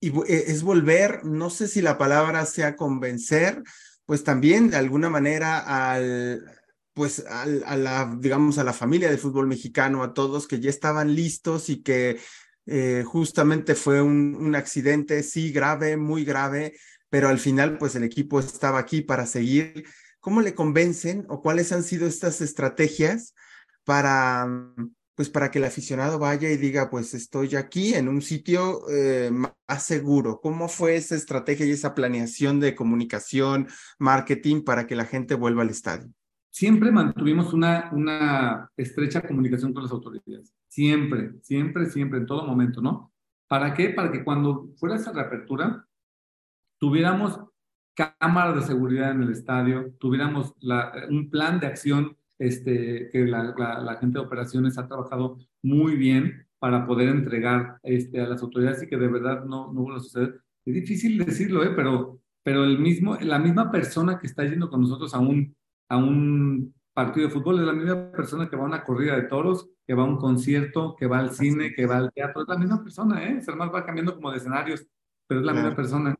y 0.00 0.08
e, 0.08 0.50
es 0.50 0.62
volver, 0.62 1.24
no 1.24 1.50
sé 1.50 1.66
si 1.66 1.82
la 1.82 1.98
palabra 1.98 2.46
sea 2.46 2.76
convencer, 2.76 3.64
pues 4.06 4.22
también 4.22 4.70
de 4.70 4.76
alguna 4.76 5.10
manera 5.10 5.58
al, 5.58 6.44
pues 6.92 7.24
al, 7.26 7.62
a 7.66 7.76
la, 7.76 8.16
digamos, 8.18 8.58
a 8.58 8.64
la 8.64 8.72
familia 8.72 9.08
del 9.08 9.18
fútbol 9.18 9.46
mexicano, 9.46 10.02
a 10.02 10.14
todos 10.14 10.46
que 10.46 10.60
ya 10.60 10.70
estaban 10.70 11.14
listos 11.14 11.68
y 11.68 11.82
que 11.82 12.18
eh, 12.66 13.04
justamente 13.06 13.74
fue 13.74 14.02
un, 14.02 14.34
un, 14.34 14.54
accidente, 14.54 15.22
sí, 15.22 15.52
grave, 15.52 15.96
muy 15.96 16.24
grave, 16.24 16.74
pero 17.08 17.28
al 17.28 17.38
final 17.38 17.78
pues 17.78 17.94
el 17.94 18.04
equipo 18.04 18.40
estaba 18.40 18.78
aquí 18.78 19.00
para 19.00 19.26
seguir. 19.26 19.84
¿Cómo 20.20 20.42
le 20.42 20.54
convencen 20.54 21.24
o 21.28 21.40
cuáles 21.40 21.72
han 21.72 21.82
sido 21.82 22.06
estas 22.06 22.40
estrategias 22.40 23.34
para, 23.84 24.46
pues 25.14 25.30
para 25.30 25.50
que 25.50 25.58
el 25.58 25.64
aficionado 25.64 26.18
vaya 26.18 26.50
y 26.50 26.56
diga, 26.56 26.90
pues 26.90 27.14
estoy 27.14 27.56
aquí 27.56 27.94
en 27.94 28.08
un 28.08 28.22
sitio 28.22 28.82
eh, 28.90 29.30
más 29.30 29.82
seguro? 29.82 30.40
¿Cómo 30.42 30.68
fue 30.68 30.96
esa 30.96 31.14
estrategia 31.14 31.66
y 31.66 31.70
esa 31.70 31.94
planeación 31.94 32.60
de 32.60 32.74
comunicación, 32.74 33.66
marketing 33.98 34.62
para 34.62 34.86
que 34.86 34.96
la 34.96 35.06
gente 35.06 35.34
vuelva 35.34 35.62
al 35.62 35.70
estadio? 35.70 36.12
Siempre 36.50 36.90
mantuvimos 36.90 37.54
una, 37.54 37.90
una 37.92 38.70
estrecha 38.76 39.22
comunicación 39.22 39.72
con 39.72 39.84
las 39.84 39.92
autoridades. 39.92 40.52
Siempre, 40.68 41.32
siempre, 41.42 41.86
siempre, 41.86 42.18
en 42.18 42.26
todo 42.26 42.46
momento, 42.46 42.82
¿no? 42.82 43.12
¿Para 43.48 43.72
qué? 43.74 43.90
Para 43.90 44.12
que 44.12 44.22
cuando 44.22 44.68
fuera 44.76 44.96
esa 44.96 45.12
reapertura, 45.12 45.86
tuviéramos 46.78 47.40
cámaras 48.18 48.54
de 48.54 48.62
seguridad 48.62 49.12
en 49.12 49.22
el 49.22 49.30
estadio, 49.30 49.92
tuviéramos 49.98 50.54
la, 50.60 50.92
un 51.08 51.30
plan 51.30 51.60
de 51.60 51.66
acción 51.66 52.16
este, 52.38 53.08
que 53.10 53.26
la, 53.26 53.54
la, 53.82 53.96
gente 53.96 54.18
de 54.18 54.24
operaciones 54.24 54.78
ha 54.78 54.88
trabajado 54.88 55.38
muy 55.62 55.96
bien 55.96 56.46
para 56.58 56.86
poder 56.86 57.08
entregar 57.08 57.78
este, 57.82 58.20
a 58.20 58.28
las 58.28 58.42
autoridades 58.42 58.82
y 58.82 58.86
que 58.86 58.96
de 58.96 59.08
verdad 59.08 59.44
no, 59.44 59.72
no 59.72 59.82
vuelva 59.82 59.98
a 59.98 60.02
suceder. 60.02 60.40
Es 60.64 60.74
difícil 60.74 61.18
decirlo, 61.18 61.62
¿eh? 61.64 61.72
pero, 61.76 62.20
pero 62.42 62.64
el 62.64 62.78
mismo, 62.78 63.16
la 63.16 63.38
misma 63.38 63.70
persona 63.70 64.18
que 64.18 64.26
está 64.26 64.44
yendo 64.44 64.70
con 64.70 64.80
nosotros 64.80 65.12
a 65.14 65.18
un, 65.18 65.54
a 65.88 65.96
un 65.98 66.74
partido 66.94 67.28
de 67.28 67.34
fútbol 67.34 67.60
es 67.60 67.66
la 67.66 67.72
misma 67.72 68.10
persona 68.12 68.48
que 68.48 68.56
va 68.56 68.62
a 68.62 68.66
una 68.66 68.84
corrida 68.84 69.16
de 69.16 69.22
toros, 69.22 69.68
que 69.86 69.94
va 69.94 70.02
a 70.02 70.06
un 70.06 70.16
concierto, 70.16 70.96
que 70.96 71.06
va 71.06 71.18
al 71.18 71.30
cine, 71.30 71.74
que 71.74 71.86
va 71.86 71.98
al 71.98 72.12
teatro, 72.12 72.42
es 72.42 72.48
la 72.48 72.58
misma 72.58 72.82
persona, 72.82 73.24
¿eh? 73.24 73.40
Más 73.56 73.72
va 73.72 73.84
cambiando 73.84 74.14
como 74.14 74.30
de 74.30 74.38
escenarios, 74.38 74.86
pero 75.26 75.40
es 75.40 75.46
la 75.46 75.52
misma 75.52 75.74
persona. 75.74 76.14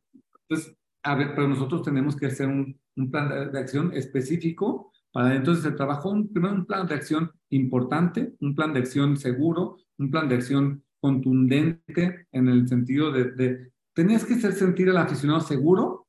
Entonces, 0.47 0.75
a 1.03 1.15
ver, 1.15 1.33
pero 1.35 1.47
nosotros 1.47 1.83
tenemos 1.83 2.15
que 2.15 2.27
hacer 2.27 2.47
un, 2.47 2.79
un 2.95 3.11
plan 3.11 3.51
de, 3.51 3.59
acción 3.59 3.91
específico 3.93 4.91
para 5.11 5.35
entonces 5.35 5.63
se 5.63 5.71
trabajó 5.71 6.09
un, 6.09 6.31
primero 6.31 6.55
un 6.55 6.65
plan 6.65 6.87
de 6.87 6.95
acción 6.95 7.31
importante, 7.49 8.33
un 8.39 8.55
plan 8.55 8.73
de 8.73 8.79
acción 8.79 9.17
seguro, 9.17 9.77
un 9.97 10.09
plan 10.09 10.29
de 10.29 10.35
acción 10.35 10.83
contundente 10.99 12.27
en 12.31 12.47
el 12.47 12.67
sentido 12.67 13.11
de, 13.11 13.31
de 13.31 13.71
tenías 13.93 14.23
que 14.23 14.35
hacer 14.35 14.53
sentir 14.53 14.89
al 14.89 14.97
aficionado 14.97 15.41
seguro 15.41 16.07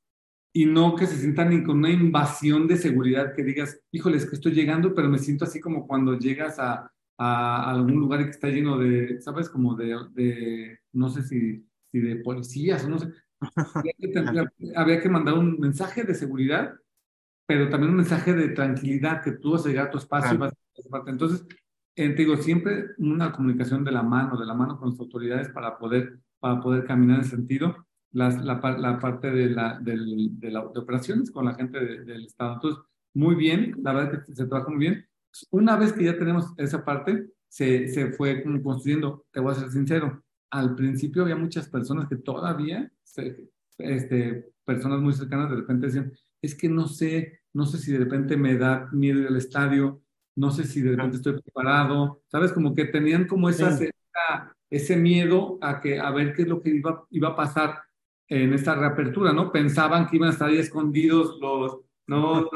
y 0.53 0.67
no 0.67 0.95
que 0.95 1.07
se 1.07 1.17
sientan 1.17 1.51
ni 1.51 1.65
con 1.65 1.79
una 1.79 1.91
invasión 1.91 2.69
de 2.69 2.77
seguridad 2.77 3.35
que 3.35 3.43
digas, 3.43 3.81
híjole, 3.91 4.19
es 4.19 4.29
que 4.29 4.37
estoy 4.37 4.53
llegando, 4.53 4.95
pero 4.95 5.09
me 5.09 5.19
siento 5.19 5.47
así 5.47 5.61
como 5.61 5.87
cuando 5.87 6.19
llegas 6.19 6.59
a, 6.59 6.91
a 7.19 7.71
algún 7.71 7.99
lugar 7.99 8.25
que 8.25 8.31
está 8.31 8.49
lleno 8.49 8.79
de, 8.79 9.21
¿sabes? 9.23 9.49
Como 9.49 9.75
de, 9.75 9.97
de 10.13 10.79
no 10.93 11.09
sé 11.09 11.23
si, 11.23 11.67
si 11.91 12.01
de 12.01 12.17
policías 12.17 12.85
o 12.85 12.89
no 12.91 12.99
sé. 12.99 13.09
Había 14.77 15.01
que, 15.01 15.09
mandar 15.09 15.35
un 15.35 15.59
mensaje 15.59 16.05
de 16.05 16.15
seguridad, 16.15 16.75
pero 17.47 17.69
también 17.69 17.91
un 17.91 17.97
mensaje 17.97 18.35
de 18.35 18.49
tranquilidad, 18.51 19.23
que 19.23 19.33
tú 19.33 19.53
vas 19.53 19.67
a 19.67 19.69
llegar 19.69 19.89
a 19.89 19.91
tu 19.91 19.99
espacio 19.99 20.35
y 20.35 20.39
vas 20.39 20.53
a 20.53 21.11
Entonces, 21.11 21.47
eh, 21.97 22.11
te 22.11 22.23
digo, 22.23 22.37
siempre 22.37 22.87
una 22.99 23.33
comunicación 23.33 23.85
de 23.85 23.93
la 23.93 24.03
mano, 24.03 24.39
de 24.39 24.47
la 24.47 24.55
mano 24.55 24.79
con 24.79 24.91
las 24.91 25.01
autoridades 25.01 25.49
para 25.51 25.79
poder, 25.79 26.21
para 26.39 26.61
poder 26.61 26.85
caminar 26.85 27.19
en 27.19 27.25
sentido 27.25 27.87
la, 28.13 28.31
la, 28.31 28.99
parte 28.99 29.31
de, 29.31 29.51
la, 29.51 29.79
de, 29.81 29.97
de, 29.97 30.57
operaciones 30.57 31.31
con 31.31 31.45
la 31.45 31.55
gente 31.55 31.79
del 31.81 32.27
Estado. 32.27 32.55
Entonces, 32.55 32.83
muy 33.15 33.35
bien, 33.35 33.75
la 33.83 33.93
verdad 33.93 34.25
que 34.25 34.35
se 34.35 34.47
trabaja 34.47 34.71
muy 34.71 34.81
bien. 34.81 35.07
Una 35.51 35.77
vez 35.77 35.93
que 35.93 36.05
ya 36.05 36.19
tenemos 36.19 36.53
esa 36.57 36.85
parte, 36.85 37.31
se, 37.49 37.89
se 37.89 38.13
fue 38.13 38.43
construyendo, 38.63 39.27
te 39.31 39.41
voy 39.41 39.53
a 39.53 39.57
ser 39.57 39.71
sincero, 39.71 40.23
al 40.53 40.75
principio 40.75 41.23
había 41.23 41.37
muchas 41.37 41.69
personas 41.69 42.09
que 42.09 42.17
todavía, 42.17 42.93
este, 43.79 44.53
personas 44.65 45.01
muy 45.01 45.15
cercanas 45.15 45.51
de 45.51 45.57
repente 45.57 45.87
decían, 45.87 46.13
es 46.43 46.55
que 46.55 46.69
no 46.69 46.87
sé, 46.87 47.41
no 47.55 47.65
sé 47.65 47.79
si 47.79 47.93
de 47.93 47.99
repente 47.99 48.37
me 48.37 48.57
da 48.57 48.89
miedo 48.93 49.21
ir 49.21 49.29
al 49.29 49.37
estadio, 49.37 50.03
no 50.37 50.51
sé 50.51 50.65
si 50.65 50.83
de 50.83 50.91
repente 50.91 51.17
estoy 51.17 51.41
preparado, 51.41 52.23
¿sabes? 52.27 52.53
Como 52.53 52.75
que 52.75 52.85
tenían 52.85 53.27
como 53.27 53.49
esa, 53.49 53.79
ese 54.69 54.97
miedo 54.97 55.59
a, 55.63 55.81
que, 55.81 55.99
a 55.99 56.11
ver 56.11 56.35
qué 56.35 56.43
es 56.43 56.49
lo 56.49 56.61
que 56.61 56.71
iba, 56.71 57.07
iba 57.11 57.29
a 57.31 57.37
pasar 57.37 57.81
en 58.29 58.53
esta 58.53 58.75
reapertura, 58.75 59.33
¿no? 59.33 59.51
Pensaban 59.51 60.07
que 60.07 60.17
iban 60.17 60.29
a 60.29 60.33
estar 60.33 60.49
ahí 60.49 60.59
escondidos 60.59 61.39
los, 61.41 61.81
no, 62.07 62.49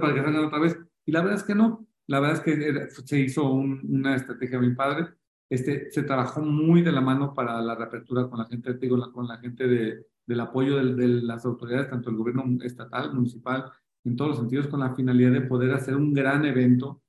para 0.00 0.14
que 0.14 0.22
salgan 0.22 0.44
otra 0.44 0.58
vez. 0.58 0.78
Y 1.06 1.12
la 1.12 1.20
verdad 1.20 1.38
es 1.38 1.44
que 1.44 1.54
no. 1.54 1.86
La 2.06 2.20
verdad 2.20 2.36
es 2.36 2.42
que 2.42 2.88
se 3.06 3.20
hizo 3.20 3.50
una 3.50 4.16
estrategia 4.16 4.58
muy 4.58 4.74
padre. 4.74 5.08
Este, 5.48 5.90
se 5.90 6.02
trabajó 6.02 6.42
muy 6.42 6.82
de 6.82 6.92
la 6.92 7.00
mano 7.00 7.32
para 7.34 7.60
la 7.62 7.74
reapertura 7.74 8.28
con 8.28 8.38
la 8.38 8.46
gente, 8.46 8.74
digo, 8.74 9.12
con 9.12 9.26
la 9.26 9.38
gente 9.38 9.66
de, 9.66 10.06
del 10.26 10.40
apoyo 10.40 10.76
de, 10.76 10.94
de, 10.94 11.08
las 11.22 11.44
autoridades, 11.46 11.88
tanto 11.88 12.10
el 12.10 12.16
gobierno 12.16 12.44
estatal, 12.62 13.14
municipal, 13.14 13.70
en 14.04 14.16
todos 14.16 14.30
los 14.30 14.38
sentidos, 14.40 14.68
con 14.68 14.80
la 14.80 14.94
finalidad 14.94 15.32
de 15.32 15.40
poder 15.42 15.72
hacer 15.72 15.96
un 15.96 16.12
gran 16.12 16.44
evento. 16.44 17.02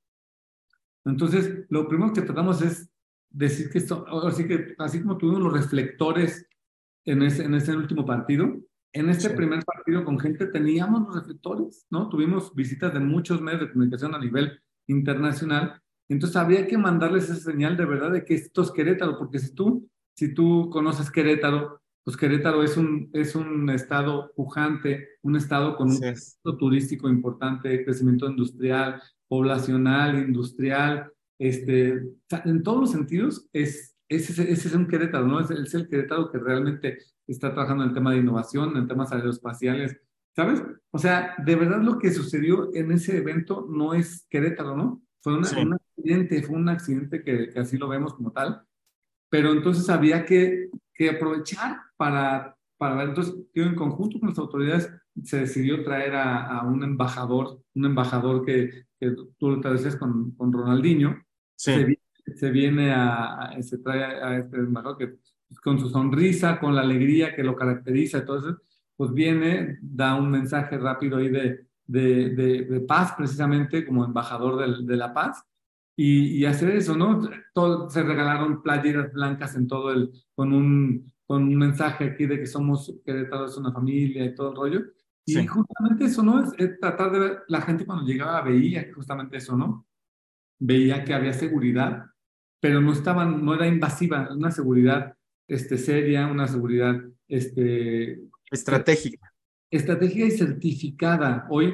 Entonces, 1.05 1.65
lo 1.69 1.87
primero 1.87 2.13
que 2.13 2.21
tratamos 2.21 2.61
es 2.61 2.89
decir 3.29 3.69
que 3.69 3.77
esto, 3.77 4.05
así 4.25 4.47
que 4.47 4.75
así 4.77 5.01
como 5.01 5.17
tuvimos 5.17 5.41
los 5.41 5.53
reflectores 5.53 6.47
en 7.05 7.23
ese, 7.23 7.43
en 7.43 7.55
ese 7.55 7.75
último 7.75 8.05
partido. 8.05 8.59
En 8.91 9.09
este 9.09 9.29
primer 9.29 9.63
partido 9.63 10.03
con 10.03 10.19
gente 10.19 10.47
teníamos 10.47 11.01
los 11.01 11.15
reflectores, 11.15 11.85
¿no? 11.91 12.09
Tuvimos 12.09 12.53
visitas 12.55 12.93
de 12.93 12.99
muchos 12.99 13.39
medios 13.41 13.61
de 13.61 13.71
comunicación 13.71 14.15
a 14.15 14.19
nivel 14.19 14.59
internacional. 14.87 15.81
Entonces 16.09 16.35
había 16.35 16.67
que 16.67 16.77
mandarles 16.77 17.29
esa 17.29 17.51
señal 17.51 17.77
de 17.77 17.85
verdad 17.85 18.11
de 18.11 18.25
que 18.25 18.33
esto 18.33 18.63
es 18.63 18.71
Querétaro, 18.71 19.17
porque 19.17 19.39
si 19.39 19.53
tú, 19.53 19.87
si 20.15 20.33
tú 20.33 20.69
conoces 20.71 21.11
Querétaro, 21.11 21.81
pues 22.03 22.17
Querétaro 22.17 22.63
es 22.63 22.75
un, 22.75 23.09
es 23.13 23.35
un 23.35 23.69
estado 23.69 24.31
pujante, 24.35 25.09
un 25.21 25.35
estado 25.35 25.75
con 25.75 25.89
un 25.89 26.57
turístico 26.57 27.07
importante, 27.07 27.85
crecimiento 27.85 28.27
industrial, 28.27 29.01
poblacional, 29.27 30.17
industrial, 30.17 31.11
este, 31.37 32.01
en 32.43 32.63
todos 32.63 32.79
los 32.81 32.91
sentidos 32.91 33.47
es, 33.53 33.95
ese, 34.09 34.51
ese 34.51 34.67
es 34.67 34.73
un 34.73 34.87
Querétaro, 34.87 35.27
¿no? 35.27 35.39
Es, 35.39 35.51
es, 35.51 35.73
el 35.75 35.87
Querétaro 35.87 36.31
que 36.31 36.39
realmente 36.39 36.97
está 37.27 37.53
trabajando 37.53 37.83
en 37.83 37.89
el 37.89 37.95
tema 37.95 38.11
de 38.11 38.17
innovación, 38.17 38.75
en 38.75 38.87
temas 38.87 39.11
aeroespaciales, 39.11 39.95
¿sabes? 40.35 40.63
O 40.91 40.97
sea, 40.97 41.35
de 41.45 41.55
verdad 41.55 41.81
lo 41.81 41.99
que 41.99 42.11
sucedió 42.11 42.73
en 42.73 42.91
ese 42.91 43.17
evento 43.17 43.67
no 43.69 43.93
es 43.93 44.25
Querétaro, 44.29 44.75
¿no? 44.75 45.03
Fue 45.21 45.37
un 45.37 45.45
accidente, 45.99 46.43
fue 46.43 46.55
un 46.55 46.69
accidente 46.69 47.23
que, 47.23 47.49
que, 47.49 47.59
así 47.59 47.77
lo 47.77 47.87
vemos 47.87 48.13
como 48.13 48.31
tal, 48.31 48.63
pero 49.29 49.51
entonces 49.51 49.89
había 49.89 50.25
que, 50.25 50.69
que 50.93 51.09
aprovechar 51.09 51.77
para, 51.97 52.55
para 52.77 52.95
ver, 52.95 53.09
entonces, 53.09 53.35
en 53.53 53.75
conjunto 53.75 54.19
con 54.19 54.29
las 54.29 54.39
autoridades 54.39 54.91
se 55.23 55.41
decidió 55.41 55.83
traer 55.83 56.15
a, 56.15 56.59
a 56.59 56.65
un 56.65 56.83
embajador, 56.83 57.61
un 57.75 57.85
embajador 57.85 58.45
que, 58.45 58.85
que 58.99 59.15
tú 59.37 59.51
lo 59.51 59.61
traduces 59.61 59.95
con, 59.95 60.31
con 60.31 60.51
Ronaldinho, 60.51 61.23
sí. 61.55 61.95
Se 62.35 62.51
viene 62.51 62.91
a, 62.93 63.57
se 63.61 63.79
trae 63.79 64.03
a 64.03 64.37
este 64.37 64.57
embajador 64.57 64.97
que 64.97 65.07
pues, 65.47 65.59
con 65.61 65.79
su 65.79 65.89
sonrisa, 65.89 66.59
con 66.59 66.75
la 66.75 66.81
alegría 66.81 67.35
que 67.35 67.43
lo 67.43 67.55
caracteriza, 67.55 68.19
entonces, 68.19 68.55
pues 68.95 69.13
viene, 69.13 69.79
da 69.81 70.15
un 70.15 70.29
mensaje 70.29 70.77
rápido 70.77 71.17
ahí 71.17 71.29
de, 71.29 71.65
de, 71.87 72.65
de, 72.69 72.79
paz, 72.81 73.13
precisamente 73.17 73.85
como 73.85 74.05
embajador 74.05 74.85
de, 74.85 74.95
la 74.95 75.13
paz, 75.13 75.43
y, 76.01 76.37
y, 76.37 76.45
hacer 76.45 76.69
eso, 76.69 76.95
¿no? 76.95 77.19
Todo, 77.53 77.89
se 77.89 78.03
regalaron 78.03 78.63
playeras 78.63 79.11
blancas 79.11 79.57
en 79.57 79.67
todo 79.67 79.91
el, 79.91 80.09
con 80.33 80.53
un, 80.53 81.11
con 81.27 81.43
un 81.43 81.57
mensaje 81.57 82.05
aquí 82.05 82.25
de 82.25 82.39
que 82.39 82.45
somos, 82.45 82.95
Querétaro 83.03 83.47
es 83.47 83.57
una 83.57 83.73
familia 83.73 84.23
y 84.23 84.33
todo 84.33 84.51
el 84.51 84.55
rollo. 84.55 84.85
Y 85.25 85.45
justamente 85.45 86.05
eso, 86.05 86.23
¿no? 86.23 86.41
Es, 86.53 86.79
tratar 86.79 87.11
de 87.11 87.19
ver, 87.19 87.39
la 87.49 87.59
gente 87.63 87.85
cuando 87.85 88.05
llegaba 88.05 88.41
veía 88.43 88.89
justamente 88.95 89.35
eso, 89.35 89.57
¿no? 89.57 89.85
Veía 90.57 91.03
que 91.03 91.13
había 91.13 91.33
seguridad, 91.33 92.05
pero 92.61 92.79
no 92.79 92.93
estaban, 92.93 93.43
no 93.43 93.53
era 93.53 93.67
invasiva, 93.67 94.29
una 94.31 94.51
seguridad 94.51 95.17
este, 95.49 95.77
seria, 95.77 96.27
una 96.27 96.47
seguridad 96.47 96.95
este, 97.27 98.21
estratégica. 98.49 99.33
Estratégica 99.69 100.27
y 100.27 100.31
certificada. 100.31 101.45
Hoy, 101.49 101.73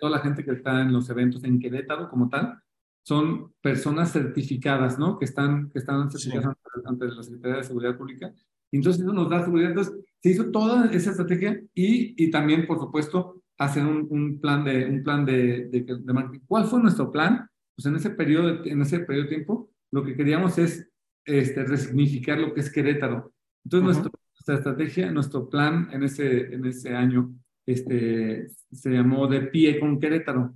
toda 0.00 0.10
la 0.10 0.18
gente 0.18 0.44
que 0.44 0.50
está 0.50 0.82
en 0.82 0.92
los 0.92 1.08
eventos 1.08 1.44
en 1.44 1.60
Querétaro 1.60 2.10
como 2.10 2.28
tal, 2.28 2.63
son 3.04 3.52
personas 3.60 4.12
certificadas, 4.12 4.98
¿no? 4.98 5.18
Que 5.18 5.26
están, 5.26 5.70
que 5.70 5.78
están 5.78 6.10
certificadas 6.10 6.56
ante, 6.84 7.06
la 7.06 7.22
Secretaría 7.22 7.56
de 7.58 7.64
Seguridad 7.64 7.96
Pública. 7.96 8.32
Entonces, 8.72 9.02
eso 9.02 9.12
nos 9.12 9.30
da 9.30 9.44
seguridad. 9.44 9.70
Entonces, 9.70 9.94
se 10.20 10.30
hizo 10.30 10.50
toda 10.50 10.86
esa 10.86 11.10
estrategia 11.10 11.60
y, 11.74 12.14
y 12.22 12.30
también, 12.30 12.66
por 12.66 12.78
supuesto, 12.80 13.42
hacer 13.58 13.84
un, 13.84 14.06
un, 14.10 14.40
plan, 14.40 14.64
de, 14.64 14.86
un 14.86 15.02
plan 15.02 15.24
de, 15.24 15.68
de, 15.68 15.82
de, 15.82 16.12
marketing. 16.12 16.44
¿Cuál 16.46 16.64
fue 16.64 16.80
nuestro 16.80 17.12
plan? 17.12 17.46
Pues 17.76 17.86
en 17.86 17.96
ese 17.96 18.10
periodo, 18.10 18.64
en 18.64 18.82
ese 18.82 19.00
periodo 19.00 19.24
de 19.24 19.34
tiempo, 19.34 19.70
lo 19.92 20.02
que 20.02 20.16
queríamos 20.16 20.58
es 20.58 20.88
este, 21.24 21.64
resignificar 21.64 22.38
lo 22.38 22.54
que 22.54 22.60
es 22.60 22.72
Querétaro. 22.72 23.32
Entonces, 23.64 23.84
nuestro, 23.84 24.10
nuestra 24.32 24.54
estrategia, 24.56 25.12
nuestro 25.12 25.48
plan 25.48 25.88
en 25.92 26.02
ese, 26.04 26.54
en 26.54 26.64
ese 26.64 26.94
año 26.94 27.34
este, 27.66 28.48
se 28.72 28.90
llamó 28.90 29.26
De 29.26 29.42
pie 29.42 29.78
con 29.78 30.00
Querétaro. 30.00 30.54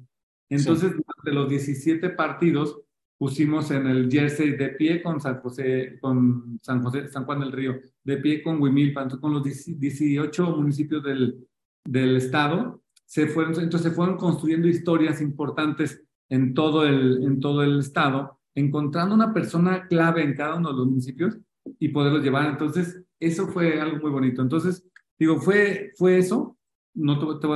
Entonces, 0.48 0.92
de 1.24 1.32
los 1.32 1.48
17 1.48 2.10
partidos, 2.10 2.80
pusimos 3.18 3.70
en 3.70 3.86
el 3.86 4.10
jersey 4.10 4.52
de 4.52 4.68
pie 4.70 5.02
con 5.02 5.20
San 5.20 5.40
José, 5.40 5.98
con 6.00 6.58
San 6.62 6.82
José, 6.82 7.08
San 7.08 7.24
Juan 7.24 7.40
del 7.40 7.52
Río, 7.52 7.80
de 8.04 8.16
pie 8.18 8.42
con 8.42 8.62
Huimilpan, 8.62 9.10
con 9.18 9.34
los 9.34 9.42
18 9.42 10.56
municipios 10.56 11.02
del, 11.02 11.46
del 11.84 12.16
estado, 12.16 12.82
se 13.08 13.26
fueron, 13.26 13.54
entonces 13.54 13.90
se 13.90 13.96
fueron 13.96 14.18
construyendo 14.18 14.68
historias 14.68 15.22
importantes 15.22 16.04
en 16.28 16.52
todo 16.52 16.84
el, 16.86 17.24
en 17.24 17.40
todo 17.40 17.62
el 17.62 17.78
estado, 17.78 18.38
encontrando 18.54 19.14
una 19.14 19.32
persona 19.32 19.86
clave 19.88 20.22
en 20.22 20.34
cada 20.34 20.56
uno 20.56 20.70
de 20.70 20.76
los 20.76 20.86
municipios 20.86 21.38
y 21.78 21.88
poderlos 21.88 22.22
llevar. 22.22 22.50
Entonces, 22.50 23.02
eso 23.18 23.48
fue 23.48 23.80
algo 23.80 23.96
muy 23.96 24.10
bonito. 24.10 24.42
Entonces, 24.42 24.86
digo, 25.18 25.40
fue, 25.40 25.92
fue 25.96 26.18
eso, 26.18 26.57
no 26.98 27.38
te, 27.38 27.48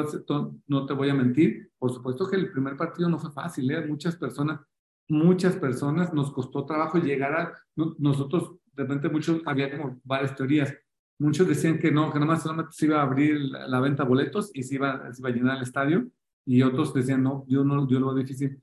no 0.69 0.87
te 0.87 0.95
voy 0.95 1.09
a 1.09 1.15
mentir, 1.15 1.71
por 1.79 1.93
supuesto 1.93 2.29
que 2.29 2.37
el 2.37 2.51
primer 2.51 2.77
partido 2.77 3.09
no 3.09 3.19
fue 3.19 3.33
fácil, 3.33 3.71
¿eh? 3.71 3.87
muchas 3.87 4.17
personas, 4.17 4.61
muchas 5.09 5.57
personas 5.57 6.13
nos 6.15 6.33
costó 6.33 6.65
trabajo 6.65 6.99
llegar 6.99 7.35
a, 7.35 7.53
nosotros, 7.99 8.57
de 8.73 8.83
repente 8.85 9.09
muchos, 9.09 9.43
había 9.45 9.77
como 9.77 10.01
varias 10.05 10.37
teorías, 10.37 10.73
muchos 11.19 11.49
decían 11.49 11.79
que 11.79 11.91
no, 11.91 12.13
que 12.13 12.19
nada 12.19 12.33
más 12.33 12.43
solamente 12.43 12.73
se 12.73 12.87
iba 12.87 13.01
a 13.01 13.03
abrir 13.03 13.39
la, 13.41 13.81
venta 13.81 14.05
de 14.05 14.09
boletos 14.09 14.51
y 14.55 14.63
se 14.63 14.77
iba, 14.77 15.13
se 15.13 15.21
iba 15.21 15.29
a 15.29 15.33
llenar 15.33 15.57
el 15.57 15.63
estadio, 15.63 16.09
y 16.45 16.63
otros 16.63 16.95
decían, 16.95 17.23
no, 17.23 17.45
yo 17.49 17.65
no, 17.65 17.89
yo 17.89 18.01
lo 18.01 18.07
veo 18.07 18.25
difícil. 18.25 18.61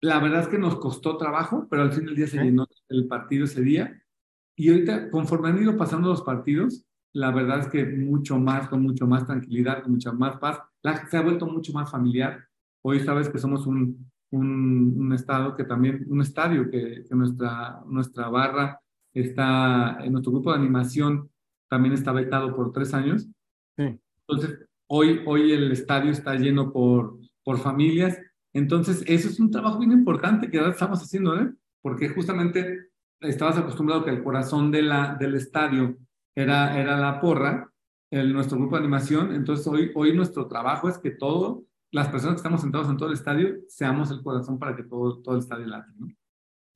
La 0.00 0.18
verdad 0.20 0.42
es 0.42 0.48
que 0.48 0.58
nos 0.58 0.76
costó 0.76 1.16
trabajo, 1.16 1.66
pero 1.68 1.82
al 1.82 1.92
fin 1.92 2.06
del 2.06 2.16
día 2.16 2.26
se 2.26 2.42
llenó 2.42 2.66
el 2.88 3.06
partido 3.06 3.44
ese 3.44 3.62
día, 3.62 4.02
y 4.56 4.70
ahorita, 4.70 5.10
conforme 5.10 5.48
han 5.48 5.62
ido 5.62 5.76
pasando 5.76 6.08
los 6.08 6.22
partidos, 6.22 6.84
la 7.18 7.32
verdad 7.32 7.58
es 7.58 7.66
que 7.66 7.84
mucho 7.84 8.38
más, 8.38 8.68
con 8.68 8.80
mucho 8.80 9.06
más 9.08 9.26
tranquilidad, 9.26 9.82
con 9.82 9.92
mucha 9.92 10.12
más 10.12 10.36
paz. 10.36 10.60
La, 10.82 11.04
se 11.08 11.16
ha 11.16 11.20
vuelto 11.20 11.46
mucho 11.46 11.72
más 11.72 11.90
familiar. 11.90 12.46
Hoy 12.82 13.00
sabes 13.00 13.28
que 13.28 13.38
somos 13.38 13.66
un, 13.66 14.08
un, 14.30 14.94
un 14.96 15.12
estado 15.12 15.56
que 15.56 15.64
también, 15.64 16.06
un 16.08 16.20
estadio 16.20 16.70
que, 16.70 17.04
que, 17.08 17.14
nuestra, 17.16 17.80
nuestra 17.86 18.28
barra 18.28 18.80
está, 19.12 19.98
en 20.00 20.12
nuestro 20.12 20.30
grupo 20.30 20.52
de 20.52 20.58
animación 20.58 21.28
también 21.68 21.92
está 21.92 22.12
vetado 22.12 22.54
por 22.54 22.72
tres 22.72 22.94
años. 22.94 23.26
Sí. 23.76 23.98
Entonces, 24.26 24.68
hoy, 24.86 25.20
hoy 25.26 25.50
el 25.50 25.72
estadio 25.72 26.12
está 26.12 26.36
lleno 26.36 26.72
por, 26.72 27.18
por 27.42 27.58
familias. 27.58 28.16
Entonces, 28.52 29.02
eso 29.08 29.28
es 29.28 29.40
un 29.40 29.50
trabajo 29.50 29.80
bien 29.80 29.90
importante 29.90 30.48
que 30.48 30.58
ahora 30.58 30.70
estamos 30.70 31.02
haciendo, 31.02 31.36
¿eh? 31.36 31.52
Porque 31.82 32.10
justamente 32.10 32.90
estabas 33.20 33.58
acostumbrado 33.58 34.04
que 34.04 34.10
el 34.10 34.22
corazón 34.22 34.70
de 34.70 34.82
la, 34.82 35.16
del 35.16 35.34
estadio 35.34 35.98
era, 36.42 36.78
era 36.78 36.96
la 36.96 37.20
porra, 37.20 37.72
el, 38.10 38.32
nuestro 38.32 38.58
grupo 38.58 38.76
de 38.76 38.82
animación. 38.82 39.34
Entonces, 39.34 39.66
hoy, 39.66 39.90
hoy 39.94 40.14
nuestro 40.14 40.46
trabajo 40.46 40.88
es 40.88 40.98
que 40.98 41.10
todo, 41.10 41.64
las 41.90 42.08
personas 42.08 42.34
que 42.34 42.38
estamos 42.38 42.60
sentados 42.60 42.88
en 42.88 42.96
todo 42.96 43.08
el 43.08 43.14
estadio, 43.14 43.56
seamos 43.68 44.10
el 44.10 44.22
corazón 44.22 44.58
para 44.58 44.76
que 44.76 44.84
todo, 44.84 45.20
todo 45.20 45.34
el 45.34 45.40
estadio 45.40 45.66
late, 45.66 45.90
¿no? 45.98 46.08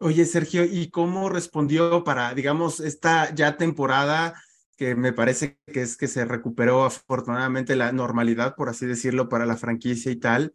Oye, 0.01 0.25
Sergio, 0.25 0.65
¿y 0.65 0.91
cómo 0.91 1.29
respondió 1.29 2.03
para, 2.03 2.35
digamos, 2.35 2.81
esta 2.81 3.33
ya 3.33 3.57
temporada 3.57 4.35
que 4.77 4.97
me 4.97 5.13
parece 5.13 5.61
que 5.65 5.83
es 5.83 5.97
que 5.97 6.09
se 6.09 6.25
recuperó 6.25 6.85
afortunadamente 6.85 7.77
la 7.77 7.93
normalidad, 7.93 8.57
por 8.57 8.69
así 8.69 8.85
decirlo, 8.85 9.29
para 9.29 9.47
la 9.47 9.57
franquicia 9.57 10.11
y 10.11 10.17
tal? 10.17 10.55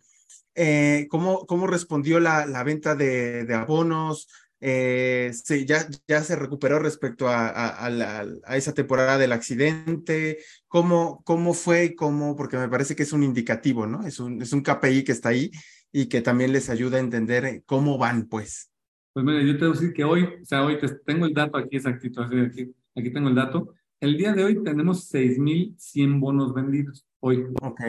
Eh, 0.53 1.07
¿cómo, 1.09 1.45
¿Cómo 1.45 1.65
respondió 1.65 2.19
la, 2.19 2.45
la 2.45 2.63
venta 2.65 2.93
de, 2.95 3.45
de 3.45 3.53
abonos? 3.53 4.27
Eh, 4.59 5.31
sí, 5.33 5.65
ya, 5.65 5.87
ya 6.07 6.23
se 6.23 6.35
recuperó 6.35 6.79
respecto 6.79 7.27
a, 7.27 7.47
a, 7.49 7.87
a, 7.87 8.57
esa 8.57 8.73
temporada 8.73 9.17
del 9.17 9.31
accidente. 9.31 10.39
¿Cómo, 10.67 11.21
¿Cómo 11.23 11.53
fue 11.53 11.85
y 11.85 11.95
cómo? 11.95 12.35
Porque 12.35 12.57
me 12.57 12.69
parece 12.69 12.95
que 12.95 13.03
es 13.03 13.13
un 13.13 13.23
indicativo, 13.23 13.85
¿no? 13.85 14.05
Es 14.05 14.19
un, 14.19 14.41
es 14.41 14.53
un 14.53 14.61
KPI 14.61 15.03
que 15.03 15.11
está 15.11 15.29
ahí 15.29 15.51
y 15.91 16.07
que 16.07 16.21
también 16.21 16.51
les 16.51 16.69
ayuda 16.69 16.97
a 16.97 17.01
entender 17.01 17.63
cómo 17.65 17.97
van, 17.97 18.27
pues. 18.27 18.71
Pues 19.13 19.25
mira, 19.25 19.41
yo 19.41 19.57
te 19.57 19.65
voy 19.65 19.69
a 19.69 19.79
decir 19.79 19.93
que 19.93 20.03
hoy, 20.03 20.23
o 20.23 20.45
sea, 20.45 20.63
hoy 20.63 20.79
te, 20.79 20.87
tengo 21.05 21.25
el 21.25 21.33
dato 21.33 21.57
aquí 21.57 21.77
exactito, 21.77 22.21
aquí, 22.21 22.73
aquí 22.95 23.11
tengo 23.11 23.29
el 23.29 23.35
dato. 23.35 23.73
El 23.99 24.15
día 24.15 24.31
de 24.31 24.43
hoy 24.43 24.63
tenemos 24.63 25.11
6.100 25.11 26.19
bonos 26.19 26.53
vendidos, 26.53 27.05
hoy. 27.19 27.45
Ok. 27.61 27.81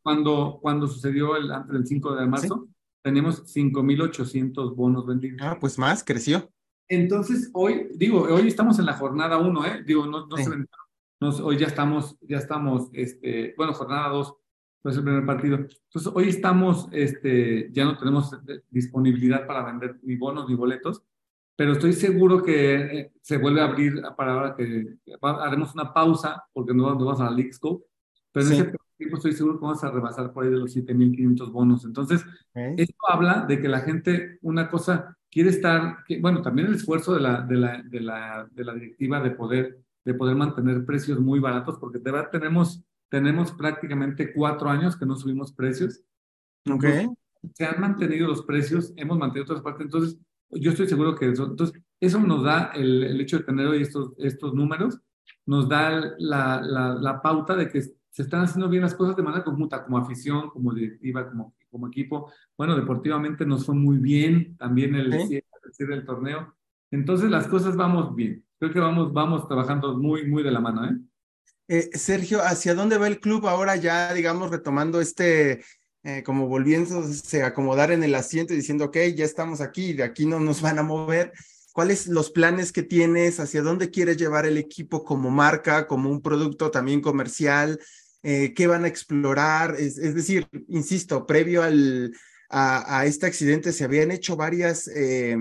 Cuando, 0.00 0.58
cuando 0.62 0.86
sucedió 0.86 1.36
el, 1.36 1.50
antes 1.50 1.72
del 1.72 1.86
5 1.86 2.14
de 2.14 2.26
marzo, 2.26 2.68
tenemos 3.06 3.44
5.800 3.54 4.74
bonos 4.74 5.06
vendidos. 5.06 5.38
Ah, 5.40 5.56
pues 5.60 5.78
más, 5.78 6.02
creció. 6.02 6.50
Entonces, 6.88 7.50
hoy, 7.52 7.86
digo, 7.94 8.22
hoy 8.22 8.48
estamos 8.48 8.80
en 8.80 8.86
la 8.86 8.94
jornada 8.94 9.38
1, 9.38 9.64
¿eh? 9.64 9.84
Digo, 9.86 10.06
no, 10.06 10.26
no 10.26 10.36
se 10.36 11.40
hoy 11.40 11.56
ya 11.56 11.68
estamos, 11.68 12.18
ya 12.22 12.38
estamos, 12.38 12.90
este, 12.92 13.54
bueno, 13.56 13.74
jornada 13.74 14.08
2, 14.08 14.34
pues 14.82 14.96
el 14.96 15.04
primer 15.04 15.24
partido. 15.24 15.54
Entonces, 15.56 16.12
hoy 16.12 16.30
estamos, 16.30 16.88
este, 16.90 17.70
ya 17.70 17.84
no 17.84 17.96
tenemos 17.96 18.36
disponibilidad 18.70 19.46
para 19.46 19.64
vender 19.64 20.00
ni 20.02 20.16
bonos 20.16 20.48
ni 20.48 20.56
boletos, 20.56 21.00
pero 21.54 21.74
estoy 21.74 21.92
seguro 21.92 22.42
que 22.42 22.74
eh, 22.74 23.12
se 23.22 23.36
vuelve 23.36 23.60
a 23.60 23.66
abrir 23.66 24.02
para 24.16 24.32
ahora 24.32 24.56
que 24.56 24.96
haremos 25.20 25.72
una 25.74 25.94
pausa 25.94 26.44
porque 26.52 26.74
no, 26.74 26.92
no 26.96 27.04
vamos 27.04 27.20
a 27.20 27.26
la 27.26 27.30
League 27.30 27.52
pero 28.32 28.46
en 28.46 28.52
ese 28.52 28.72
tiempo 28.96 29.16
estoy 29.16 29.32
seguro 29.32 29.58
que 29.58 29.64
vamos 29.64 29.84
a 29.84 29.90
rebasar 29.90 30.32
por 30.32 30.44
ahí 30.44 30.50
de 30.50 30.56
los 30.56 30.74
7.500 30.74 31.52
bonos. 31.52 31.84
Entonces, 31.84 32.24
esto 32.54 32.96
habla 33.08 33.44
de 33.46 33.60
que 33.60 33.68
la 33.68 33.80
gente, 33.80 34.38
una 34.42 34.68
cosa, 34.68 35.16
quiere 35.30 35.50
estar, 35.50 36.04
que, 36.06 36.20
bueno, 36.20 36.42
también 36.42 36.68
el 36.68 36.74
esfuerzo 36.74 37.14
de 37.14 37.20
la, 37.20 37.42
de 37.42 37.56
la, 37.56 37.82
de 37.82 38.00
la, 38.00 38.48
de 38.50 38.64
la 38.64 38.74
directiva 38.74 39.20
de 39.20 39.30
poder, 39.30 39.80
de 40.04 40.14
poder 40.14 40.36
mantener 40.36 40.84
precios 40.84 41.20
muy 41.20 41.40
baratos, 41.40 41.78
porque 41.78 41.98
de 41.98 42.10
verdad 42.10 42.30
tenemos, 42.30 42.82
tenemos 43.08 43.52
prácticamente 43.52 44.32
cuatro 44.32 44.68
años 44.70 44.96
que 44.96 45.06
no 45.06 45.16
subimos 45.16 45.52
precios. 45.52 46.02
Ok. 46.70 46.84
se 47.54 47.64
han 47.64 47.80
mantenido 47.80 48.26
los 48.26 48.42
precios, 48.42 48.92
hemos 48.96 49.18
mantenido 49.18 49.44
otras 49.44 49.62
partes, 49.62 49.84
entonces 49.84 50.18
yo 50.50 50.70
estoy 50.70 50.88
seguro 50.88 51.14
que 51.14 51.28
eso, 51.30 51.44
entonces, 51.44 51.80
eso 52.00 52.18
nos 52.20 52.42
da 52.42 52.72
el, 52.74 53.04
el 53.04 53.20
hecho 53.20 53.38
de 53.38 53.44
tener 53.44 53.66
hoy 53.66 53.82
estos, 53.82 54.12
estos 54.18 54.54
números, 54.54 55.00
nos 55.44 55.68
da 55.68 55.90
la, 56.18 56.60
la, 56.60 56.94
la 56.94 57.22
pauta 57.22 57.54
de 57.56 57.68
que 57.68 57.82
se 58.16 58.22
están 58.22 58.44
haciendo 58.44 58.70
bien 58.70 58.82
las 58.82 58.94
cosas 58.94 59.14
de 59.14 59.22
manera 59.22 59.44
conjunta, 59.44 59.84
como 59.84 59.98
afición, 59.98 60.48
como 60.48 60.72
directiva, 60.72 61.28
como, 61.28 61.54
como 61.70 61.88
equipo. 61.88 62.32
Bueno, 62.56 62.74
deportivamente 62.74 63.44
nos 63.44 63.66
fue 63.66 63.74
muy 63.74 63.98
bien 63.98 64.56
también 64.56 64.94
el 64.94 65.12
cierre 65.72 65.96
del 65.96 66.06
torneo. 66.06 66.56
Entonces 66.90 67.28
las 67.28 67.46
cosas 67.46 67.76
vamos 67.76 68.16
bien. 68.16 68.42
Creo 68.58 68.72
que 68.72 68.80
vamos, 68.80 69.12
vamos 69.12 69.46
trabajando 69.46 69.98
muy, 69.98 70.26
muy 70.26 70.42
de 70.42 70.50
la 70.50 70.60
mano. 70.60 70.86
¿eh? 70.86 70.96
Eh, 71.68 71.90
Sergio, 71.92 72.40
¿hacia 72.40 72.74
dónde 72.74 72.96
va 72.96 73.06
el 73.06 73.20
club 73.20 73.46
ahora 73.48 73.76
ya, 73.76 74.14
digamos, 74.14 74.50
retomando 74.50 75.02
este, 75.02 75.62
eh, 76.02 76.22
como 76.22 76.48
volviéndose 76.48 77.42
a 77.42 77.48
acomodar 77.48 77.90
en 77.90 78.02
el 78.02 78.14
asiento 78.14 78.54
y 78.54 78.56
diciendo, 78.56 78.86
ok, 78.86 78.96
ya 79.14 79.26
estamos 79.26 79.60
aquí, 79.60 79.92
de 79.92 80.04
aquí 80.04 80.24
no 80.24 80.40
nos 80.40 80.62
van 80.62 80.78
a 80.78 80.82
mover? 80.82 81.34
¿Cuáles 81.74 82.06
los 82.06 82.30
planes 82.30 82.72
que 82.72 82.82
tienes? 82.82 83.40
¿Hacia 83.40 83.60
dónde 83.60 83.90
quieres 83.90 84.16
llevar 84.16 84.46
el 84.46 84.56
equipo 84.56 85.04
como 85.04 85.28
marca, 85.28 85.86
como 85.86 86.08
un 86.08 86.22
producto 86.22 86.70
también 86.70 87.02
comercial? 87.02 87.78
Eh, 88.28 88.54
qué 88.54 88.66
van 88.66 88.84
a 88.84 88.88
explorar. 88.88 89.76
Es, 89.78 89.94
decir, 89.94 90.48
insisto, 90.66 91.26
previo 91.26 91.62
al, 91.62 92.12
a, 92.50 93.06
este 93.06 93.26
accidente 93.26 93.72
se 93.72 93.84
habían 93.84 94.10
hecho 94.10 94.34
varias 94.34 94.88
eh, 94.88 95.36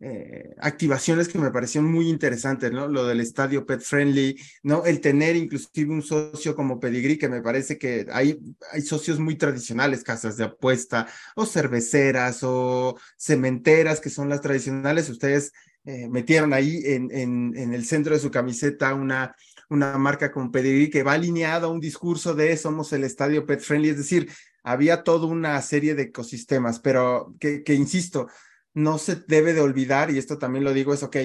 eh, 0.00 0.52
activaciones 0.58 1.28
que 1.28 1.38
me 1.38 1.52
parecieron 1.52 1.92
muy 1.92 2.08
interesantes, 2.08 2.72
¿no? 2.72 2.88
Lo 2.88 3.06
del 3.06 3.20
estadio 3.20 3.64
pet 3.64 3.82
friendly, 3.82 4.36
¿no? 4.64 4.84
El 4.84 5.00
tener 5.00 5.36
inclusive 5.36 5.92
un 5.92 6.02
socio 6.02 6.56
como 6.56 6.80
Pedigree, 6.80 7.18
que 7.18 7.28
me 7.28 7.40
parece 7.40 7.78
que 7.78 8.08
hay, 8.10 8.36
hay 8.72 8.82
socios 8.82 9.20
muy 9.20 9.36
tradicionales, 9.36 10.02
casas 10.02 10.36
de 10.36 10.42
apuesta, 10.42 11.06
o 11.36 11.46
cerveceras, 11.46 12.40
o 12.42 12.98
cementeras, 13.16 14.00
que 14.00 14.10
son 14.10 14.28
las 14.28 14.40
tradicionales. 14.40 15.08
Ustedes 15.08 15.52
eh, 15.84 16.08
metieron 16.08 16.52
ahí 16.52 16.80
en, 16.84 17.08
en, 17.12 17.74
el 17.74 17.84
centro 17.84 18.14
de 18.14 18.20
su 18.20 18.30
camiseta 18.32 18.94
una, 18.94 19.36
una 19.68 19.96
marca 19.98 20.30
como 20.30 20.50
Pedigree 20.50 20.90
que 20.90 21.02
va 21.02 21.12
alineado 21.12 21.68
a 21.68 21.70
un 21.70 21.80
discurso 21.80 22.34
de 22.34 22.56
somos 22.56 22.92
el 22.92 23.04
estadio 23.04 23.46
pet 23.46 23.60
friendly, 23.60 23.90
es 23.90 23.98
decir, 23.98 24.30
había 24.62 25.02
toda 25.02 25.26
una 25.26 25.60
serie 25.62 25.94
de 25.94 26.04
ecosistemas, 26.04 26.78
pero 26.78 27.34
que, 27.40 27.62
insisto, 27.74 28.28
no 28.74 28.98
se 28.98 29.16
debe 29.26 29.54
de 29.54 29.60
olvidar, 29.60 30.10
y 30.10 30.18
esto 30.18 30.38
también 30.38 30.64
lo 30.64 30.72
digo, 30.72 30.94
es, 30.94 31.02
ok, 31.02 31.16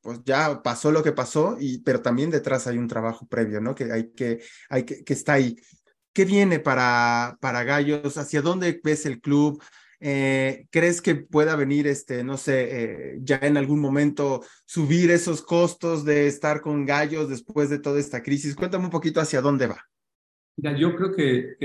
pues 0.00 0.20
ya 0.24 0.62
pasó 0.62 0.92
lo 0.92 1.02
que 1.02 1.12
pasó, 1.12 1.56
y, 1.58 1.78
pero 1.78 2.02
también 2.02 2.30
detrás 2.30 2.66
hay 2.66 2.78
un 2.78 2.88
trabajo 2.88 3.26
previo, 3.26 3.60
¿no? 3.60 3.74
Que 3.74 3.90
hay 3.90 4.10
que, 4.12 4.42
hay 4.68 4.84
que, 4.84 5.02
que 5.02 5.12
está 5.14 5.34
ahí. 5.34 5.56
¿Qué 6.12 6.24
viene 6.24 6.60
para, 6.60 7.38
para 7.40 7.64
Gallos? 7.64 8.16
¿Hacia 8.18 8.42
dónde 8.42 8.80
ves 8.84 9.06
el 9.06 9.20
club? 9.20 9.62
Eh, 10.06 10.66
¿Crees 10.70 11.00
que 11.00 11.14
pueda 11.14 11.56
venir, 11.56 11.86
este, 11.86 12.22
no 12.22 12.36
sé, 12.36 13.14
eh, 13.14 13.18
ya 13.22 13.38
en 13.40 13.56
algún 13.56 13.80
momento 13.80 14.42
subir 14.66 15.10
esos 15.10 15.40
costos 15.40 16.04
de 16.04 16.26
estar 16.26 16.60
con 16.60 16.84
Gallos 16.84 17.30
después 17.30 17.70
de 17.70 17.78
toda 17.78 17.98
esta 17.98 18.22
crisis? 18.22 18.54
Cuéntame 18.54 18.84
un 18.84 18.90
poquito 18.90 19.18
hacia 19.18 19.40
dónde 19.40 19.66
va. 19.66 19.78
Mira, 20.58 20.76
yo 20.76 20.94
creo 20.94 21.14
que, 21.14 21.56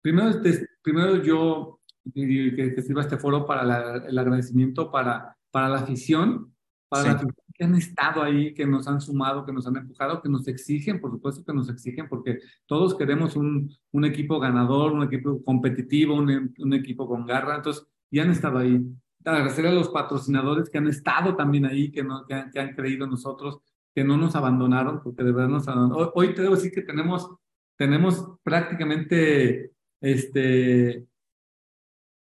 primero, 0.00 0.40
primero 0.80 1.22
yo 1.24 1.80
que, 2.14 2.72
que, 2.76 2.82
sirva 2.82 3.02
este 3.02 3.18
foro 3.18 3.44
para 3.44 4.06
el 4.06 4.16
agradecimiento 4.16 4.92
para, 4.92 5.36
para 5.50 5.68
la 5.68 5.80
afición, 5.80 6.54
para 6.88 7.14
la 7.14 7.20
que 7.60 7.66
han 7.66 7.74
estado 7.74 8.22
ahí, 8.22 8.54
que 8.54 8.64
nos 8.64 8.88
han 8.88 9.02
sumado, 9.02 9.44
que 9.44 9.52
nos 9.52 9.66
han 9.66 9.76
empujado, 9.76 10.22
que 10.22 10.30
nos 10.30 10.48
exigen, 10.48 10.98
por 10.98 11.10
supuesto 11.10 11.44
que 11.44 11.52
nos 11.52 11.68
exigen, 11.68 12.08
porque 12.08 12.38
todos 12.64 12.96
queremos 12.96 13.36
un, 13.36 13.70
un 13.92 14.04
equipo 14.06 14.40
ganador, 14.40 14.92
un 14.92 15.02
equipo 15.02 15.44
competitivo, 15.44 16.14
un, 16.14 16.54
un, 16.56 16.72
equipo 16.72 17.06
con 17.06 17.26
garra, 17.26 17.56
entonces, 17.56 17.86
y 18.10 18.18
han 18.18 18.30
estado 18.30 18.60
ahí. 18.60 18.80
Agradecer 19.26 19.66
a 19.66 19.72
los 19.72 19.90
patrocinadores 19.90 20.70
que 20.70 20.78
han 20.78 20.88
estado 20.88 21.36
también 21.36 21.66
ahí, 21.66 21.92
que, 21.92 22.02
no, 22.02 22.24
que, 22.24 22.32
han, 22.32 22.50
que 22.50 22.60
han 22.60 22.74
creído 22.74 23.04
en 23.04 23.10
nosotros, 23.10 23.60
que 23.94 24.04
no 24.04 24.16
nos 24.16 24.34
abandonaron, 24.36 25.02
porque 25.02 25.22
de 25.22 25.32
verdad 25.32 25.50
nos 25.50 25.68
abandonaron. 25.68 26.14
Hoy, 26.14 26.28
hoy 26.28 26.34
te 26.34 26.40
debo 26.40 26.54
decir 26.54 26.72
que 26.72 26.80
tenemos, 26.80 27.30
tenemos 27.76 28.38
prácticamente 28.42 29.72
este, 30.00 31.04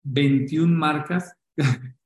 21 0.04 0.78
marcas. 0.78 1.34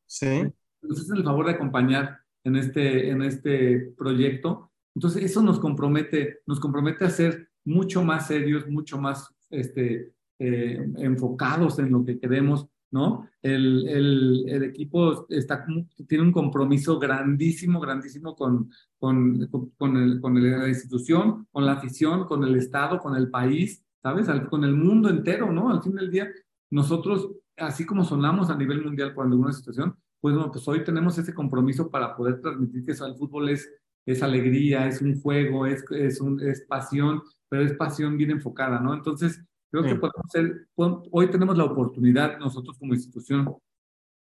Sí. 0.05 0.43
Nos 0.84 1.01
hacen 1.01 1.17
el 1.17 1.23
favor 1.23 1.47
de 1.47 1.53
acompañar 1.53 2.24
en 2.46 2.56
este, 2.56 3.10
en 3.10 3.22
este 3.22 3.93
proyecto. 3.98 4.72
Entonces, 4.96 5.24
eso 5.24 5.41
nos 5.41 5.60
compromete, 5.60 6.39
nos 6.46 6.60
compromete 6.60 7.04
a 7.04 7.10
ser 7.10 7.50
mucho 7.66 8.04
más 8.04 8.28
serios, 8.28 8.68
mucho 8.68 8.98
más 8.98 9.28
este, 9.50 10.14
eh, 10.39 10.88
enfocados 10.98 11.80
en 11.80 11.91
lo 11.91 12.06
que 12.06 12.18
queremos, 12.18 12.68
¿no? 12.91 13.28
El, 13.41 13.88
el, 13.89 14.46
el, 14.48 14.64
equipo 14.64 15.28
está, 15.30 15.66
tiene 16.08 16.24
un 16.24 16.32
compromiso 16.32 16.98
grandísimo, 16.98 17.80
grandísimo 17.80 18.36
con, 18.36 18.70
con, 18.98 19.48
con, 19.78 19.98
el, 19.98 20.22
con 20.22 20.41
la 20.41 20.70
institución, 20.70 21.48
con 21.52 21.66
la 21.66 21.74
afición, 21.74 22.26
con 22.26 22.43
el 22.43 22.56
Estado, 22.56 23.00
con 23.00 23.16
el 23.18 23.30
país, 23.30 23.84
¿sabes? 24.02 24.28
con 24.50 24.64
el 24.64 24.76
mundo 24.76 25.10
entero, 25.10 25.52
¿no? 25.52 25.72
Al 25.72 25.82
fin 25.82 25.96
del 25.96 26.12
día, 26.12 26.30
nosotros, 26.70 27.32
así 27.58 27.86
como 27.86 28.04
sonamos 28.04 28.50
a 28.50 28.56
nivel 28.56 28.84
mundial 28.84 29.14
por 29.14 29.26
alguna 29.26 29.52
situación, 29.52 29.98
pues, 30.26 30.36
pues 30.51 30.67
hoy 30.67 30.84
tenemos 30.84 31.15
ese 31.19 31.36
compromiso 31.36 31.91
para 31.91 32.15
poder 32.15 32.41
transmitir 32.41 32.84
que 32.84 32.93
eso, 32.93 33.05
el 33.05 33.13
fútbol 33.13 33.49
es, 33.49 33.71
es 34.07 34.23
alegría, 34.23 34.88
es 34.88 34.99
un 34.99 35.21
juego, 35.21 35.67
es, 35.67 35.86
es, 35.91 36.19
un, 36.19 36.41
es 36.41 36.61
pasión, 36.61 37.21
pero 37.47 37.61
es 37.61 37.73
pasión 37.73 38.17
bien 38.17 38.32
enfocada, 38.32 38.80
¿no? 38.80 38.95
Entonces, 38.95 39.39
creo 39.69 39.84
que 39.84 39.93
podemos 39.93 40.26
ser, 40.32 40.67
hoy 40.76 41.30
tenemos 41.30 41.55
la 41.55 41.65
oportunidad 41.65 42.39
nosotros 42.39 42.76
como 42.80 42.95
institución 42.95 43.55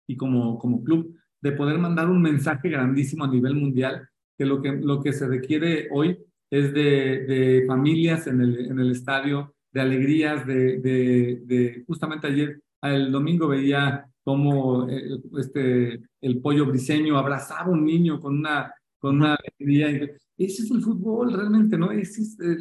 y 0.08 0.18
como, 0.18 0.58
como 0.58 0.84
club 0.84 1.16
de 1.40 1.52
poder 1.52 1.78
mandar 1.78 2.10
un 2.10 2.20
mensaje 2.20 2.68
grandísimo 2.68 3.24
a 3.24 3.28
nivel 3.28 3.54
mundial, 3.54 4.10
que 4.36 4.46
lo 4.48 4.64
que, 4.64 4.72
lo 4.72 5.04
que 5.04 5.14
se 5.14 5.28
requiere 5.28 5.88
hoy 5.92 6.18
es 6.50 6.74
de, 6.74 7.26
de 7.28 7.64
familias 7.68 8.26
en 8.26 8.42
el, 8.42 8.72
en 8.72 8.80
el 8.80 8.90
estadio, 8.90 9.54
de 9.72 9.82
alegrías, 9.82 10.48
de, 10.48 10.80
de, 10.80 11.44
de 11.46 11.84
justamente 11.86 12.26
ayer, 12.26 12.60
el 12.82 13.12
domingo 13.12 13.48
veía 13.48 14.10
como 14.26 14.90
eh, 14.90 15.20
este, 15.38 16.02
el 16.20 16.42
pollo 16.42 16.66
briseño 16.66 17.16
abrazaba 17.16 17.68
a 17.68 17.70
un 17.70 17.86
niño 17.86 18.20
con 18.20 18.40
una, 18.40 18.74
con 18.98 19.18
una 19.18 19.36
alegría. 19.36 19.88
Ese 20.36 20.64
es 20.64 20.72
el 20.72 20.82
fútbol 20.82 21.32
realmente, 21.32 21.78
¿no? 21.78 21.92
Ese 21.92 22.24
es 22.24 22.40
eh, 22.40 22.58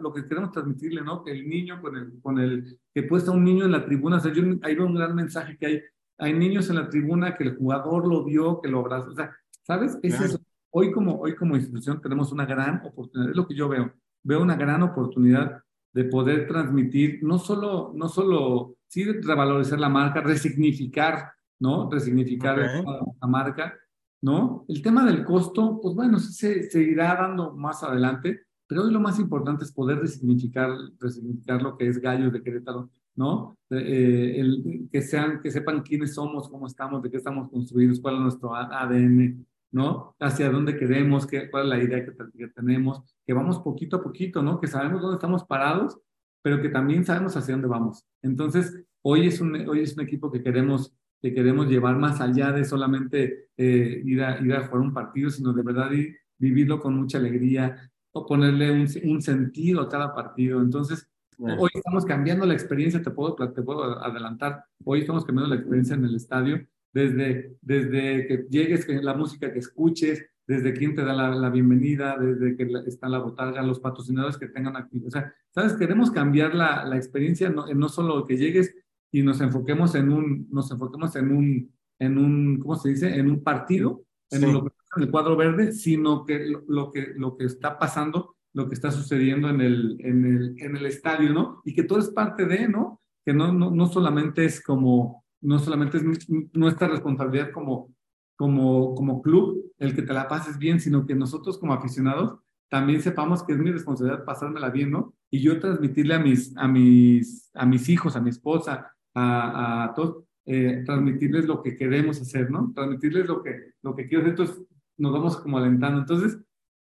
lo 0.00 0.12
que 0.12 0.26
queremos 0.26 0.50
transmitirle, 0.50 1.02
¿no? 1.02 1.22
Que 1.22 1.30
el 1.30 1.48
niño 1.48 1.80
con 1.80 1.96
el, 1.96 2.20
con 2.20 2.40
el 2.40 2.78
que 2.92 3.04
puesta 3.04 3.30
un 3.30 3.44
niño 3.44 3.64
en 3.64 3.70
la 3.70 3.86
tribuna, 3.86 4.16
o 4.16 4.20
sea, 4.20 4.32
yo, 4.32 4.42
ahí 4.62 4.74
veo 4.74 4.86
un 4.86 4.96
gran 4.96 5.14
mensaje 5.14 5.56
que 5.56 5.66
hay, 5.66 5.80
hay 6.18 6.32
niños 6.32 6.68
en 6.68 6.76
la 6.76 6.88
tribuna 6.88 7.36
que 7.36 7.44
el 7.44 7.56
jugador 7.56 8.08
lo 8.08 8.24
vio, 8.24 8.60
que 8.60 8.68
lo 8.68 8.80
abrazó, 8.80 9.10
o 9.10 9.14
sea, 9.14 9.36
¿sabes? 9.62 9.96
Es 10.02 10.20
eso. 10.20 10.40
Hoy 10.70 10.90
como, 10.90 11.20
hoy 11.20 11.36
como 11.36 11.56
institución 11.56 12.00
tenemos 12.00 12.32
una 12.32 12.44
gran 12.44 12.84
oportunidad, 12.84 13.30
es 13.30 13.36
lo 13.36 13.46
que 13.46 13.54
yo 13.54 13.68
veo, 13.68 13.94
veo 14.24 14.42
una 14.42 14.56
gran 14.56 14.82
oportunidad 14.82 15.62
de 15.96 16.04
poder 16.04 16.46
transmitir 16.46 17.20
no 17.22 17.38
solo, 17.38 17.90
no 17.94 18.06
solo 18.10 18.76
sí 18.86 19.02
revalorizar 19.02 19.80
la 19.80 19.88
marca, 19.88 20.20
resignificar, 20.20 21.32
¿no? 21.58 21.88
Resignificar 21.90 22.58
la 22.58 23.26
marca, 23.26 23.72
¿no? 24.20 24.66
El 24.68 24.82
tema 24.82 25.06
del 25.06 25.24
costo, 25.24 25.80
pues 25.80 25.94
bueno, 25.94 26.18
se, 26.18 26.68
seguirá 26.68 27.14
dando 27.14 27.54
más 27.54 27.82
adelante, 27.82 28.42
pero 28.66 28.82
hoy 28.82 28.92
lo 28.92 29.00
más 29.00 29.18
importante 29.18 29.64
es 29.64 29.72
poder 29.72 30.00
resignificar, 30.00 30.68
resignificar 31.00 31.62
lo 31.62 31.78
que 31.78 31.88
es 31.88 31.98
Gallo 31.98 32.30
de 32.30 32.42
Querétaro, 32.42 32.90
¿no? 33.14 33.56
Eh, 33.70 34.34
el, 34.36 34.90
que, 34.92 35.00
sean, 35.00 35.40
que 35.40 35.50
sepan 35.50 35.80
quiénes 35.80 36.12
somos, 36.12 36.50
cómo 36.50 36.66
estamos, 36.66 37.02
de 37.02 37.10
qué 37.10 37.16
estamos 37.16 37.48
construidos, 37.48 38.00
cuál 38.00 38.16
es 38.16 38.20
nuestro 38.20 38.54
ADN, 38.54 39.46
¿no? 39.76 40.16
Hacia 40.18 40.50
dónde 40.50 40.76
queremos, 40.76 41.26
qué, 41.26 41.50
cuál 41.50 41.64
es 41.64 41.68
la 41.68 41.82
idea 41.82 42.04
que, 42.04 42.12
que 42.36 42.48
tenemos, 42.48 43.02
que 43.24 43.32
vamos 43.32 43.60
poquito 43.60 43.96
a 43.96 44.02
poquito, 44.02 44.42
¿no? 44.42 44.60
Que 44.60 44.66
sabemos 44.66 45.02
dónde 45.02 45.16
estamos 45.16 45.44
parados 45.44 46.00
pero 46.46 46.62
que 46.62 46.68
también 46.68 47.04
sabemos 47.04 47.36
hacia 47.36 47.54
dónde 47.54 47.66
vamos. 47.66 48.06
Entonces, 48.22 48.84
hoy 49.02 49.26
es 49.26 49.40
un, 49.40 49.68
hoy 49.68 49.80
es 49.80 49.96
un 49.96 50.04
equipo 50.04 50.30
que 50.30 50.44
queremos, 50.44 50.94
que 51.20 51.34
queremos 51.34 51.66
llevar 51.66 51.96
más 51.96 52.20
allá 52.20 52.52
de 52.52 52.64
solamente 52.64 53.48
eh, 53.56 54.00
ir, 54.04 54.22
a, 54.22 54.40
ir 54.40 54.54
a 54.54 54.64
jugar 54.68 54.80
un 54.80 54.94
partido, 54.94 55.28
sino 55.28 55.52
de 55.52 55.64
verdad 55.64 55.90
vivirlo 56.38 56.78
con 56.78 56.94
mucha 56.94 57.18
alegría 57.18 57.90
o 58.12 58.24
ponerle 58.24 58.70
un, 58.70 58.86
un 59.10 59.22
sentido 59.22 59.80
a 59.80 59.88
cada 59.88 60.14
partido. 60.14 60.62
Entonces, 60.62 61.10
hoy 61.36 61.70
estamos 61.74 62.04
cambiando 62.04 62.46
la 62.46 62.54
experiencia, 62.54 63.02
te 63.02 63.10
puedo, 63.10 63.34
te 63.34 63.62
puedo 63.62 64.00
adelantar, 64.00 64.66
hoy 64.84 65.00
estamos 65.00 65.24
cambiando 65.24 65.52
la 65.52 65.60
experiencia 65.60 65.96
en 65.96 66.04
el 66.04 66.14
estadio, 66.14 66.64
desde, 66.96 67.54
desde 67.60 68.26
que 68.26 68.46
llegues, 68.48 68.88
la 68.88 69.12
música 69.12 69.52
que 69.52 69.58
escuches, 69.58 70.24
desde 70.46 70.72
quién 70.72 70.94
te 70.94 71.04
da 71.04 71.12
la, 71.12 71.50
bienvenida, 71.50 72.16
desde 72.16 72.56
que 72.56 72.66
está 72.86 73.06
la 73.10 73.18
botarga, 73.18 73.62
los 73.62 73.80
patrocinadores 73.80 74.38
que 74.38 74.48
tengan 74.48 74.76
actividad. 74.76 75.08
O 75.08 75.10
sea, 75.10 75.34
¿sabes? 75.50 75.74
Queremos 75.74 76.10
cambiar 76.10 76.54
la, 76.54 76.86
la 76.86 76.96
experiencia, 76.96 77.50
no, 77.50 77.66
no 77.66 77.88
solo 77.90 78.24
que 78.24 78.38
llegues 78.38 78.74
y 79.12 79.20
nos 79.20 79.42
enfoquemos 79.42 79.94
en 79.94 80.10
un, 80.10 80.48
nos 80.50 80.70
enfoquemos 80.70 81.14
en 81.16 81.36
un, 81.36 81.70
en 81.98 82.16
un, 82.16 82.60
¿cómo 82.60 82.76
se 82.76 82.88
dice? 82.88 83.14
En 83.14 83.30
un 83.30 83.42
partido, 83.42 84.02
en, 84.30 84.44
el 84.44 85.10
cuadro 85.10 85.36
verde, 85.36 85.72
sino 85.72 86.24
que 86.24 86.50
lo, 86.66 86.90
que 86.90 87.12
lo 87.14 87.36
que 87.36 87.44
está 87.44 87.78
pasando, 87.78 88.36
lo 88.54 88.68
que 88.68 88.74
está 88.74 88.90
sucediendo 88.90 89.50
en 89.50 89.60
el, 89.60 89.98
en 90.00 90.24
el, 90.24 90.54
en 90.62 90.76
el 90.78 90.86
estadio, 90.86 91.34
¿no? 91.34 91.60
Y 91.66 91.74
que 91.74 91.82
todo 91.82 91.98
es 91.98 92.08
parte 92.08 92.46
de, 92.46 92.68
¿no? 92.68 93.02
Que 93.22 93.34
no, 93.34 93.52
no, 93.52 93.70
no 93.70 93.86
solamente 93.86 94.46
es 94.46 94.62
como, 94.62 95.25
no 95.46 95.58
solamente 95.58 95.98
es 95.98 96.28
nuestra 96.52 96.88
responsabilidad 96.88 97.50
como 97.52 97.96
como, 98.36 99.22
club 99.22 99.72
el 99.78 99.94
que 99.94 100.02
te 100.02 100.12
la 100.12 100.28
pases 100.28 100.58
bien, 100.58 100.78
sino 100.78 101.06
que 101.06 101.14
nosotros 101.14 101.58
como 101.58 101.72
aficionados 101.72 102.38
también 102.68 103.00
sepamos 103.00 103.42
que 103.42 103.52
es 103.52 103.58
mi 103.58 103.70
responsabilidad 103.70 104.24
pasármela 104.24 104.70
bien, 104.70 104.90
¿no? 104.90 105.14
Y 105.30 105.40
yo 105.40 105.58
transmitirle 105.60 106.14
a 106.14 106.18
mis, 106.18 106.56
a 106.56 106.66
mis, 106.66 107.50
a 107.54 107.64
mis 107.64 107.88
hijos, 107.88 108.16
a 108.16 108.20
mi 108.20 108.30
esposa, 108.30 108.92
a, 109.14 109.84
a 109.84 109.94
todos, 109.94 110.24
eh, 110.44 110.82
transmitirles 110.84 111.46
lo 111.46 111.62
que 111.62 111.76
queremos 111.76 112.20
hacer, 112.20 112.50
¿no? 112.50 112.72
Transmitirles 112.74 113.26
lo 113.26 113.42
que, 113.42 113.72
lo 113.82 113.94
que 113.94 114.08
quiero 114.08 114.22
hacer, 114.22 114.30
entonces 114.30 114.66
nos 114.98 115.12
vamos 115.12 115.36
como 115.36 115.58
alentando. 115.58 116.00
Entonces, 116.00 116.38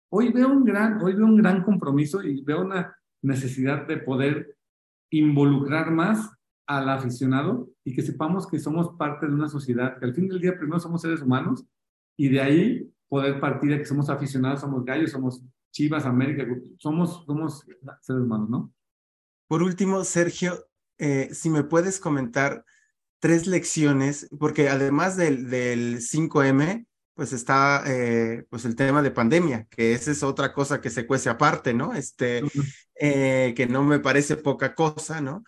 hoy 0.10 0.32
veo 0.32 0.50
un 0.50 0.64
gran, 0.64 1.02
hoy 1.02 1.14
veo 1.14 1.26
un 1.26 1.38
gran 1.38 1.64
compromiso 1.64 2.24
y 2.24 2.42
veo 2.44 2.62
una 2.62 2.96
necesidad 3.22 3.86
de 3.86 3.98
poder 3.98 4.56
involucrar 5.10 5.92
más 5.92 6.32
al 6.66 6.90
aficionado 6.90 7.70
y 7.84 7.94
que 7.94 8.02
sepamos 8.02 8.48
que 8.48 8.60
somos 8.60 8.96
parte 8.98 9.28
de 9.28 9.34
una 9.34 9.50
sociedad, 9.50 9.98
que 10.00 10.06
al 10.06 10.14
fin 10.14 10.28
del 10.28 10.40
día 10.40 10.58
primero 10.58 10.80
somos 10.80 11.02
seres 11.02 11.22
humanos 11.22 11.66
y 12.18 12.30
de 12.30 12.42
ahí 12.42 12.94
poder 13.10 13.40
partir 13.40 13.72
de 13.72 13.80
que 13.80 13.86
somos 13.86 14.10
aficionados, 14.10 14.62
somos 14.62 14.84
gallos, 14.86 15.12
somos 15.12 15.44
Chivas, 15.72 16.06
América, 16.06 16.46
somos, 16.78 17.24
somos 17.26 17.66
seres 18.02 18.22
humanos, 18.22 18.50
¿no? 18.50 18.74
Por 19.48 19.64
último, 19.64 20.04
Sergio, 20.04 20.68
eh, 21.00 21.30
si 21.34 21.50
me 21.50 21.64
puedes 21.64 22.00
comentar 22.00 22.64
tres 23.20 23.48
lecciones, 23.48 24.30
porque 24.40 24.70
además 24.70 25.18
del, 25.18 25.50
del 25.50 25.98
5M, 26.00 26.86
pues 27.16 27.34
está 27.34 27.84
eh, 27.86 28.46
pues 28.50 28.66
el 28.66 28.76
tema 28.76 29.02
de 29.02 29.12
pandemia, 29.12 29.68
que 29.70 29.94
esa 29.94 30.12
es 30.12 30.24
otra 30.24 30.54
cosa 30.54 30.82
que 30.82 30.90
se 30.90 31.06
cuece 31.06 31.30
aparte, 31.30 31.74
¿no? 31.74 31.94
Este, 31.94 32.42
eh, 32.96 33.54
que 33.56 33.68
no 33.68 33.84
me 33.84 34.00
parece 34.00 34.38
poca 34.38 34.74
cosa, 34.74 35.22
¿no? 35.22 35.44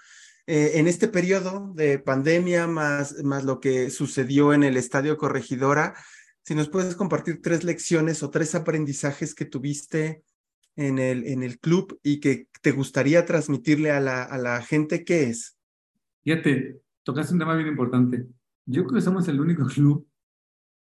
Eh, 0.48 0.74
en 0.76 0.88
este 0.88 1.08
periodo 1.08 1.72
de 1.74 1.98
pandemia, 1.98 2.68
más, 2.68 3.24
más 3.24 3.44
lo 3.44 3.60
que 3.60 3.90
sucedió 3.90 4.54
en 4.54 4.64
el 4.64 4.78
Estadio 4.78 5.18
Corregidora, 5.18 5.96
si 6.44 6.54
nos 6.54 6.70
puedes 6.70 6.96
compartir 6.96 7.42
tres 7.42 7.64
lecciones 7.64 8.22
o 8.22 8.30
tres 8.30 8.54
aprendizajes 8.54 9.34
que 9.34 9.46
tuviste 9.46 10.24
en 10.76 11.00
el, 11.00 11.26
en 11.26 11.42
el 11.42 11.60
club 11.60 12.00
y 12.04 12.20
que 12.20 12.48
te 12.62 12.72
gustaría 12.72 13.26
transmitirle 13.26 13.90
a 13.90 14.00
la, 14.00 14.24
a 14.24 14.38
la 14.38 14.62
gente, 14.62 15.04
¿qué 15.04 15.24
es? 15.24 15.58
Fíjate, 16.24 16.80
tocaste 17.02 17.34
un 17.34 17.40
tema 17.40 17.56
bien 17.56 17.70
importante. 17.70 18.28
Yo 18.68 18.84
creo 18.84 18.96
que 18.96 19.02
somos 19.02 19.28
el 19.28 19.40
único 19.40 19.66
club 19.74 20.08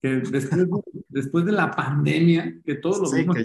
que 0.01 0.09
después, 0.09 0.67
después 1.09 1.45
de 1.45 1.53
la 1.53 1.71
pandemia, 1.71 2.59
que 2.65 2.77
todos 2.77 3.01
los 3.01 3.13
vimos, 3.13 3.37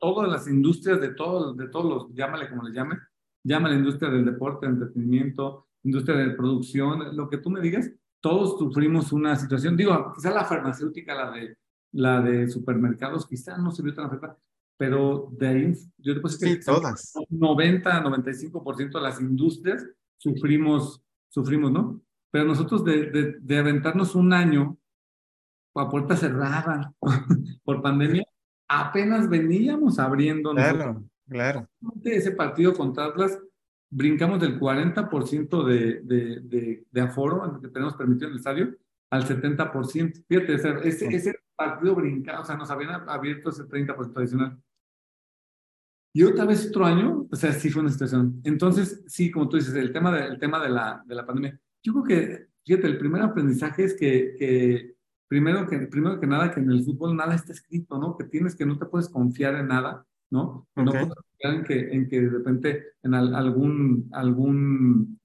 todas 0.00 0.30
las 0.30 0.48
industrias 0.48 0.98
de 1.02 1.10
todos, 1.10 1.54
de 1.54 1.68
todos 1.68 1.84
los, 1.84 2.14
llámale 2.14 2.48
como 2.48 2.62
les 2.62 2.74
llame, 2.74 2.96
llama 3.48 3.68
la 3.68 3.76
industria 3.76 4.10
del 4.10 4.24
deporte, 4.24 4.66
del 4.66 4.76
entretenimiento, 4.76 5.66
industria 5.82 6.16
de 6.16 6.30
producción, 6.30 7.16
lo 7.16 7.28
que 7.28 7.38
tú 7.38 7.50
me 7.50 7.60
digas, 7.60 7.90
todos 8.20 8.58
sufrimos 8.58 9.12
una 9.12 9.36
situación, 9.36 9.76
digo, 9.76 10.12
quizá 10.14 10.30
la 10.30 10.44
farmacéutica, 10.44 11.14
la 11.14 11.30
de, 11.30 11.56
la 11.92 12.20
de 12.20 12.48
supermercados, 12.48 13.26
quizá 13.26 13.56
no 13.58 13.70
se 13.70 13.82
vio 13.82 13.94
tan 13.94 14.06
afectada, 14.06 14.36
pero 14.76 15.28
de 15.32 15.48
ahí, 15.48 15.74
yo 15.98 16.14
te 16.14 16.20
puedo 16.20 16.36
decir 16.36 16.58
que 16.58 16.64
todas. 16.64 17.14
90, 17.28 18.04
95% 18.04 18.92
de 18.92 19.00
las 19.00 19.20
industrias 19.20 19.86
sufrimos, 20.16 21.02
sufrimos, 21.28 21.72
¿no? 21.72 22.00
Pero 22.30 22.44
nosotros 22.44 22.84
de, 22.84 23.10
de, 23.10 23.36
de 23.40 23.58
aventarnos 23.58 24.14
un 24.14 24.32
año 24.32 24.76
a 25.74 25.88
puerta 25.88 26.16
cerrada 26.16 26.92
por 27.64 27.82
pandemia, 27.82 28.24
apenas 28.68 29.28
veníamos 29.28 29.98
abriendo. 29.98 30.52
Claro, 30.52 31.04
claro. 31.28 31.68
Ese 32.04 32.32
partido 32.32 32.74
contra 32.74 33.06
Atlas, 33.06 33.38
brincamos 33.90 34.40
del 34.40 34.58
40% 34.58 35.64
de, 35.64 36.00
de, 36.02 36.40
de, 36.40 36.86
de 36.90 37.00
aforo 37.00 37.60
que 37.60 37.68
tenemos 37.68 37.94
permitido 37.94 38.28
en 38.28 38.32
el 38.32 38.38
estadio 38.38 38.76
al 39.10 39.24
70%. 39.24 40.24
Fíjate, 40.28 40.54
ese, 40.54 41.06
ese 41.06 41.34
partido 41.56 41.94
brincado, 41.94 42.42
o 42.42 42.44
sea, 42.44 42.56
nos 42.56 42.70
habían 42.70 43.08
abierto 43.08 43.50
ese 43.50 43.64
30% 43.64 44.16
adicional. 44.16 44.58
Y 46.12 46.22
otra 46.22 46.44
vez 46.44 46.68
otro 46.68 46.84
año, 46.84 47.26
o 47.30 47.36
sea, 47.36 47.52
sí 47.52 47.70
fue 47.70 47.82
una 47.82 47.92
situación. 47.92 48.40
Entonces, 48.44 49.04
sí, 49.06 49.30
como 49.30 49.48
tú 49.48 49.56
dices, 49.56 49.74
el 49.74 49.92
tema 49.92 50.10
de, 50.12 50.26
el 50.26 50.38
tema 50.38 50.62
de, 50.62 50.70
la, 50.70 51.02
de 51.06 51.14
la 51.14 51.26
pandemia. 51.26 51.60
Yo 51.82 51.92
creo 51.92 52.04
que, 52.04 52.48
fíjate, 52.64 52.86
el 52.86 52.98
primer 52.98 53.22
aprendizaje 53.22 53.84
es 53.84 53.94
que, 53.94 54.34
que 54.38 54.96
primero, 55.28 55.66
que, 55.66 55.78
primero 55.86 56.18
que 56.18 56.26
nada, 56.26 56.52
que 56.52 56.60
en 56.60 56.70
el 56.70 56.84
fútbol 56.84 57.14
nada 57.14 57.34
está 57.34 57.52
escrito, 57.52 57.98
¿no? 57.98 58.16
Que 58.16 58.24
tienes 58.24 58.56
que 58.56 58.66
no 58.66 58.78
te 58.78 58.86
puedes 58.86 59.08
confiar 59.08 59.54
en 59.56 59.68
nada, 59.68 60.06
¿no? 60.30 60.68
No 60.76 60.84
puedes 60.90 61.08
confiar 61.08 61.54
en 61.54 61.64
que, 61.64 61.94
en 61.94 62.08
que 62.08 62.20
de 62.20 62.30
repente 62.30 62.84
en 63.02 63.14
algún, 63.14 64.08
algún, 64.12 65.20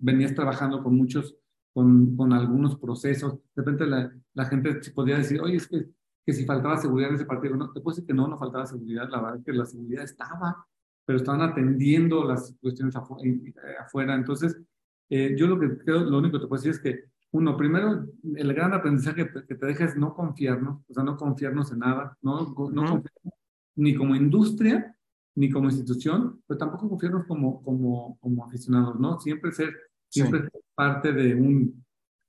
venías 0.00 0.34
trabajando 0.34 0.82
con 0.82 0.96
muchos, 0.96 1.36
con, 1.72 2.16
con 2.16 2.32
algunos 2.32 2.78
procesos, 2.78 3.34
de 3.34 3.62
repente 3.62 3.86
la, 3.86 4.12
la 4.34 4.44
gente 4.46 4.80
podría 4.94 5.18
decir, 5.18 5.40
oye, 5.40 5.56
es 5.56 5.68
que 5.68 5.88
que 6.28 6.34
si 6.34 6.44
faltaba 6.44 6.76
seguridad 6.76 7.08
en 7.08 7.14
ese 7.14 7.24
partido. 7.24 7.56
No, 7.56 7.72
te 7.72 7.80
puedo 7.80 7.94
decir 7.94 8.06
que 8.06 8.12
no, 8.12 8.28
no 8.28 8.36
faltaba 8.36 8.66
seguridad. 8.66 9.08
La 9.08 9.18
verdad 9.18 9.38
es 9.38 9.44
que 9.46 9.52
la 9.54 9.64
seguridad 9.64 10.04
estaba, 10.04 10.62
pero 11.06 11.16
estaban 11.16 11.40
atendiendo 11.40 12.22
las 12.22 12.54
cuestiones 12.60 12.94
afuera. 12.96 14.14
Entonces, 14.14 14.60
eh, 15.08 15.34
yo 15.38 15.46
lo 15.46 15.58
que 15.58 15.78
creo, 15.78 16.00
lo 16.00 16.18
único 16.18 16.36
que 16.36 16.44
te 16.44 16.48
puedo 16.48 16.62
decir 16.62 16.72
es 16.72 16.80
que, 16.80 17.04
uno, 17.30 17.56
primero, 17.56 18.04
el 18.36 18.52
gran 18.52 18.74
aprendizaje 18.74 19.26
que 19.48 19.54
te 19.54 19.66
deja 19.66 19.86
es 19.86 19.96
no 19.96 20.12
confiarnos, 20.12 20.82
o 20.86 20.92
sea, 20.92 21.02
no 21.02 21.16
confiarnos 21.16 21.72
en 21.72 21.78
nada, 21.78 22.14
no, 22.20 22.40
no 22.40 22.82
confiarnos 22.82 23.34
ni 23.78 23.94
como 23.94 24.14
industria, 24.14 24.94
ni 25.36 25.50
como 25.50 25.68
institución, 25.68 26.42
pero 26.46 26.58
tampoco 26.58 26.88
confiarnos 26.88 27.26
como, 27.26 27.62
como, 27.62 28.18
como 28.20 28.44
aficionados, 28.44 28.98
¿no? 28.98 29.20
Siempre 29.20 29.52
ser, 29.52 29.74
siempre 30.08 30.40
ser 30.40 30.50
parte 30.74 31.12
de 31.12 31.34
un, 31.34 31.84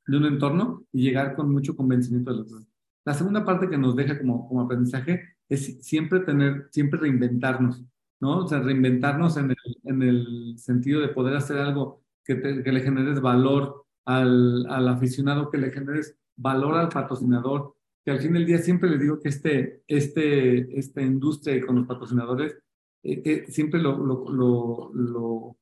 de 0.06 0.18
un 0.18 0.26
entorno 0.26 0.86
y 0.92 1.04
llegar 1.04 1.36
con 1.36 1.52
mucho 1.52 1.76
convencimiento 1.76 2.32
de 2.32 2.38
los 2.38 2.68
la 3.06 3.16
segunda 3.16 3.44
parte 3.44 3.70
que 3.70 3.78
nos 3.78 3.96
deja 3.96 4.20
como, 4.20 4.48
como 4.48 4.62
aprendizaje 4.62 5.24
es 5.48 5.80
siempre 5.82 6.20
tener, 6.20 6.68
siempre 6.70 7.00
reinventarnos, 7.00 7.84
¿no? 8.20 8.44
O 8.44 8.48
sea, 8.48 8.60
reinventarnos 8.60 9.38
en 9.38 9.50
el, 9.52 9.58
en 9.86 10.04
el 10.04 10.60
sentido 10.60 11.02
de 11.02 11.08
poder 11.08 11.36
hacer 11.36 11.58
algo 11.58 12.04
que, 12.24 12.40
que 12.40 12.72
le 12.72 12.82
generes 12.82 13.20
valor 13.20 13.86
al, 14.06 14.68
al, 14.70 14.88
aficionado, 14.88 15.50
que 15.50 15.58
le 15.58 15.72
generes 15.72 16.20
valor 16.36 16.76
al 16.76 16.90
patrocinador, 16.90 17.76
que 18.10 18.14
al 18.14 18.22
fin 18.22 18.34
del 18.34 18.46
día 18.48 18.58
siempre 18.58 18.90
le 18.90 18.98
digo 18.98 19.20
que 19.20 19.30
este, 19.30 19.84
este, 19.88 20.80
esta 20.80 21.00
industria 21.00 21.64
con 21.64 21.76
los 21.76 21.88
patrocinadores, 21.88 22.54
eh, 23.04 23.22
eh, 23.24 23.46
siempre 23.50 23.80
lo, 23.80 24.04
lo, 24.04 24.28
lo, 24.32 24.92
lo, 24.96 25.58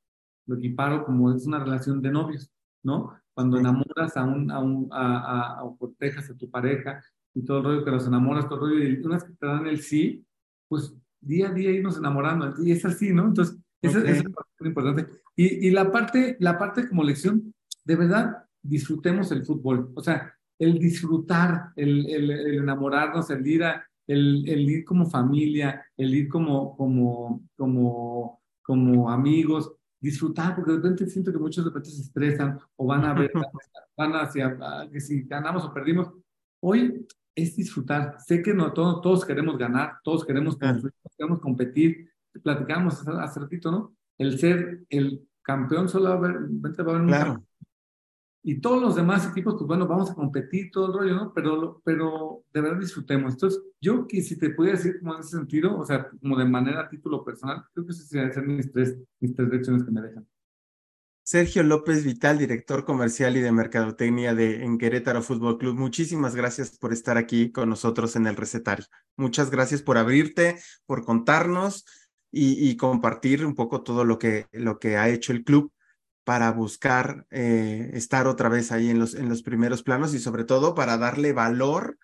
lo 0.45 0.55
equiparo 0.55 1.03
como 1.03 1.33
es 1.33 1.45
una 1.45 1.59
relación 1.59 2.01
de 2.01 2.09
novios, 2.09 2.49
¿no? 2.83 3.13
Cuando 3.33 3.59
enamoras 3.59 4.15
a 4.15 4.23
un, 4.23 4.49
a 4.49 4.59
un, 4.59 4.87
a, 4.93 5.17
a, 5.17 5.59
a, 5.59 5.75
protejas 5.77 6.29
a 6.29 6.37
tu 6.37 6.49
pareja, 6.49 7.03
y 7.33 7.43
todo 7.43 7.57
el 7.57 7.63
rollo 7.65 7.83
que 7.83 7.91
los 7.91 8.07
enamoras, 8.07 8.47
todo 8.47 8.65
el 8.65 8.71
rollo, 8.71 8.89
y 8.89 9.05
unas 9.05 9.25
que 9.25 9.33
te 9.33 9.45
dan 9.45 9.67
el 9.67 9.81
sí, 9.81 10.25
pues 10.69 10.95
día 11.19 11.49
a 11.49 11.53
día 11.53 11.71
irnos 11.71 11.97
enamorando, 11.97 12.53
y 12.63 12.71
es 12.71 12.85
así, 12.85 13.11
¿no? 13.11 13.25
Entonces, 13.25 13.57
eso, 13.81 13.99
es 13.99 14.23
muy 14.23 14.69
importante. 14.69 15.05
Y, 15.35 15.67
y, 15.67 15.71
la, 15.71 15.91
parte, 15.91 16.37
la 16.39 16.57
parte 16.57 16.87
como 16.87 17.03
lección, 17.03 17.53
de 17.83 17.95
verdad, 17.97 18.45
disfrutemos 18.61 19.33
el 19.33 19.45
fútbol, 19.45 19.91
o 19.93 20.01
sea, 20.01 20.33
el 20.59 20.79
disfrutar, 20.79 21.71
el, 21.75 22.09
el, 22.09 22.31
enamorarnos, 22.59 23.29
el 23.29 23.45
ir, 23.45 23.63
a, 23.63 23.85
el, 24.07 24.47
el, 24.47 24.69
ir 24.69 24.85
como 24.85 25.09
familia, 25.09 25.85
el 25.95 26.13
ir 26.13 26.27
como, 26.27 26.75
como, 26.75 27.43
como, 27.55 28.41
como 28.61 29.09
amigos, 29.09 29.71
disfrutar, 29.99 30.55
porque 30.55 30.71
de 30.71 30.77
repente 30.77 31.07
siento 31.07 31.31
que 31.31 31.39
muchos 31.39 31.63
de 31.63 31.69
repente 31.69 31.89
se 31.89 32.01
estresan 32.01 32.59
o 32.75 32.85
van 32.85 33.05
a 33.05 33.13
ver, 33.13 33.31
van 33.97 34.13
hacia, 34.13 34.57
que 34.91 34.99
si 34.99 35.23
ganamos 35.23 35.65
o 35.65 35.73
perdimos. 35.73 36.11
Hoy 36.59 37.05
es 37.35 37.55
disfrutar. 37.55 38.17
Sé 38.19 38.41
que 38.41 38.53
no 38.53 38.73
todos, 38.73 39.01
todos 39.01 39.25
queremos 39.25 39.57
ganar, 39.57 39.99
todos 40.03 40.25
queremos, 40.25 40.57
queremos 40.57 41.39
competir. 41.39 42.09
Platicamos 42.43 43.07
hace, 43.07 43.39
ratito, 43.39 43.71
¿no? 43.71 43.95
El 44.17 44.39
ser 44.39 44.85
el 44.89 45.27
campeón 45.43 45.87
solo 45.87 46.09
va 46.09 46.15
a 46.15 46.17
haber, 46.17 46.33
va 46.35 46.93
a 46.93 46.95
haber 46.95 47.07
claro. 47.07 47.43
Y 48.49 48.61
todos 48.61 48.81
los 48.81 48.95
demás 48.95 49.27
equipos, 49.29 49.55
pues 49.55 49.67
bueno, 49.67 49.85
vamos 49.87 50.09
a 50.09 50.15
competir, 50.15 50.71
todo 50.71 50.87
el 50.87 50.93
rollo, 50.93 51.15
¿no? 51.15 51.33
Pero, 51.33 51.81
pero 51.83 52.45
de 52.53 52.61
verdad 52.61 52.79
disfrutemos. 52.79 53.33
Entonces, 53.33 53.61
yo 53.81 54.07
que 54.07 54.21
si 54.21 54.39
te 54.39 54.51
pudiera 54.51 54.77
decir 54.77 54.99
como 54.99 55.15
en 55.15 55.19
ese 55.19 55.31
sentido, 55.31 55.77
o 55.77 55.85
sea, 55.85 56.09
como 56.21 56.37
de 56.37 56.45
manera 56.45 56.79
a 56.79 56.89
título 56.89 57.25
personal, 57.25 57.65
creo 57.73 57.85
que 57.85 57.91
esas 57.91 58.07
serían 58.07 58.55
mis 58.55 58.71
tres, 58.71 58.95
mis 59.19 59.35
tres 59.35 59.49
lecciones 59.49 59.83
que 59.83 59.91
me 59.91 60.01
dejan. 60.01 60.25
Sergio 61.23 61.61
López 61.61 62.05
Vital, 62.05 62.37
director 62.37 62.85
comercial 62.85 63.35
y 63.35 63.41
de 63.41 63.51
mercadotecnia 63.51 64.33
de 64.33 64.63
en 64.63 64.77
Querétaro 64.77 65.21
Fútbol 65.21 65.57
Club. 65.57 65.75
Muchísimas 65.75 66.33
gracias 66.33 66.77
por 66.77 66.93
estar 66.93 67.17
aquí 67.17 67.51
con 67.51 67.67
nosotros 67.67 68.15
en 68.15 68.27
el 68.27 68.37
recetario. 68.37 68.85
Muchas 69.17 69.51
gracias 69.51 69.81
por 69.81 69.97
abrirte, 69.97 70.57
por 70.85 71.03
contarnos 71.03 71.83
y, 72.31 72.77
compartir 72.77 73.45
un 73.45 73.55
poco 73.55 73.83
todo 73.83 74.05
lo 74.05 74.17
que, 74.17 74.47
lo 74.53 74.79
que 74.79 74.95
ha 74.95 75.09
hecho 75.09 75.33
el 75.33 75.43
club 75.43 75.69
para 76.27 76.51
buscar 76.51 77.25
eh, 77.31 77.89
estar 77.93 78.27
otra 78.27 78.49
vez 78.49 78.73
ahí 78.73 78.89
en 78.89 78.99
los, 78.99 79.15
en 79.15 79.29
los 79.29 79.43
primeros 79.43 79.81
planos 79.81 80.13
y 80.13 80.19
sobre 80.19 80.43
todo 80.43 80.75
para 80.75 80.97
darle 80.97 81.31
valor 81.31 81.97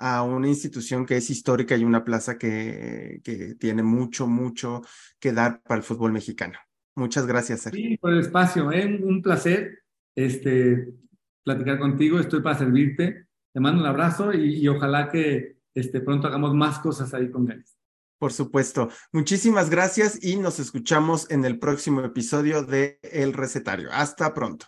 a 0.00 0.24
una 0.24 0.48
institución 0.48 1.06
que 1.06 1.16
es 1.16 1.30
histórica 1.30 1.76
y 1.76 1.84
una 1.84 2.02
plaza 2.02 2.38
que, 2.38 3.20
que 3.22 3.54
tiene 3.54 3.84
mucho, 3.84 4.26
mucho 4.26 4.82
que 5.20 5.32
dar 5.32 5.62
para 5.62 5.78
el 5.78 5.84
fútbol 5.84 6.10
mexicano. 6.10 6.58
Muchas 6.96 7.24
gracias, 7.24 7.60
Sergio. 7.60 7.90
Sí, 7.90 7.96
por 7.98 8.14
el 8.14 8.18
espacio. 8.18 8.72
¿eh? 8.72 8.98
Un 9.00 9.22
placer 9.22 9.84
este, 10.16 10.92
platicar 11.44 11.78
contigo. 11.78 12.18
Estoy 12.18 12.42
para 12.42 12.58
servirte. 12.58 13.26
Te 13.52 13.60
mando 13.60 13.80
un 13.80 13.86
abrazo 13.86 14.32
y, 14.32 14.66
ojalá 14.66 15.08
que 15.08 15.58
este, 15.72 16.00
pronto 16.00 16.26
hagamos 16.26 16.52
más 16.52 16.80
cosas 16.80 17.14
ahí 17.14 17.30
con 17.30 17.48
él. 17.48 17.64
Por 18.18 18.32
supuesto. 18.32 18.88
Muchísimas 19.12 19.70
gracias 19.70 20.18
y 20.22 20.36
nos 20.36 20.58
escuchamos 20.58 21.30
en 21.30 21.44
el 21.44 21.58
próximo 21.58 22.00
episodio 22.00 22.62
de 22.62 22.98
El 23.02 23.32
Recetario. 23.32 23.90
Hasta 23.92 24.34
pronto. 24.34 24.66